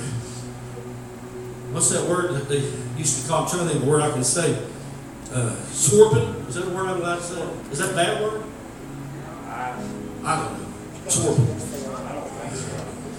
What's 1.73 1.91
that 1.91 2.09
word 2.09 2.35
that 2.35 2.49
they 2.49 2.61
used 2.97 3.23
to 3.23 3.29
call? 3.29 3.43
I'm 3.43 3.49
trying 3.49 3.67
to 3.67 3.73
think 3.73 3.83
of 3.83 3.89
a 3.89 3.91
word 3.91 4.03
I 4.03 4.11
can 4.11 4.25
say. 4.25 4.59
Uh? 5.37 5.55
Is 6.49 6.55
that 6.55 6.67
a 6.67 6.71
word 6.71 6.89
I'm 6.89 6.97
allowed 6.97 7.17
to 7.17 7.23
say? 7.23 7.43
Is 7.71 7.79
that 7.79 7.91
a 7.91 7.95
bad 7.95 8.23
word? 8.23 8.43
I 9.45 9.77
don't 10.25 10.59
know. 10.59 10.67
Swarping. 11.09 11.47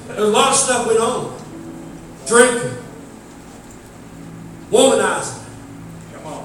There's 0.08 0.20
a 0.20 0.24
lot 0.26 0.50
of 0.50 0.56
stuff 0.56 0.88
went 0.88 1.00
on. 1.00 1.40
Drinking. 2.26 2.84
Womanizing. 4.72 5.44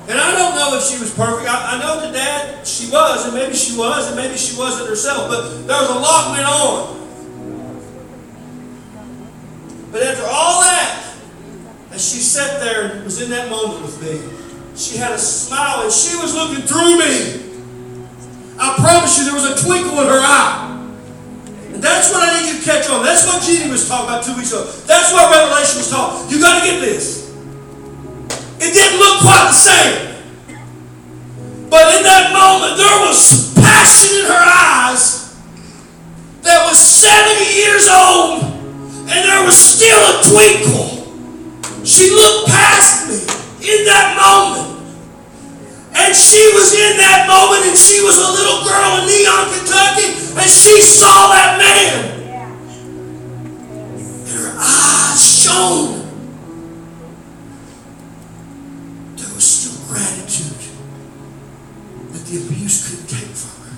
And 0.08 0.20
I 0.20 0.32
don't 0.36 0.56
know 0.56 0.76
if 0.76 0.84
she 0.84 1.00
was 1.00 1.14
perfect. 1.14 1.48
I, 1.48 1.76
I 1.76 1.78
know 1.80 2.00
that 2.00 2.12
dad, 2.12 2.66
she 2.66 2.90
was, 2.90 3.24
and 3.24 3.34
maybe 3.34 3.54
she 3.54 3.78
was, 3.78 4.08
and 4.08 4.16
maybe 4.16 4.36
she 4.36 4.58
wasn't 4.58 4.90
herself, 4.90 5.30
but 5.30 5.66
there 5.66 5.80
was 5.80 5.90
a 5.90 5.94
lot 5.94 6.32
went 6.32 6.44
on. 6.44 6.98
But 9.90 10.02
after 10.02 10.24
all 10.26 10.60
that, 10.60 11.14
as 11.92 12.12
she 12.12 12.18
sat 12.18 12.60
there 12.60 12.92
and 12.92 13.04
was 13.04 13.22
in 13.22 13.30
that 13.30 13.48
moment 13.48 13.82
with 13.82 14.02
me, 14.02 14.41
she 14.82 14.98
had 14.98 15.12
a 15.12 15.18
smile 15.18 15.86
and 15.86 15.92
she 15.92 16.18
was 16.18 16.34
looking 16.34 16.66
through 16.66 16.98
me. 16.98 17.38
I 18.58 18.74
promise 18.82 19.16
you 19.18 19.24
there 19.30 19.38
was 19.38 19.46
a 19.46 19.54
twinkle 19.62 19.94
in 20.02 20.06
her 20.10 20.18
eye. 20.18 20.74
And 21.72 21.78
that's 21.78 22.10
what 22.10 22.26
I 22.26 22.34
need 22.34 22.50
you 22.50 22.58
to 22.58 22.64
catch 22.64 22.90
on. 22.90 23.04
That's 23.06 23.24
what 23.24 23.42
Jeannie 23.42 23.70
was 23.70 23.86
talking 23.88 24.10
about 24.10 24.24
two 24.24 24.34
weeks 24.34 24.50
ago. 24.50 24.66
That's 24.90 25.14
what 25.14 25.30
Revelation 25.30 25.78
was 25.78 25.88
talking. 25.88 26.28
You 26.34 26.42
got 26.42 26.58
to 26.58 26.66
get 26.66 26.80
this. 26.80 27.30
It 28.58 28.74
didn't 28.74 28.98
look 28.98 29.22
quite 29.22 29.54
the 29.54 29.60
same. 29.62 29.94
But 31.70 31.94
in 31.94 32.02
that 32.02 32.34
moment, 32.34 32.76
there 32.76 32.98
was 33.06 33.54
passion 33.54 34.18
in 34.18 34.26
her 34.26 34.44
eyes 34.50 35.38
that 36.42 36.66
was 36.66 36.78
70 36.78 37.54
years 37.54 37.86
old, 37.86 38.42
and 39.06 39.20
there 39.30 39.46
was 39.46 39.56
still 39.56 39.96
a 39.96 40.22
twinkle. 40.26 41.06
She 41.86 42.10
looked 42.10 42.50
past 42.50 43.08
me 43.08 43.22
in 43.62 43.86
that 43.86 44.18
moment. 44.18 44.71
And 45.95 46.16
she 46.16 46.51
was 46.55 46.72
in 46.72 46.97
that 46.97 47.28
moment, 47.28 47.66
and 47.68 47.76
she 47.76 48.01
was 48.03 48.18
a 48.18 48.32
little 48.32 48.64
girl 48.64 49.01
in 49.01 49.07
Neon, 49.07 49.49
Kentucky, 49.53 50.12
and 50.40 50.49
she 50.49 50.80
saw 50.80 51.28
that 51.32 51.59
man. 51.59 52.20
And 53.97 54.28
her 54.28 54.57
eyes 54.57 55.20
shone. 55.20 56.01
There 59.16 59.34
was 59.34 59.45
still 59.45 59.78
gratitude 59.88 60.57
that 62.12 62.24
the 62.26 62.36
abuse 62.40 62.88
couldn't 62.88 63.09
take 63.09 63.36
from 63.36 63.68
her, 63.68 63.76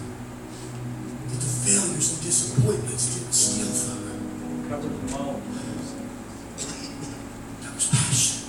that 1.28 1.40
the 1.40 1.52
failures 1.66 2.08
and 2.14 2.22
disappointments 2.22 3.14
didn't 3.14 3.32
steal 3.32 3.66
from 3.74 3.98
her. 4.06 4.18
Cover 4.70 4.88
them 4.88 5.14
all. 5.14 5.42
There 7.60 7.72
was 7.74 7.86
passion. 7.90 8.48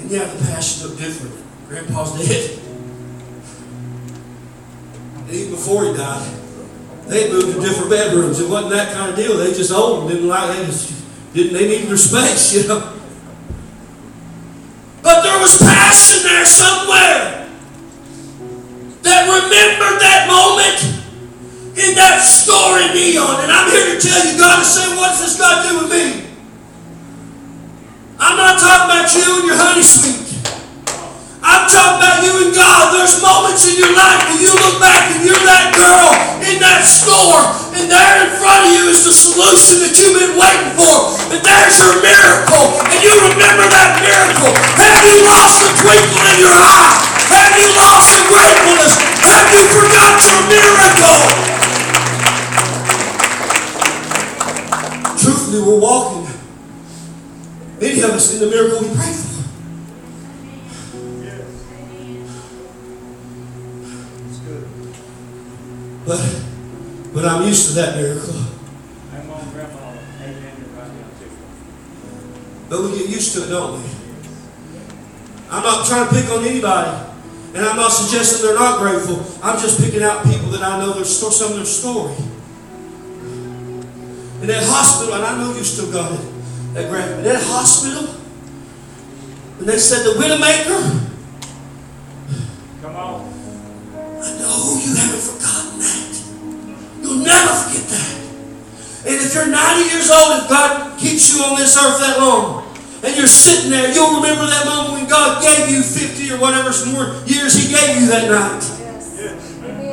And 0.00 0.10
yeah, 0.10 0.26
the 0.26 0.44
passion 0.44 0.88
looked 0.88 1.00
different. 1.00 1.43
Grandpa's 1.68 2.12
dead. 2.18 2.58
Even 5.30 5.50
before 5.50 5.84
he 5.84 5.94
died, 5.94 6.32
they 7.06 7.30
moved 7.30 7.54
to 7.54 7.60
different 7.60 7.90
bedrooms. 7.90 8.40
It 8.40 8.48
wasn't 8.48 8.72
that 8.72 8.94
kind 8.94 9.10
of 9.10 9.16
deal. 9.16 9.36
They 9.36 9.52
just 9.52 9.70
them, 9.70 10.08
didn't 10.08 10.28
like 10.28 10.56
they 10.56 10.64
didn't 11.34 11.52
they 11.52 11.68
needed 11.68 11.88
their 11.88 11.96
space, 11.96 12.54
you 12.62 12.68
know. 12.68 12.92
But 15.02 15.22
there 15.22 15.38
was 15.40 15.58
passion 15.58 16.22
there 16.24 16.46
somewhere 16.46 17.50
that 19.02 19.20
remembered 19.28 20.00
that 20.00 20.24
moment 20.28 20.80
in 21.76 21.94
that 21.96 22.24
story, 22.24 22.88
Neon. 22.94 23.44
And 23.44 23.52
I'm 23.52 23.70
here 23.70 23.94
to 23.94 24.00
tell 24.00 24.24
you, 24.24 24.38
God 24.38 24.62
is 24.62 24.68
saying, 24.72 24.96
what 24.96 25.10
does 25.10 25.20
this 25.20 25.38
God 25.38 25.68
do 25.68 25.82
with 25.82 25.90
me? 25.90 26.24
I'm 28.18 28.36
not 28.36 28.58
talking 28.58 28.88
about 28.88 29.12
you 29.12 29.38
and 29.40 29.46
your 29.46 29.56
honey 29.56 29.82
sweet. 29.82 30.23
I'm 31.64 31.72
talking 31.72 31.96
about 31.96 32.20
you 32.20 32.44
and 32.44 32.52
God. 32.52 32.92
There's 32.92 33.24
moments 33.24 33.64
in 33.64 33.80
your 33.80 33.96
life 33.96 34.20
when 34.28 34.36
you 34.36 34.52
look 34.52 34.84
back 34.84 35.16
and 35.16 35.24
you're 35.24 35.40
that 35.48 35.72
girl 35.72 36.12
in 36.44 36.60
that 36.60 36.84
store, 36.84 37.40
and 37.72 37.88
there 37.88 38.16
in 38.20 38.36
front 38.36 38.68
of 38.68 38.70
you 38.76 38.92
is 38.92 39.08
the 39.08 39.16
solution 39.16 39.80
that 39.80 39.96
you've 39.96 40.12
been 40.12 40.36
waiting 40.36 40.76
for. 40.76 41.16
And 41.32 41.40
there's 41.40 41.80
your 41.80 42.04
miracle, 42.04 42.84
and 42.84 43.00
you 43.00 43.16
remember 43.32 43.64
that 43.64 43.96
miracle. 44.04 44.52
Have 44.76 45.08
you 45.08 45.24
lost 45.24 45.64
the 45.64 45.72
twinkle 45.80 46.24
in 46.36 46.44
your 46.44 46.52
eye? 46.52 47.00
Have 47.32 47.56
you 47.56 47.68
lost 47.80 48.12
the 48.12 48.28
gratefulness? 48.28 49.00
Have 49.24 49.48
you 49.48 49.64
forgot 49.72 50.20
your 50.20 50.44
miracle? 50.44 51.16
Truthfully, 55.16 55.64
we're 55.64 55.80
walking. 55.80 56.28
Many 57.80 58.04
of 58.04 58.12
us 58.12 58.36
in 58.36 58.44
the 58.44 58.52
miracle 58.52 58.84
we 58.84 58.92
pray 58.92 59.16
for. 59.16 59.33
But, 66.06 66.20
but 67.14 67.24
I'm 67.24 67.46
used 67.46 67.68
to 67.68 67.74
that 67.76 67.96
miracle. 67.96 68.34
I'm 69.12 69.30
on 69.30 69.50
grandma, 69.50 69.92
amen, 70.20 70.54
right 70.76 70.88
now 70.88 71.08
too. 71.18 71.30
But 72.68 72.82
we 72.82 72.98
get 72.98 73.08
used 73.08 73.34
to 73.36 73.44
it, 73.44 73.48
don't 73.48 73.82
we? 73.82 73.88
I'm 75.50 75.62
not 75.62 75.86
trying 75.86 76.08
to 76.08 76.14
pick 76.14 76.30
on 76.30 76.44
anybody. 76.44 77.10
And 77.54 77.64
I'm 77.64 77.76
not 77.76 77.90
suggesting 77.92 78.42
they're 78.44 78.58
not 78.58 78.80
grateful. 78.80 79.24
I'm 79.42 79.58
just 79.60 79.80
picking 79.80 80.02
out 80.02 80.24
people 80.24 80.48
that 80.48 80.62
I 80.62 80.78
know 80.80 80.92
their 80.92 81.04
sto- 81.04 81.30
some 81.30 81.50
of 81.52 81.56
their 81.56 81.64
story. 81.64 82.12
In 84.42 84.48
that 84.48 84.64
hospital, 84.66 85.14
and 85.14 85.24
I 85.24 85.38
know 85.38 85.56
you 85.56 85.62
still 85.64 85.90
got 85.92 86.12
it, 86.12 86.20
that 86.74 86.90
grant, 86.90 87.12
in 87.18 87.24
that 87.24 87.42
hospital, 87.44 88.20
and 89.58 89.66
they 89.68 89.78
said 89.78 90.04
the 90.04 90.18
Widowmaker, 90.20 91.00
Come 92.82 92.96
on. 92.96 93.33
I 94.24 94.32
know 94.40 94.80
you 94.80 94.96
haven't 94.96 95.20
forgotten 95.20 95.84
that. 95.84 96.12
You'll 97.04 97.20
never 97.20 97.52
forget 97.60 97.84
that. 97.92 98.16
And 99.04 99.20
if 99.20 99.36
you're 99.36 99.52
90 99.52 99.84
years 99.92 100.08
old, 100.08 100.40
if 100.40 100.48
God 100.48 100.96
keeps 100.96 101.28
you 101.28 101.44
on 101.44 101.60
this 101.60 101.76
earth 101.76 102.00
that 102.00 102.16
long, 102.16 102.64
and 103.04 103.12
you're 103.12 103.28
sitting 103.28 103.68
there, 103.68 103.92
you'll 103.92 104.16
remember 104.16 104.48
that 104.48 104.64
moment 104.64 104.96
when 104.96 105.04
God 105.12 105.44
gave 105.44 105.68
you 105.68 105.84
50 105.84 106.24
or 106.32 106.40
whatever 106.40 106.72
some 106.72 106.96
more 106.96 107.12
years 107.28 107.52
He 107.52 107.68
gave 107.68 108.00
you 108.00 108.08
that 108.08 108.32
night. 108.32 108.64
Yes. 108.80 109.12
Yes, 109.20 109.60
Amen. 109.60 109.92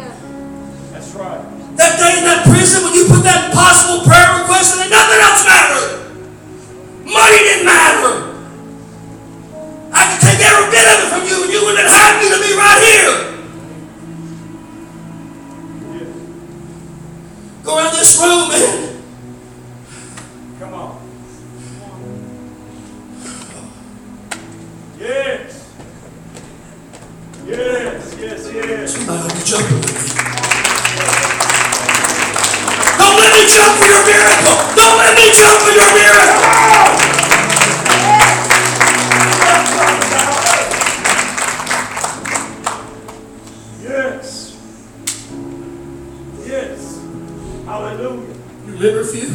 that's 0.96 1.12
right. 1.12 1.44
That 1.76 2.00
day 2.00 2.16
in 2.16 2.24
that 2.24 2.48
prison 2.48 2.88
when 2.88 2.96
you 2.96 3.12
put 3.12 3.28
that 3.28 3.52
impossible 3.52 4.08
prayer 4.08 4.32
request 4.40 4.80
in, 4.80 4.88
and 4.88 4.96
nothing 4.96 5.20
else 5.28 5.44
mattered. 5.44 5.92
Money 7.04 7.40
didn't 7.52 7.68
matter. 7.68 8.32
I 9.92 10.08
could 10.08 10.24
take 10.24 10.40
every 10.40 10.72
bit 10.72 10.88
of 10.88 10.96
it 11.04 11.08
from 11.12 11.24
you, 11.28 11.36
and 11.44 11.52
you 11.52 11.68
wouldn't 11.68 11.84
have 11.84 11.92
happy 11.92 12.32
to 12.32 12.40
be 12.40 12.56
right 12.56 12.80
here. 12.80 13.31
Go 17.72 17.78
around 17.78 17.96
this 17.96 18.20
room, 18.20 18.50
man. 18.50 19.02
Come 20.60 20.74
on. 20.74 21.00
Yes. 25.00 25.72
Yes, 27.48 28.16
yes, 28.20 28.54
yes. 28.54 28.94
Somebody 28.94 29.34
be 29.36 29.44
jumping 29.48 29.80
with 29.80 29.88
me. 29.88 30.04
Don't 33.00 33.16
let 33.16 33.32
me 33.40 33.44
jump 33.48 33.72
for 33.80 33.88
your 33.88 34.04
miracle. 34.04 34.58
Don't 34.76 34.98
let 35.00 35.16
me 35.16 35.32
jump 35.32 35.58
for 35.64 35.72
your 35.72 35.91
Hallelujah. 48.82 49.31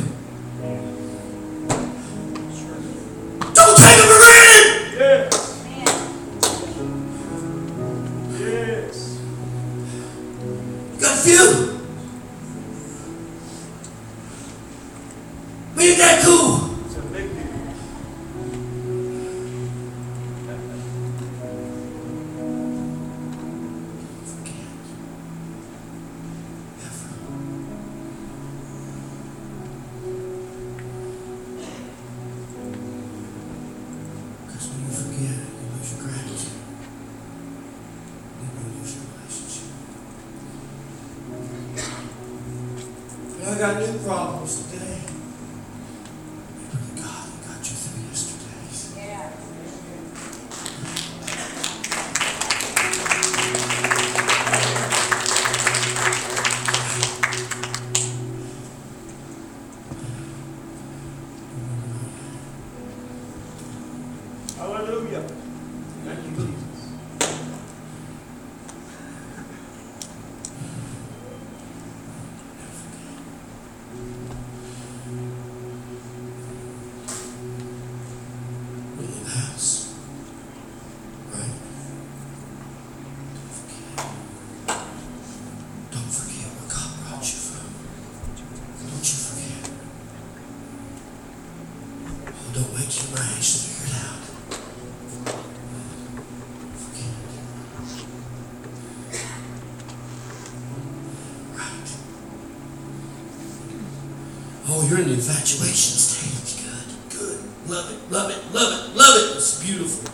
Oh, 104.86 104.88
you're 104.88 105.00
in 105.00 105.08
the 105.08 105.14
infatuation 105.14 105.98
stage. 105.98 106.62
Good, 106.62 106.86
good. 107.18 107.42
Love 107.68 107.90
it, 107.90 107.98
love 108.08 108.30
it, 108.30 108.38
love 108.54 108.70
it, 108.70 108.94
love 108.94 109.16
it. 109.18 109.36
It's 109.36 109.58
beautiful. 109.64 110.06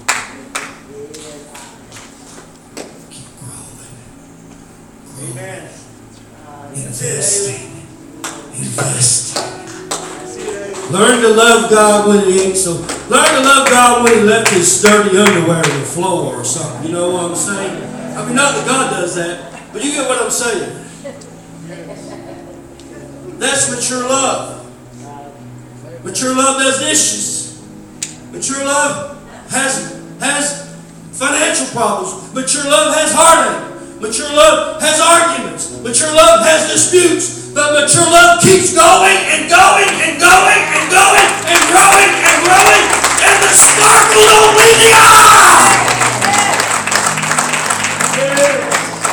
Keep 3.12 3.28
growing. 3.36 3.76
Growing. 5.12 5.36
Amen. 5.36 5.68
Investing. 6.72 7.84
Investing. 8.56 9.44
That's 9.92 10.36
it, 10.40 10.48
Amen. 10.48 10.92
Learn 10.92 11.20
to 11.20 11.28
love 11.28 11.70
God 11.70 12.08
when 12.08 12.24
he 12.24 12.40
ain't 12.40 12.56
so. 12.56 12.72
Learn 13.12 13.28
to 13.28 13.40
love 13.44 13.68
God 13.68 14.04
when 14.04 14.14
he 14.14 14.20
left 14.24 14.48
his 14.48 14.80
dirty 14.80 15.18
underwear 15.18 15.58
on 15.58 15.80
the 15.80 15.84
floor 15.84 16.36
or 16.36 16.44
something. 16.44 16.86
You 16.86 16.94
know 16.94 17.10
what 17.10 17.24
I'm 17.24 17.36
saying? 17.36 17.76
I 18.16 18.24
mean, 18.24 18.36
not 18.36 18.54
that 18.54 18.66
God 18.66 18.90
does 18.90 19.16
that, 19.16 19.52
but 19.70 19.84
you 19.84 19.92
get 19.92 20.08
what 20.08 20.22
I'm 20.22 20.30
saying. 20.30 20.78
That's 23.38 23.70
mature 23.70 24.08
love. 24.08 24.51
Mature 26.02 26.34
love 26.34 26.58
does 26.58 26.80
dishes. 26.80 27.62
Mature 28.32 28.64
love 28.64 29.22
has 29.50 30.02
has 30.18 30.74
financial 31.12 31.66
problems. 31.70 32.34
Mature 32.34 32.64
love 32.64 32.94
has 32.94 33.14
heartache. 33.14 34.00
Mature 34.02 34.34
love 34.34 34.82
has 34.82 34.98
arguments. 34.98 35.78
Mature 35.78 36.10
love 36.10 36.42
has 36.42 36.66
disputes. 36.66 37.54
But 37.54 37.78
mature 37.78 38.02
love 38.02 38.42
keeps 38.42 38.74
going 38.74 39.18
and 39.30 39.46
going 39.46 39.90
and 40.02 40.18
going 40.18 40.62
and 40.74 40.86
going 40.90 41.30
and 41.46 41.62
growing 41.70 42.10
and 42.10 42.38
growing. 42.50 42.84
And 43.22 43.36
the 43.46 43.52
sparkle 43.54 44.26
don't 44.26 44.58
leave 44.58 44.78
the 44.82 44.90
eye. 44.98 45.62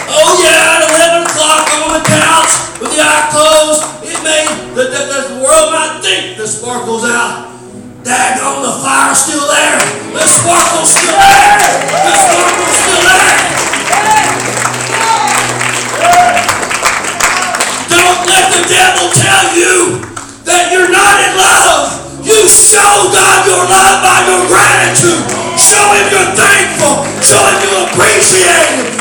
Oh 0.10 0.42
yeah, 0.42 0.74
at 0.74 0.90
11 0.90 1.30
o'clock 1.30 1.70
on 1.86 2.02
the 2.02 2.04
couch 2.10 2.54
with 2.82 2.92
the 2.98 3.02
eye 3.06 3.30
closed, 3.30 3.86
it 4.10 4.18
may, 4.26 4.59
the, 4.80 4.88
the, 4.88 5.36
the 5.36 5.44
world 5.44 5.76
might 5.76 6.00
think 6.00 6.38
the 6.38 6.48
sparkle's 6.48 7.04
out. 7.04 7.52
Daggone, 8.00 8.64
the 8.64 8.76
fire's 8.80 9.20
still 9.28 9.44
there. 9.44 9.76
The 10.16 10.24
sparkle's 10.24 10.88
still 10.88 11.20
there. 11.20 11.60
The 12.00 12.16
sparkle's 12.16 12.76
still 12.80 13.04
there. 13.04 13.40
Don't 17.92 18.24
let 18.24 18.46
the 18.56 18.64
devil 18.72 19.12
tell 19.20 19.46
you 19.52 20.00
that 20.48 20.72
you're 20.72 20.88
not 20.88 21.16
in 21.28 21.34
love. 21.36 22.24
You 22.24 22.48
show 22.48 23.12
God 23.12 23.38
your 23.52 23.60
love 23.68 24.00
by 24.00 24.32
your 24.32 24.48
gratitude. 24.48 25.28
Show 25.60 25.84
Him 25.92 26.08
you're 26.08 26.32
thankful. 26.40 27.04
Show 27.20 27.44
Him 27.52 27.58
you 27.68 27.72
appreciate 27.84 28.96
Him 28.96 28.99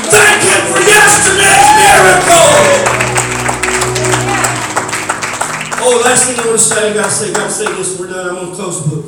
last 6.09 6.24
thing 6.26 6.40
I 6.40 6.46
want 6.46 6.59
to 6.59 6.64
say, 6.64 6.90
I 6.90 6.94
gotta 6.94 7.11
say, 7.11 7.32
gotta 7.34 7.50
say 7.50 7.66
this, 7.76 8.00
we're 8.00 8.09
done. 8.09 8.30
I'm 8.30 8.36
gonna 8.36 8.54
close 8.56 8.82
the 8.82 8.88
book. 8.96 9.04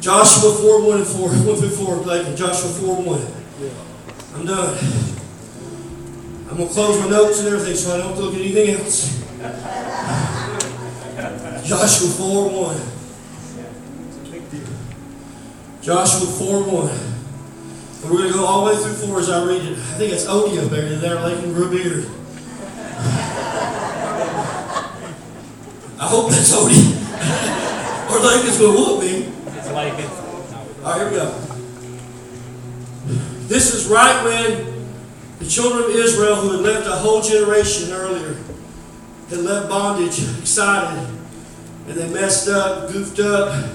Joshua 0.00 0.52
4, 0.52 0.86
1 0.86 0.96
and 0.98 1.06
4, 1.06 1.28
1 1.28 1.56
through 1.56 1.68
4, 1.68 1.96
like 1.96 2.34
Joshua 2.34 2.70
4, 2.70 3.02
1. 3.02 3.20
I'm 4.34 4.46
done. 4.46 4.78
I'm 6.50 6.56
to 6.56 6.66
close 6.66 6.98
my 7.00 7.08
notes 7.08 7.38
and 7.40 7.48
everything 7.48 7.76
so 7.76 7.94
I 7.94 7.98
don't 7.98 8.16
look 8.16 8.34
at 8.34 8.40
anything 8.40 8.70
else. 8.70 9.20
Joshua 11.66 12.08
4 12.08 12.48
1. 12.48 12.80
Joshua 15.82 16.26
4 16.26 16.62
1. 16.62 16.90
We're 18.04 18.18
going 18.18 18.28
to 18.28 18.34
go 18.34 18.44
all 18.44 18.66
the 18.66 18.72
way 18.72 18.78
through 18.82 19.08
4 19.08 19.20
as 19.20 19.30
I 19.30 19.44
read 19.44 19.62
it. 19.62 19.72
I 19.72 19.96
think 19.96 20.12
it's 20.12 20.26
Odie 20.26 20.62
up 20.62 20.70
there 20.70 20.96
there, 20.96 21.20
Lakin 21.20 21.52
grew 21.52 21.68
a 21.68 21.70
beard. 21.70 22.06
I 26.04 26.06
hope 26.06 26.28
that's 26.28 26.52
Odie. 26.52 26.92
or 28.10 28.20
Lakin's 28.20 28.58
going 28.58 28.76
to 28.76 28.78
whoop 28.78 29.00
me. 29.00 29.32
It's 29.56 29.72
like 29.72 29.98
it. 29.98 30.10
All 30.84 30.92
right, 30.92 31.00
here 31.00 31.10
we 31.10 31.16
go. 31.16 31.30
This 33.48 33.72
is 33.72 33.86
right 33.86 34.22
when 34.22 34.86
the 35.38 35.46
children 35.46 35.84
of 35.84 35.96
Israel, 35.96 36.36
who 36.36 36.50
had 36.50 36.60
left 36.60 36.86
a 36.86 36.90
whole 36.90 37.22
generation 37.22 37.90
earlier, 37.92 38.36
had 39.30 39.38
left 39.38 39.70
bondage, 39.70 40.18
excited, 40.40 41.08
and 41.88 41.96
they 41.96 42.12
messed 42.12 42.50
up, 42.50 42.92
goofed 42.92 43.20
up, 43.20 43.66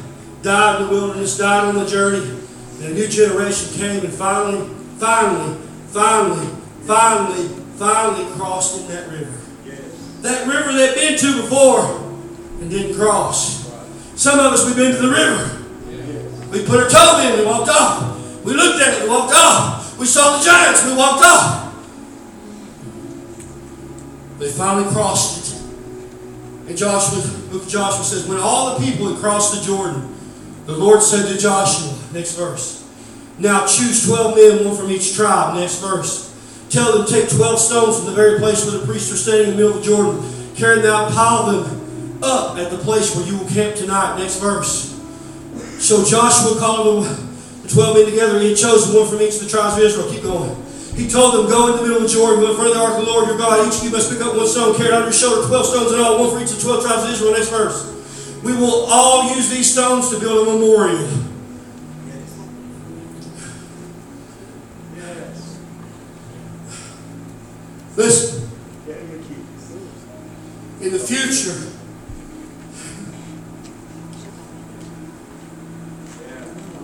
died 0.44 0.82
in 0.82 0.88
the 0.88 0.94
wilderness, 0.94 1.36
died 1.36 1.64
on 1.64 1.74
the 1.74 1.88
journey. 1.88 2.30
And 2.76 2.84
a 2.84 2.94
new 2.94 3.08
generation 3.08 3.74
came 3.74 4.06
and 4.06 4.14
finally, 4.14 4.70
finally, 5.00 5.58
finally, 5.88 6.48
finally, 6.84 7.48
finally 7.78 8.32
crossed 8.34 8.82
in 8.82 8.88
that 8.90 9.10
river. 9.10 9.36
That 10.22 10.48
river 10.48 10.74
they'd 10.74 10.94
been 10.94 11.18
to 11.18 11.42
before 11.42 12.09
and 12.60 12.70
didn't 12.70 12.98
cross. 12.98 13.70
Some 14.16 14.40
of 14.40 14.52
us, 14.52 14.66
we've 14.66 14.76
been 14.76 14.92
to 14.96 15.02
the 15.02 15.10
river. 15.10 15.56
We 16.52 16.66
put 16.66 16.80
our 16.82 16.90
toe 16.90 17.22
in, 17.26 17.40
we 17.40 17.46
walked 17.46 17.70
off. 17.70 18.44
We 18.44 18.54
looked 18.54 18.82
at 18.82 18.98
it, 18.98 19.04
we 19.04 19.10
walked 19.10 19.34
off. 19.34 19.98
We 19.98 20.06
saw 20.06 20.38
the 20.38 20.44
giants, 20.44 20.86
we 20.86 20.96
walked 20.96 21.24
off. 21.24 21.76
They 24.40 24.50
finally 24.50 24.90
crossed 24.92 25.38
it. 25.38 26.70
And 26.70 26.78
Joshua, 26.78 27.22
Joshua 27.68 28.04
says, 28.04 28.28
when 28.28 28.40
all 28.40 28.78
the 28.78 28.86
people 28.86 29.10
had 29.10 29.20
crossed 29.20 29.60
the 29.60 29.66
Jordan, 29.66 30.16
the 30.66 30.76
Lord 30.78 31.02
said 31.02 31.28
to 31.28 31.38
Joshua, 31.38 31.98
next 32.14 32.36
verse, 32.36 32.88
Now 33.40 33.66
choose 33.66 34.06
twelve 34.06 34.36
men, 34.36 34.66
one 34.66 34.76
from 34.76 34.92
each 34.92 35.16
tribe, 35.16 35.56
next 35.56 35.80
verse. 35.80 36.28
Tell 36.70 36.98
them, 36.98 37.08
take 37.08 37.30
twelve 37.30 37.60
stones 37.60 37.98
from 37.98 38.06
the 38.06 38.12
very 38.14 38.38
place 38.40 38.66
where 38.66 38.78
the 38.80 38.86
priests 38.86 39.12
are 39.12 39.18
standing 39.18 39.50
in 39.50 39.52
the 39.52 39.64
middle 39.64 39.78
of 39.78 39.84
the 39.84 39.90
Jordan. 39.90 40.56
Carry 40.56 40.82
them 40.82 40.94
out, 40.94 41.12
pile 41.12 41.52
them 41.52 41.79
up 42.22 42.58
at 42.58 42.70
the 42.72 42.78
place 42.78 43.16
where 43.16 43.26
you 43.26 43.38
will 43.38 43.48
camp 43.50 43.76
tonight, 43.76 44.18
next 44.18 44.40
verse. 44.40 44.96
So 45.80 46.04
Joshua 46.04 46.60
called 46.60 47.06
them, 47.06 47.28
the 47.64 47.70
twelve 47.70 47.96
men 47.96 48.06
together. 48.06 48.40
He 48.40 48.50
had 48.50 48.58
chosen 48.58 48.96
one 48.96 49.08
from 49.08 49.22
each 49.22 49.36
of 49.36 49.44
the 49.44 49.50
tribes 49.50 49.78
of 49.78 49.84
Israel. 49.84 50.10
Keep 50.12 50.24
going. 50.24 50.56
He 50.96 51.08
told 51.08 51.34
them, 51.36 51.48
Go 51.50 51.72
in 51.72 51.78
the 51.78 51.84
middle 51.88 52.04
of 52.04 52.12
Jordan, 52.12 52.42
go 52.42 52.50
in 52.52 52.56
front 52.58 52.72
of 52.72 52.76
the 52.76 52.82
ark 52.84 53.00
of 53.00 53.06
the 53.06 53.12
Lord 53.12 53.28
your 53.30 53.38
God. 53.38 53.66
Each 53.68 53.78
of 53.80 53.84
you 53.86 53.92
must 53.92 54.12
pick 54.12 54.20
up 54.22 54.36
one 54.36 54.48
stone, 54.48 54.76
carry 54.76 54.90
it 54.90 54.94
on 54.96 55.04
your 55.04 55.14
shoulder, 55.14 55.48
twelve 55.48 55.66
stones 55.66 55.94
in 55.94 56.00
all, 56.00 56.20
one 56.20 56.30
for 56.32 56.44
each 56.44 56.52
of 56.52 56.58
the 56.58 56.64
twelve 56.64 56.84
tribes 56.84 57.04
of 57.06 57.12
Israel. 57.12 57.32
Next 57.32 57.50
verse. 57.50 57.88
We 58.44 58.54
will 58.54 58.86
all 58.88 59.34
use 59.36 59.50
these 59.50 59.72
stones 59.72 60.10
to 60.10 60.20
build 60.20 60.48
a 60.48 60.52
memorial. 60.52 61.08
Yes. 64.98 65.58
Listen, 67.96 68.50
Tell 68.86 68.96
your 68.96 69.20
kids. 69.20 69.72
in 70.82 70.92
the 70.92 71.00
future, 71.00 71.68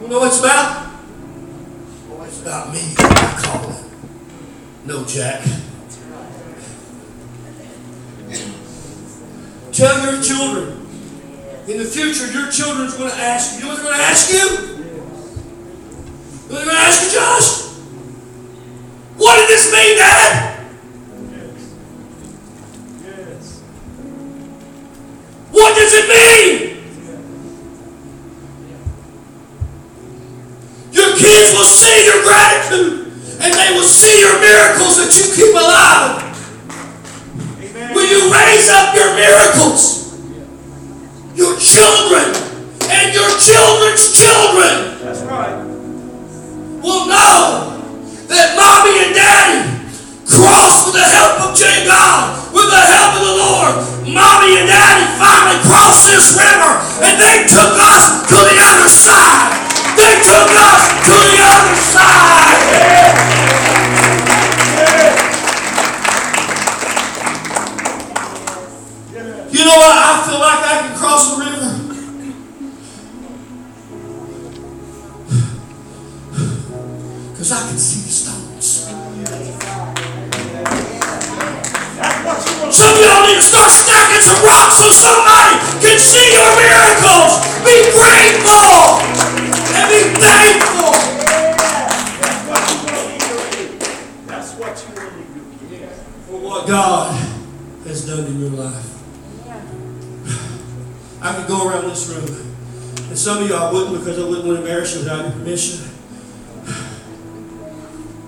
you 0.01 0.07
know 0.09 0.19
what 0.19 0.27
it's 0.27 0.39
about? 0.39 0.91
Oh, 2.11 2.23
it's 2.23 2.41
about 2.41 2.73
me. 2.73 2.93
I 2.97 3.41
call 3.43 3.71
it. 3.71 3.83
No, 4.85 5.04
Jack. 5.15 5.41
Tell 9.71 10.11
your 10.11 10.21
children. 10.21 10.85
In 11.69 11.77
the 11.77 11.85
future, 11.85 12.29
your 12.33 12.51
children's 12.51 12.97
going 12.97 13.09
to 13.09 13.15
ask 13.15 13.53
you. 13.53 13.59
You 13.59 13.63
know 13.63 13.69
what 13.69 13.77
they're 13.77 13.85
going 13.85 13.97
to 13.97 14.03
ask 14.03 14.33
you? 14.33 14.57
They're 16.49 16.65
going 16.65 16.75
to 16.75 16.81
ask 16.81 17.05
you, 17.05 17.17
Josh? 17.17 17.63
What 19.15 19.39
did 19.39 19.47
this 19.47 19.71
mean, 19.71 19.97
Dad? 19.97 20.54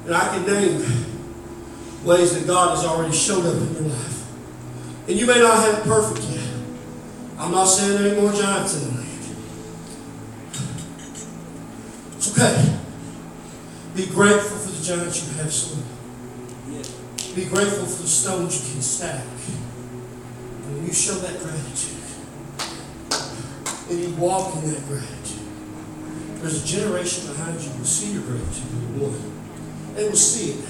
And 0.07 0.15
I 0.15 0.29
can 0.29 0.45
name 0.45 0.79
ways 2.05 2.33
that 2.33 2.47
God 2.47 2.77
has 2.77 2.85
already 2.85 3.13
showed 3.13 3.45
up 3.45 3.55
in 3.55 3.73
your 3.73 3.93
life. 3.93 4.25
And 5.09 5.19
you 5.19 5.25
may 5.25 5.37
not 5.37 5.61
have 5.61 5.79
it 5.79 5.83
perfect 5.83 6.21
yet. 6.29 6.49
I'm 7.37 7.51
not 7.51 7.65
saying 7.65 8.01
there 8.01 8.13
ain't 8.13 8.21
more 8.21 8.31
giants 8.31 8.81
in 8.81 8.87
the 8.87 8.95
land. 8.95 9.07
It's 12.15 12.31
okay. 12.31 12.79
Be 13.97 14.05
grateful 14.05 14.57
for 14.57 14.71
the 14.71 14.81
giants 14.81 15.27
you 15.27 15.37
have 15.43 15.51
slain. 15.51 15.83
Be 17.35 17.43
grateful 17.43 17.85
for 17.85 18.01
the 18.01 18.07
stones 18.07 18.65
you 18.65 18.73
can 18.73 18.81
stack. 18.81 19.23
And 19.23 20.77
when 20.77 20.85
you 20.85 20.93
show 20.93 21.15
that 21.15 21.37
gratitude, 21.41 21.95
and 23.89 23.99
you 23.99 24.15
walk 24.15 24.55
in 24.55 24.69
that 24.71 24.85
gratitude, 24.87 25.47
there's 26.39 26.63
a 26.63 26.65
generation 26.65 27.27
behind 27.27 27.59
you 27.59 27.69
who 27.71 27.79
will 27.79 27.85
see 27.85 28.13
your 28.13 28.23
gratitude. 28.23 29.01
One. 29.01 29.36
They 29.97 30.07
will 30.07 30.15
see 30.15 30.51
it. 30.51 30.65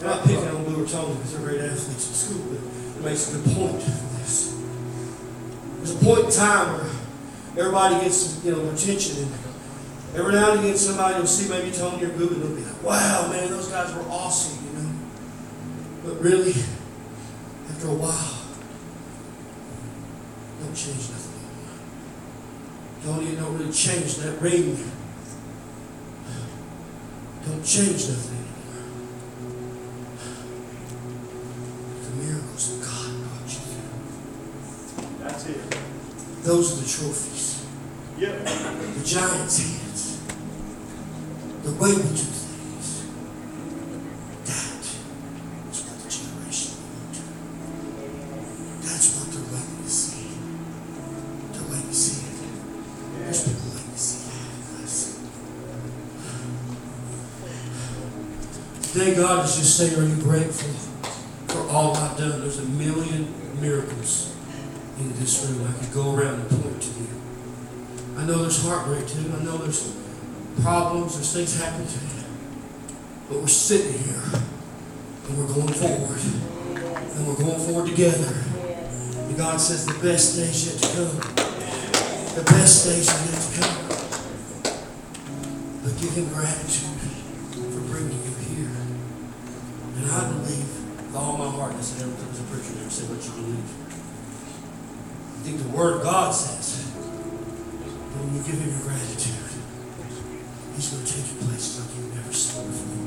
I'm 0.00 0.06
not 0.06 0.24
picking 0.24 0.48
on 0.48 0.64
Blue 0.64 0.86
Tony 0.86 1.16
because 1.16 1.32
they're 1.32 1.46
great 1.46 1.60
athletes 1.60 2.08
in 2.08 2.14
school, 2.14 2.46
but 2.48 2.60
it 2.98 3.04
makes 3.04 3.28
a 3.28 3.36
good 3.36 3.54
point 3.54 3.82
for 3.82 3.90
this. 4.16 4.58
There's 5.76 5.90
a 5.90 6.02
point 6.02 6.24
in 6.24 6.30
time 6.30 6.78
where 6.78 6.90
everybody 7.58 7.96
gets, 8.06 8.42
you 8.42 8.52
know, 8.52 8.64
their 8.64 8.72
attention 8.74 9.24
and 9.24 9.32
every 10.16 10.32
now 10.32 10.52
and 10.52 10.60
again 10.60 10.78
somebody 10.78 11.18
will 11.18 11.26
see 11.26 11.46
maybe 11.50 11.70
Tony 11.70 12.02
or 12.02 12.08
Google 12.08 12.36
and 12.36 12.42
they'll 12.42 12.56
be 12.56 12.64
like, 12.64 12.82
wow, 12.82 13.28
man, 13.30 13.50
those 13.50 13.68
guys 13.68 13.94
were 13.94 14.08
awesome, 14.08 14.64
you 14.64 14.82
know. 14.82 14.94
But 16.06 16.22
really, 16.22 16.54
after 17.68 17.88
a 17.88 17.94
while, 17.94 18.40
don't 20.62 20.74
change 20.74 21.10
nothing. 21.10 21.32
Tony, 23.04 23.36
don't 23.36 23.58
really 23.58 23.72
change 23.72 24.16
that 24.16 24.40
ring. 24.40 24.78
Don't 27.46 27.64
change 27.64 28.08
nothing 28.08 28.38
anymore. 28.38 28.88
The 32.02 32.10
miracles 32.24 32.64
that 32.70 32.86
God 32.86 33.10
brought 33.20 33.50
you 33.52 33.60
through. 33.60 35.24
That's 35.24 35.46
it. 35.46 35.78
Those 36.42 36.72
are 36.72 36.82
the 36.82 36.88
trophies. 36.88 37.66
Yep. 38.18 38.44
The 38.44 39.04
giant's 39.04 39.58
hands. 39.58 40.20
The 41.64 41.72
way 41.72 41.92
we 41.94 42.02
do 42.02 42.33
God 59.24 59.46
is 59.46 59.56
just 59.56 59.78
saying, 59.78 59.98
Are 59.98 60.06
you 60.06 60.22
grateful 60.22 60.68
for 61.48 61.66
all 61.70 61.96
I've 61.96 62.18
done? 62.18 62.42
There's 62.42 62.58
a 62.58 62.64
million 62.66 63.32
miracles 63.58 64.36
in 64.98 65.12
this 65.18 65.46
room. 65.46 65.66
I 65.66 65.72
could 65.82 65.94
go 65.94 66.14
around 66.14 66.40
and 66.40 66.50
point 66.50 66.82
to 66.82 66.88
you. 66.90 67.08
I 68.18 68.26
know 68.26 68.42
there's 68.42 68.62
heartbreak 68.62 69.08
too. 69.08 69.32
I 69.34 69.42
know 69.42 69.56
there's 69.56 69.96
problems, 70.60 71.14
there's 71.14 71.32
things 71.32 71.58
happening 71.58 71.88
to 71.88 71.94
you. 71.94 72.24
But 73.28 73.38
we're 73.38 73.46
sitting 73.46 73.98
here 73.98 74.22
and 75.28 75.38
we're 75.38 75.54
going 75.54 75.72
forward. 75.72 76.20
And 77.16 77.26
we're 77.26 77.36
going 77.36 77.60
forward 77.60 77.88
together. 77.88 78.28
And 78.28 79.36
God 79.38 79.58
says 79.58 79.86
the 79.86 79.94
best 80.06 80.36
days 80.36 80.66
yet 80.66 80.82
to 80.82 80.96
come. 80.96 81.16
The 82.34 82.44
best 82.44 82.86
days 82.86 83.08
yet 83.08 83.40
to 83.40 83.60
come. 83.60 83.84
But 85.82 85.98
give 85.98 86.10
him 86.10 86.28
gratitude 86.28 87.00
for 87.52 87.80
bringing 87.90 88.22
you 88.22 88.34
here. 88.54 88.84
And 89.96 90.10
I 90.10 90.28
believe 90.30 91.14
with 91.64 91.72
all 91.72 91.72
my 91.72 91.72
heart, 91.72 91.74
I 91.74 91.80
said 91.80 92.02
everything 92.02 92.30
as 92.30 92.40
a 92.40 92.44
preacher 92.44 92.74
never 92.76 92.90
said 92.90 93.08
what 93.08 93.24
you 93.24 93.32
believe. 93.32 93.70
I 95.34 95.40
think 95.44 95.62
the 95.62 95.76
word 95.76 95.96
of 95.96 96.02
God 96.02 96.34
says 96.34 96.84
that 96.84 98.20
when 98.20 98.34
you 98.34 98.42
give 98.42 98.58
him 98.60 98.70
your 98.70 98.84
gratitude, 98.84 99.44
he's 100.74 100.88
going 100.92 101.04
to 101.04 101.12
take 101.12 101.26
you 101.28 101.36
places 101.46 101.80
like 101.80 101.90
you've 101.96 102.14
never 102.14 102.32
seen 102.32 102.64
before. 102.68 103.04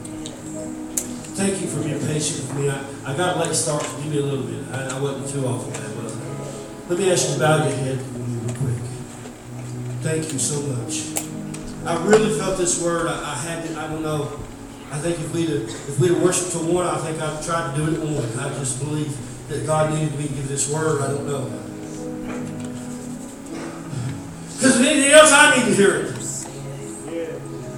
Thank 1.38 1.62
you 1.62 1.68
for 1.68 1.84
being 1.84 2.02
patient 2.02 2.50
with 2.50 2.58
me. 2.58 2.70
I, 2.70 2.82
I 3.06 3.18
got 3.18 3.38
a 3.38 3.40
late 3.46 3.54
start. 3.54 3.84
Give 4.02 4.10
me 4.10 4.20
a 4.20 4.26
little 4.26 4.46
bit. 4.46 4.66
I, 4.74 4.98
I 4.98 5.00
wasn't 5.00 5.30
too 5.30 5.46
was 5.46 5.78
I? 5.78 6.90
Let 6.90 6.98
me 6.98 7.12
ask 7.12 7.30
you 7.30 7.34
to 7.36 7.40
bow 7.40 7.58
your 7.62 7.76
head 7.78 8.00
real 8.02 8.56
quick. 8.58 8.82
Thank 10.02 10.34
you 10.34 10.40
so 10.40 10.62
much. 10.74 11.14
I 11.86 12.04
really 12.06 12.38
felt 12.38 12.58
this 12.58 12.82
word. 12.82 13.08
I, 13.08 13.22
I 13.22 13.36
had 13.36 13.66
it. 13.66 13.78
I 13.78 13.88
don't 13.88 14.02
know. 14.02 14.40
I 14.90 15.00
think 15.00 15.20
if 15.20 15.34
we'd 15.34 15.50
have, 15.50 15.64
if 15.64 16.00
we'd 16.00 16.12
have 16.12 16.22
worshipped 16.24 16.52
to 16.54 16.60
one, 16.60 16.86
I 16.86 16.98
think 16.98 17.22
I'd 17.22 17.44
tried 17.44 17.76
to 17.76 17.78
do 17.78 17.92
it 17.92 18.00
at 18.00 18.06
one. 18.06 18.40
I 18.40 18.50
just 18.58 18.80
believe 18.80 19.16
that 19.50 19.66
God 19.66 19.94
needed 19.94 20.18
me 20.18 20.28
to 20.28 20.34
give 20.34 20.48
this 20.48 20.72
word. 20.72 21.02
I 21.02 21.08
don't 21.08 21.28
know. 21.28 21.46
Because 24.56 24.80
if 24.80 24.86
anything 24.88 25.12
else, 25.12 25.32
I 25.32 25.56
need 25.58 25.66
to 25.66 25.76
hear 25.76 25.96
it. 25.98 26.14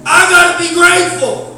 I 0.06 0.30
got 0.30 0.56
to 0.56 0.68
be 0.68 0.74
grateful. 0.74 1.49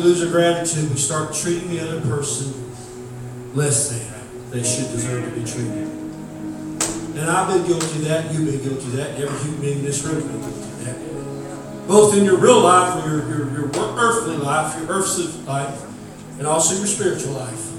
We 0.00 0.08
lose 0.08 0.22
our 0.22 0.30
gratitude, 0.30 0.90
we 0.90 0.96
start 0.96 1.34
treating 1.34 1.68
the 1.70 1.80
other 1.80 2.00
person 2.00 2.54
less 3.54 3.90
than 3.90 4.50
they 4.50 4.62
should 4.62 4.90
deserve 4.92 5.24
to 5.24 5.30
be 5.30 5.44
treated. 5.44 5.88
And 7.16 7.28
I've 7.28 7.48
been 7.48 7.66
guilty 7.66 7.98
of 7.98 8.04
that, 8.06 8.32
you've 8.32 8.46
been 8.46 8.62
guilty 8.62 8.86
of 8.86 8.92
that, 8.92 9.20
every 9.20 9.38
human 9.40 9.60
being 9.60 9.78
in 9.80 9.84
this 9.84 10.02
room 10.04 10.14
has 10.14 10.24
been 10.24 10.40
guilty 10.40 10.60
of 10.60 10.84
that. 10.84 11.88
Both 11.88 12.16
in 12.16 12.24
your 12.24 12.38
real 12.38 12.60
life, 12.60 13.04
your, 13.04 13.28
your, 13.28 13.50
your 13.52 13.70
earthly 13.74 14.36
life, 14.36 14.78
your 14.78 14.88
earthly 14.88 15.26
life, 15.42 15.82
and 16.38 16.46
also 16.46 16.76
your 16.76 16.86
spiritual 16.86 17.32
life. 17.32 17.70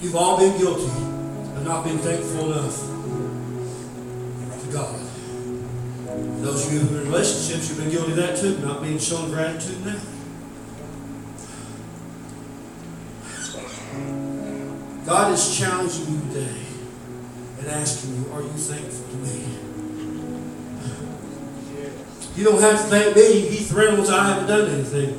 You've 0.00 0.14
all 0.14 0.38
been 0.38 0.56
guilty 0.56 0.84
of 0.84 1.64
not 1.64 1.84
being 1.84 1.98
thankful 1.98 2.52
enough 2.52 2.78
to 4.62 4.72
God. 4.72 5.00
Those 6.42 6.66
of 6.66 6.72
you 6.72 6.78
who 6.80 6.96
are 6.96 7.00
in 7.00 7.06
relationships, 7.10 7.68
you've 7.68 7.78
been 7.78 7.90
guilty 7.90 8.12
of 8.12 8.16
that 8.18 8.36
too, 8.38 8.58
not 8.58 8.82
being 8.82 8.98
shown 8.98 9.30
gratitude 9.30 9.84
now. 9.84 10.00
God 15.10 15.32
is 15.32 15.58
challenging 15.58 16.06
you 16.06 16.20
today 16.28 16.62
and 17.58 17.66
asking 17.66 18.14
you, 18.14 18.32
are 18.32 18.42
you 18.42 18.48
thankful 18.50 19.08
to 19.08 19.16
me? 19.16 19.44
You 22.36 22.44
don't 22.44 22.60
have 22.60 22.80
to 22.80 22.84
thank 22.84 23.16
me. 23.16 23.40
Heath 23.48 23.72
Reynolds, 23.72 24.08
I 24.08 24.24
haven't 24.28 24.46
done 24.46 24.70
anything. 24.70 25.18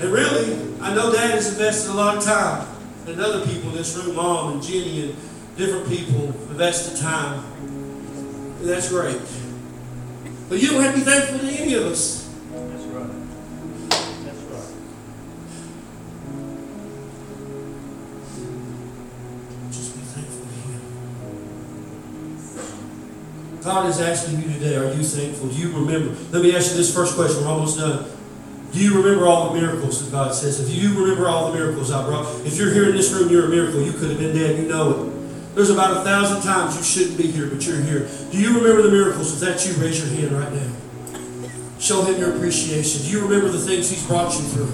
And 0.00 0.12
really, 0.12 0.52
I 0.80 0.94
know 0.94 1.12
Dad 1.12 1.32
has 1.32 1.52
invested 1.54 1.90
a 1.90 1.94
lot 1.94 2.18
of 2.18 2.22
time. 2.22 2.68
And 3.08 3.20
other 3.20 3.44
people 3.44 3.70
in 3.70 3.74
this 3.74 3.96
room, 3.96 4.14
Mom 4.14 4.52
and 4.52 4.62
Jenny 4.62 5.06
and 5.06 5.16
different 5.56 5.88
people 5.88 6.26
invested 6.48 6.96
time. 7.00 7.42
And 7.58 8.68
that's 8.68 8.88
great. 8.88 9.20
But 10.48 10.62
you 10.62 10.70
don't 10.70 10.80
have 10.84 10.94
to 10.94 11.00
be 11.00 11.04
thankful 11.04 11.40
to 11.40 11.46
any 11.56 11.74
of 11.74 11.86
us. 11.86 12.23
God 23.64 23.88
is 23.88 23.98
asking 23.98 24.42
you 24.42 24.52
today, 24.52 24.76
are 24.76 24.92
you 24.92 25.02
thankful? 25.02 25.48
Do 25.48 25.54
you 25.54 25.72
remember? 25.72 26.14
Let 26.30 26.42
me 26.42 26.54
ask 26.54 26.70
you 26.70 26.76
this 26.76 26.94
first 26.94 27.14
question. 27.14 27.42
We're 27.42 27.50
almost 27.50 27.78
done. 27.78 28.04
Do 28.72 28.78
you 28.78 29.02
remember 29.02 29.26
all 29.26 29.54
the 29.54 29.58
miracles 29.58 30.04
that 30.04 30.12
God 30.12 30.34
says? 30.34 30.60
If 30.60 30.76
you 30.76 30.90
remember 31.00 31.28
all 31.28 31.50
the 31.50 31.56
miracles 31.56 31.90
I 31.90 32.04
brought, 32.04 32.26
if 32.44 32.58
you're 32.58 32.74
here 32.74 32.90
in 32.90 32.94
this 32.94 33.10
room, 33.10 33.30
you're 33.30 33.46
a 33.46 33.48
miracle. 33.48 33.80
You 33.80 33.92
could 33.92 34.10
have 34.10 34.18
been 34.18 34.36
dead. 34.36 34.62
You 34.62 34.68
know 34.68 34.90
it. 34.90 35.54
There's 35.54 35.70
about 35.70 35.96
a 35.96 36.00
thousand 36.00 36.42
times 36.42 36.76
you 36.76 36.82
shouldn't 36.82 37.16
be 37.16 37.26
here, 37.30 37.46
but 37.46 37.66
you're 37.66 37.80
here. 37.80 38.06
Do 38.30 38.38
you 38.38 38.48
remember 38.58 38.82
the 38.82 38.90
miracles? 38.90 39.32
If 39.32 39.40
that's 39.40 39.66
you, 39.66 39.82
raise 39.82 39.98
your 39.98 40.14
hand 40.14 40.32
right 40.38 40.52
now. 40.52 40.70
Show 41.78 42.02
Him 42.02 42.20
your 42.20 42.36
appreciation. 42.36 43.00
Do 43.00 43.08
you 43.08 43.22
remember 43.22 43.48
the 43.48 43.60
things 43.60 43.88
He's 43.88 44.06
brought 44.06 44.34
you 44.34 44.42
through? 44.42 44.72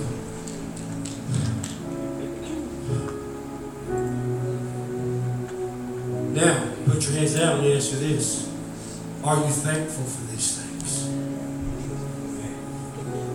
Now, 6.34 6.72
put 6.86 7.04
your 7.04 7.12
hands 7.12 7.36
down 7.36 7.58
and 7.60 7.68
answer 7.68 7.94
this. 7.94 8.49
Are 9.22 9.36
you 9.36 9.50
thankful 9.50 10.04
for 10.04 10.32
these 10.32 10.58
things? 10.58 11.08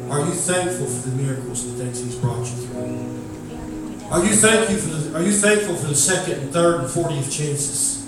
Are 0.09 0.19
you 0.19 0.31
thankful 0.33 0.87
for 0.87 1.09
the 1.09 1.15
miracles 1.15 1.65
and 1.65 1.77
things 1.77 1.99
He's 2.03 2.15
brought 2.15 2.39
you 2.39 2.55
through? 2.65 4.07
Are 4.09 4.23
you 4.23 4.33
thank 4.35 4.69
you 4.69 4.77
for 4.77 4.89
the, 4.89 5.17
Are 5.17 5.21
you 5.21 5.31
thankful 5.31 5.75
for 5.75 5.87
the 5.87 5.95
second 5.95 6.39
and 6.39 6.51
third 6.51 6.81
and 6.81 6.89
fortieth 6.89 7.31
chances? 7.31 8.07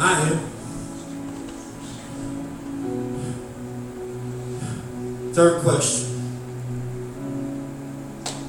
I 0.00 0.20
am. 0.28 0.38
Third 5.34 5.62
question. 5.62 6.10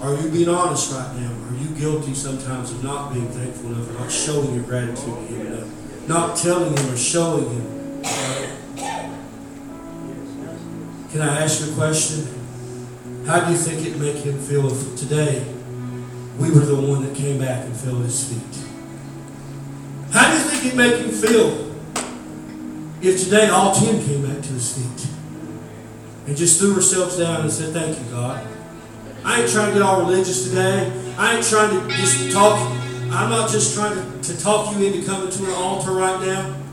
Are 0.01 0.15
you 0.15 0.29
being 0.29 0.49
honest 0.49 0.93
right 0.93 1.15
now? 1.15 1.33
Are 1.49 1.55
you 1.55 1.69
guilty 1.75 2.13
sometimes 2.13 2.71
of 2.71 2.83
not 2.83 3.13
being 3.13 3.27
thankful 3.29 3.71
enough, 3.71 3.91
not 3.99 4.11
showing 4.11 4.53
your 4.53 4.63
gratitude 4.63 4.97
to 5.03 5.11
Him 5.33 5.47
enough? 5.47 6.07
Not 6.07 6.37
telling 6.37 6.77
Him 6.77 6.93
or 6.93 6.97
showing 6.97 7.49
Him. 7.49 7.84
Can 11.15 11.23
I 11.29 11.43
ask 11.43 11.65
you 11.65 11.71
a 11.71 11.75
question? 11.75 12.27
How 13.25 13.45
do 13.45 13.53
you 13.53 13.57
think 13.57 13.87
it'd 13.87 14.01
make 14.01 14.17
Him 14.17 14.37
feel 14.37 14.69
if 14.69 14.97
today 14.97 15.47
we 16.37 16.51
were 16.51 16.59
the 16.59 16.75
one 16.75 17.05
that 17.05 17.15
came 17.15 17.39
back 17.39 17.63
and 17.63 17.73
filled 17.73 18.03
His 18.03 18.33
feet? 18.33 18.67
How 20.11 20.29
do 20.29 20.37
you 20.37 20.43
think 20.43 20.65
it'd 20.65 20.77
make 20.77 20.97
Him 20.97 21.11
feel 21.11 21.73
if 23.01 23.23
today 23.23 23.47
all 23.47 23.73
ten 23.73 24.05
came 24.05 24.27
back 24.27 24.43
to 24.43 24.49
His 24.49 24.77
feet 24.77 25.09
and 26.27 26.35
just 26.35 26.59
threw 26.59 26.75
ourselves 26.75 27.17
down 27.17 27.43
and 27.43 27.49
said, 27.49 27.71
Thank 27.71 27.97
you, 27.97 28.11
God? 28.11 28.45
I 29.23 29.39
ain't 29.39 29.49
trying 29.49 29.67
to 29.69 29.73
get 29.73 29.83
all 29.83 30.01
religious 30.01 30.49
today. 30.49 30.91
I 31.17 31.37
ain't 31.37 31.47
trying 31.47 31.79
to 31.79 31.95
just 31.95 32.33
talk. 32.33 32.59
I'm 33.09 33.29
not 33.29 33.49
just 33.49 33.73
trying 33.73 33.95
to, 33.95 34.33
to 34.33 34.43
talk 34.43 34.75
you 34.75 34.85
into 34.85 35.07
coming 35.09 35.29
to 35.29 35.45
an 35.45 35.53
altar 35.53 35.91
right 35.91 36.19
now. 36.19 36.64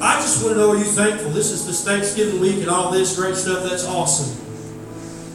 I 0.00 0.20
just 0.20 0.44
want 0.44 0.54
to 0.54 0.60
know 0.60 0.70
are 0.70 0.76
you 0.76 0.84
thankful? 0.84 1.30
This 1.30 1.50
is 1.50 1.66
this 1.66 1.84
Thanksgiving 1.84 2.40
week 2.40 2.58
and 2.58 2.68
all 2.68 2.92
this 2.92 3.16
great 3.16 3.34
stuff. 3.34 3.68
That's 3.68 3.84
awesome. 3.84 4.36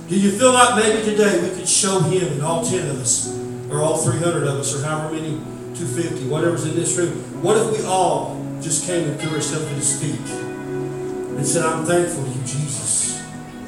Do 0.08 0.18
you 0.18 0.32
feel 0.32 0.54
like 0.54 0.82
maybe 0.82 1.04
today 1.04 1.42
we 1.42 1.54
could 1.54 1.68
show 1.68 2.00
him 2.00 2.32
and 2.32 2.42
all 2.42 2.64
10 2.64 2.90
of 2.90 3.02
us, 3.02 3.38
or 3.70 3.82
all 3.82 3.98
300 3.98 4.44
of 4.44 4.60
us, 4.60 4.74
or 4.74 4.86
however 4.86 5.16
many, 5.16 5.32
250, 5.76 6.30
whatever's 6.30 6.66
in 6.66 6.76
this 6.76 6.98
room? 6.98 7.10
What 7.42 7.58
if 7.58 7.78
we 7.78 7.86
all 7.86 8.42
just 8.62 8.86
came 8.86 9.10
and 9.10 9.20
threw 9.20 9.32
ourselves 9.32 9.66
at 9.66 9.74
his 9.74 10.02
feet 10.02 10.30
and 10.30 11.46
said, 11.46 11.66
I'm 11.66 11.84
thankful 11.86 12.24
to 12.24 12.30
you, 12.30 12.42
Jesus, 12.46 13.22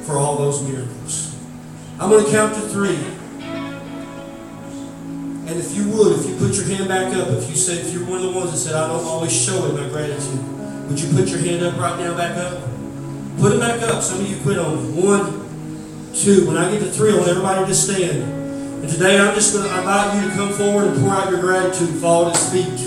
for 0.06 0.16
all 0.16 0.36
those 0.36 0.62
miracles? 0.62 1.36
I'm 2.00 2.08
going 2.08 2.24
to 2.24 2.30
count 2.30 2.54
to 2.54 2.60
three. 2.60 2.96
And 5.46 5.60
if 5.60 5.76
you 5.76 5.90
would, 5.90 6.18
if 6.20 6.26
you 6.26 6.36
put 6.36 6.56
your 6.56 6.64
hand 6.64 6.88
back 6.88 7.14
up, 7.14 7.28
if 7.28 7.50
you 7.50 7.56
said, 7.56 7.84
if 7.84 7.92
you're 7.92 8.04
one 8.06 8.24
of 8.24 8.32
the 8.32 8.38
ones 8.38 8.52
that 8.52 8.58
said, 8.58 8.74
I 8.74 8.88
don't 8.88 9.04
always 9.04 9.32
show 9.32 9.66
him 9.66 9.76
my 9.76 9.88
gratitude, 9.88 10.55
would 10.88 11.00
you 11.00 11.12
put 11.12 11.28
your 11.28 11.40
hand 11.40 11.64
up 11.64 11.78
right 11.78 11.98
now, 11.98 12.16
back 12.16 12.36
up? 12.36 12.62
Put 13.38 13.52
it 13.52 13.60
back 13.60 13.82
up. 13.82 14.02
Some 14.02 14.20
of 14.20 14.30
you 14.30 14.40
quit 14.42 14.58
on 14.58 14.94
me. 14.94 15.02
One, 15.02 16.14
two. 16.14 16.46
When 16.46 16.56
I 16.56 16.70
get 16.70 16.80
to 16.80 16.90
three, 16.90 17.12
I 17.12 17.16
want 17.16 17.28
everybody 17.28 17.66
to 17.66 17.74
stand. 17.74 18.22
And 18.82 18.88
today 18.88 19.18
I'm 19.18 19.34
just 19.34 19.54
going 19.54 19.68
to 19.68 19.78
invite 19.78 20.14
you 20.14 20.30
to 20.30 20.34
come 20.36 20.52
forward 20.52 20.88
and 20.88 21.00
pour 21.00 21.10
out 21.10 21.30
your 21.30 21.40
gratitude, 21.40 21.90
fall 22.00 22.28
at 22.28 22.36
his 22.36 22.52
feet, 22.52 22.80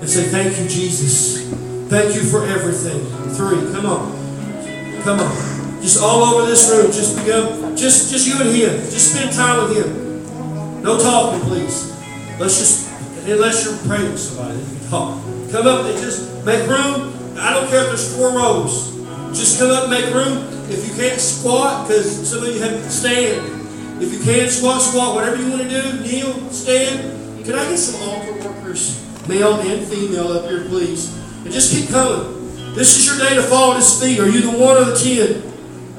and 0.00 0.08
say, 0.08 0.24
Thank 0.24 0.58
you, 0.58 0.68
Jesus. 0.68 1.48
Thank 1.88 2.14
you 2.14 2.22
for 2.22 2.44
everything. 2.46 3.04
Three. 3.34 3.60
Come 3.72 3.86
on. 3.86 5.02
Come 5.02 5.20
on. 5.20 5.52
Just 5.82 6.02
all 6.02 6.22
over 6.22 6.46
this 6.46 6.70
room. 6.70 6.86
Just 6.86 7.16
become 7.18 7.76
just 7.76 8.10
just 8.10 8.26
you 8.26 8.40
and 8.40 8.54
him. 8.54 8.70
Just 8.90 9.14
spend 9.14 9.34
time 9.34 9.68
with 9.68 9.76
him. 9.76 10.82
No 10.82 10.98
talking, 10.98 11.40
please. 11.40 11.92
Let's 12.38 12.58
just 12.58 12.88
unless 13.26 13.64
you're 13.64 13.76
praying 13.86 14.10
with 14.12 14.20
somebody, 14.20 14.58
you 14.58 14.88
talk. 14.88 15.20
Come 15.50 15.66
up 15.66 15.84
and 15.84 15.98
just 15.98 16.44
make 16.46 16.66
room. 16.68 17.11
I 17.38 17.52
don't 17.54 17.68
care 17.68 17.82
if 17.82 17.88
there's 17.88 18.16
four 18.16 18.30
rows. 18.30 18.92
Just 19.36 19.58
come 19.58 19.70
up 19.70 19.84
and 19.84 19.92
make 19.92 20.12
room. 20.14 20.48
If 20.70 20.88
you 20.88 20.94
can't 20.94 21.20
squat, 21.20 21.88
because 21.88 22.28
some 22.28 22.42
of 22.42 22.48
you 22.54 22.60
have 22.60 22.72
to 22.72 22.90
stand. 22.90 24.02
If 24.02 24.12
you 24.12 24.20
can't 24.20 24.50
squat, 24.50 24.82
squat, 24.82 25.14
whatever 25.14 25.36
you 25.36 25.50
want 25.50 25.62
to 25.62 25.68
do, 25.68 26.00
kneel, 26.00 26.50
stand. 26.50 27.44
Can 27.44 27.54
I 27.54 27.68
get 27.68 27.78
some 27.78 28.08
altar 28.08 28.32
workers, 28.32 29.04
male 29.28 29.60
and 29.60 29.86
female, 29.86 30.28
up 30.28 30.48
here, 30.48 30.64
please? 30.66 31.16
And 31.44 31.52
just 31.52 31.72
keep 31.72 31.90
coming. 31.90 32.74
This 32.74 32.96
is 32.96 33.06
your 33.06 33.28
day 33.28 33.34
to 33.34 33.42
fall 33.42 33.72
at 33.72 33.76
his 33.76 34.00
feet. 34.00 34.18
Are 34.20 34.28
you 34.28 34.40
the 34.42 34.50
one 34.50 34.76
or 34.76 34.84
the 34.84 34.96
ten? 34.96 35.42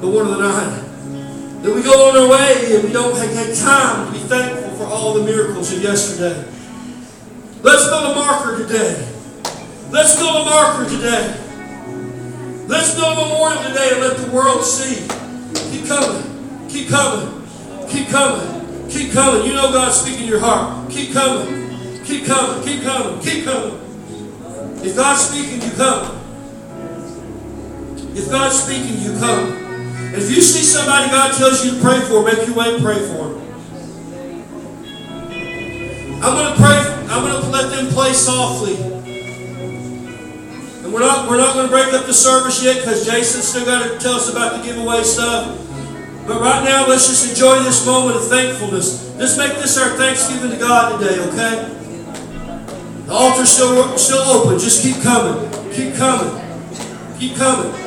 The 0.00 0.08
one 0.08 0.26
or 0.26 0.34
the 0.34 0.40
nine? 0.40 1.62
Then 1.62 1.74
we 1.74 1.82
go 1.82 2.10
on 2.10 2.16
our 2.16 2.28
way 2.28 2.74
and 2.74 2.84
we 2.84 2.92
don't 2.92 3.16
have 3.16 3.58
time 3.58 4.06
to 4.06 4.12
be 4.12 4.18
thankful 4.26 4.70
for 4.76 4.84
all 4.84 5.14
the 5.14 5.24
miracles 5.24 5.72
of 5.72 5.82
yesterday. 5.82 6.46
Let's 7.62 7.88
build 7.88 8.12
a 8.12 8.14
marker 8.14 8.58
today. 8.58 9.13
Let's 9.90 10.16
build 10.16 10.36
a 10.36 10.44
marker 10.44 10.88
today. 10.88 11.40
Let's 12.66 12.94
build 12.94 13.18
a 13.18 13.22
memorial 13.22 13.62
today 13.62 13.90
and 13.92 14.00
let 14.00 14.16
the 14.16 14.30
world 14.30 14.64
see. 14.64 15.06
Keep 15.70 15.86
coming. 15.86 16.68
Keep 16.68 16.88
coming. 16.88 17.46
Keep 17.88 18.08
coming. 18.08 18.88
Keep 18.88 19.12
coming. 19.12 19.46
You 19.46 19.54
know 19.54 19.72
God's 19.72 20.00
speaking 20.00 20.24
in 20.24 20.28
your 20.28 20.40
heart. 20.40 20.90
Keep 20.90 21.12
coming. 21.12 22.04
Keep 22.04 22.26
coming. 22.26 22.64
Keep 22.64 22.82
coming. 22.82 23.20
Keep 23.20 23.44
coming. 23.44 23.80
If 24.84 24.96
God's 24.96 25.20
speaking, 25.22 25.62
you 25.62 25.70
come. 25.76 26.20
If 28.14 28.30
God's 28.30 28.62
speaking, 28.62 29.00
you 29.00 29.18
come. 29.18 29.52
And 30.14 30.14
if 30.16 30.30
you 30.30 30.40
see 30.40 30.62
somebody 30.62 31.10
God 31.10 31.34
tells 31.36 31.64
you 31.64 31.72
to 31.72 31.80
pray 31.80 32.00
for, 32.02 32.22
make 32.22 32.46
your 32.46 32.54
way 32.54 32.74
and 32.74 32.82
pray 32.82 32.98
for 32.98 33.28
them. 33.28 33.40
I'm 36.22 36.34
going 36.34 36.54
to 36.54 36.62
pray. 36.62 36.78
I'm 37.08 37.22
going 37.22 37.42
to 37.42 37.48
let 37.48 37.70
them 37.70 37.88
play 37.88 38.12
softly. 38.12 38.93
We're 40.94 41.00
not, 41.00 41.28
we're 41.28 41.38
not 41.38 41.54
going 41.54 41.66
to 41.66 41.72
break 41.72 41.92
up 41.92 42.06
the 42.06 42.14
service 42.14 42.62
yet 42.62 42.76
because 42.76 43.04
Jason's 43.04 43.48
still 43.48 43.66
got 43.66 43.82
to 43.82 43.98
tell 43.98 44.14
us 44.14 44.30
about 44.30 44.56
the 44.56 44.62
giveaway 44.64 45.02
stuff. 45.02 45.58
But 46.24 46.40
right 46.40 46.62
now, 46.62 46.86
let's 46.86 47.08
just 47.08 47.28
enjoy 47.28 47.64
this 47.64 47.84
moment 47.84 48.14
of 48.14 48.28
thankfulness. 48.28 49.12
Let's 49.16 49.36
make 49.36 49.54
this 49.54 49.76
our 49.76 49.96
Thanksgiving 49.96 50.52
to 50.52 50.56
God 50.56 51.00
today, 51.00 51.18
okay? 51.18 51.68
The 53.06 53.12
altar's 53.12 53.48
still, 53.48 53.98
still 53.98 54.22
open. 54.22 54.56
Just 54.60 54.84
keep 54.84 55.02
coming. 55.02 55.50
Keep 55.72 55.96
coming. 55.96 56.30
Keep 57.18 57.38
coming. 57.38 57.83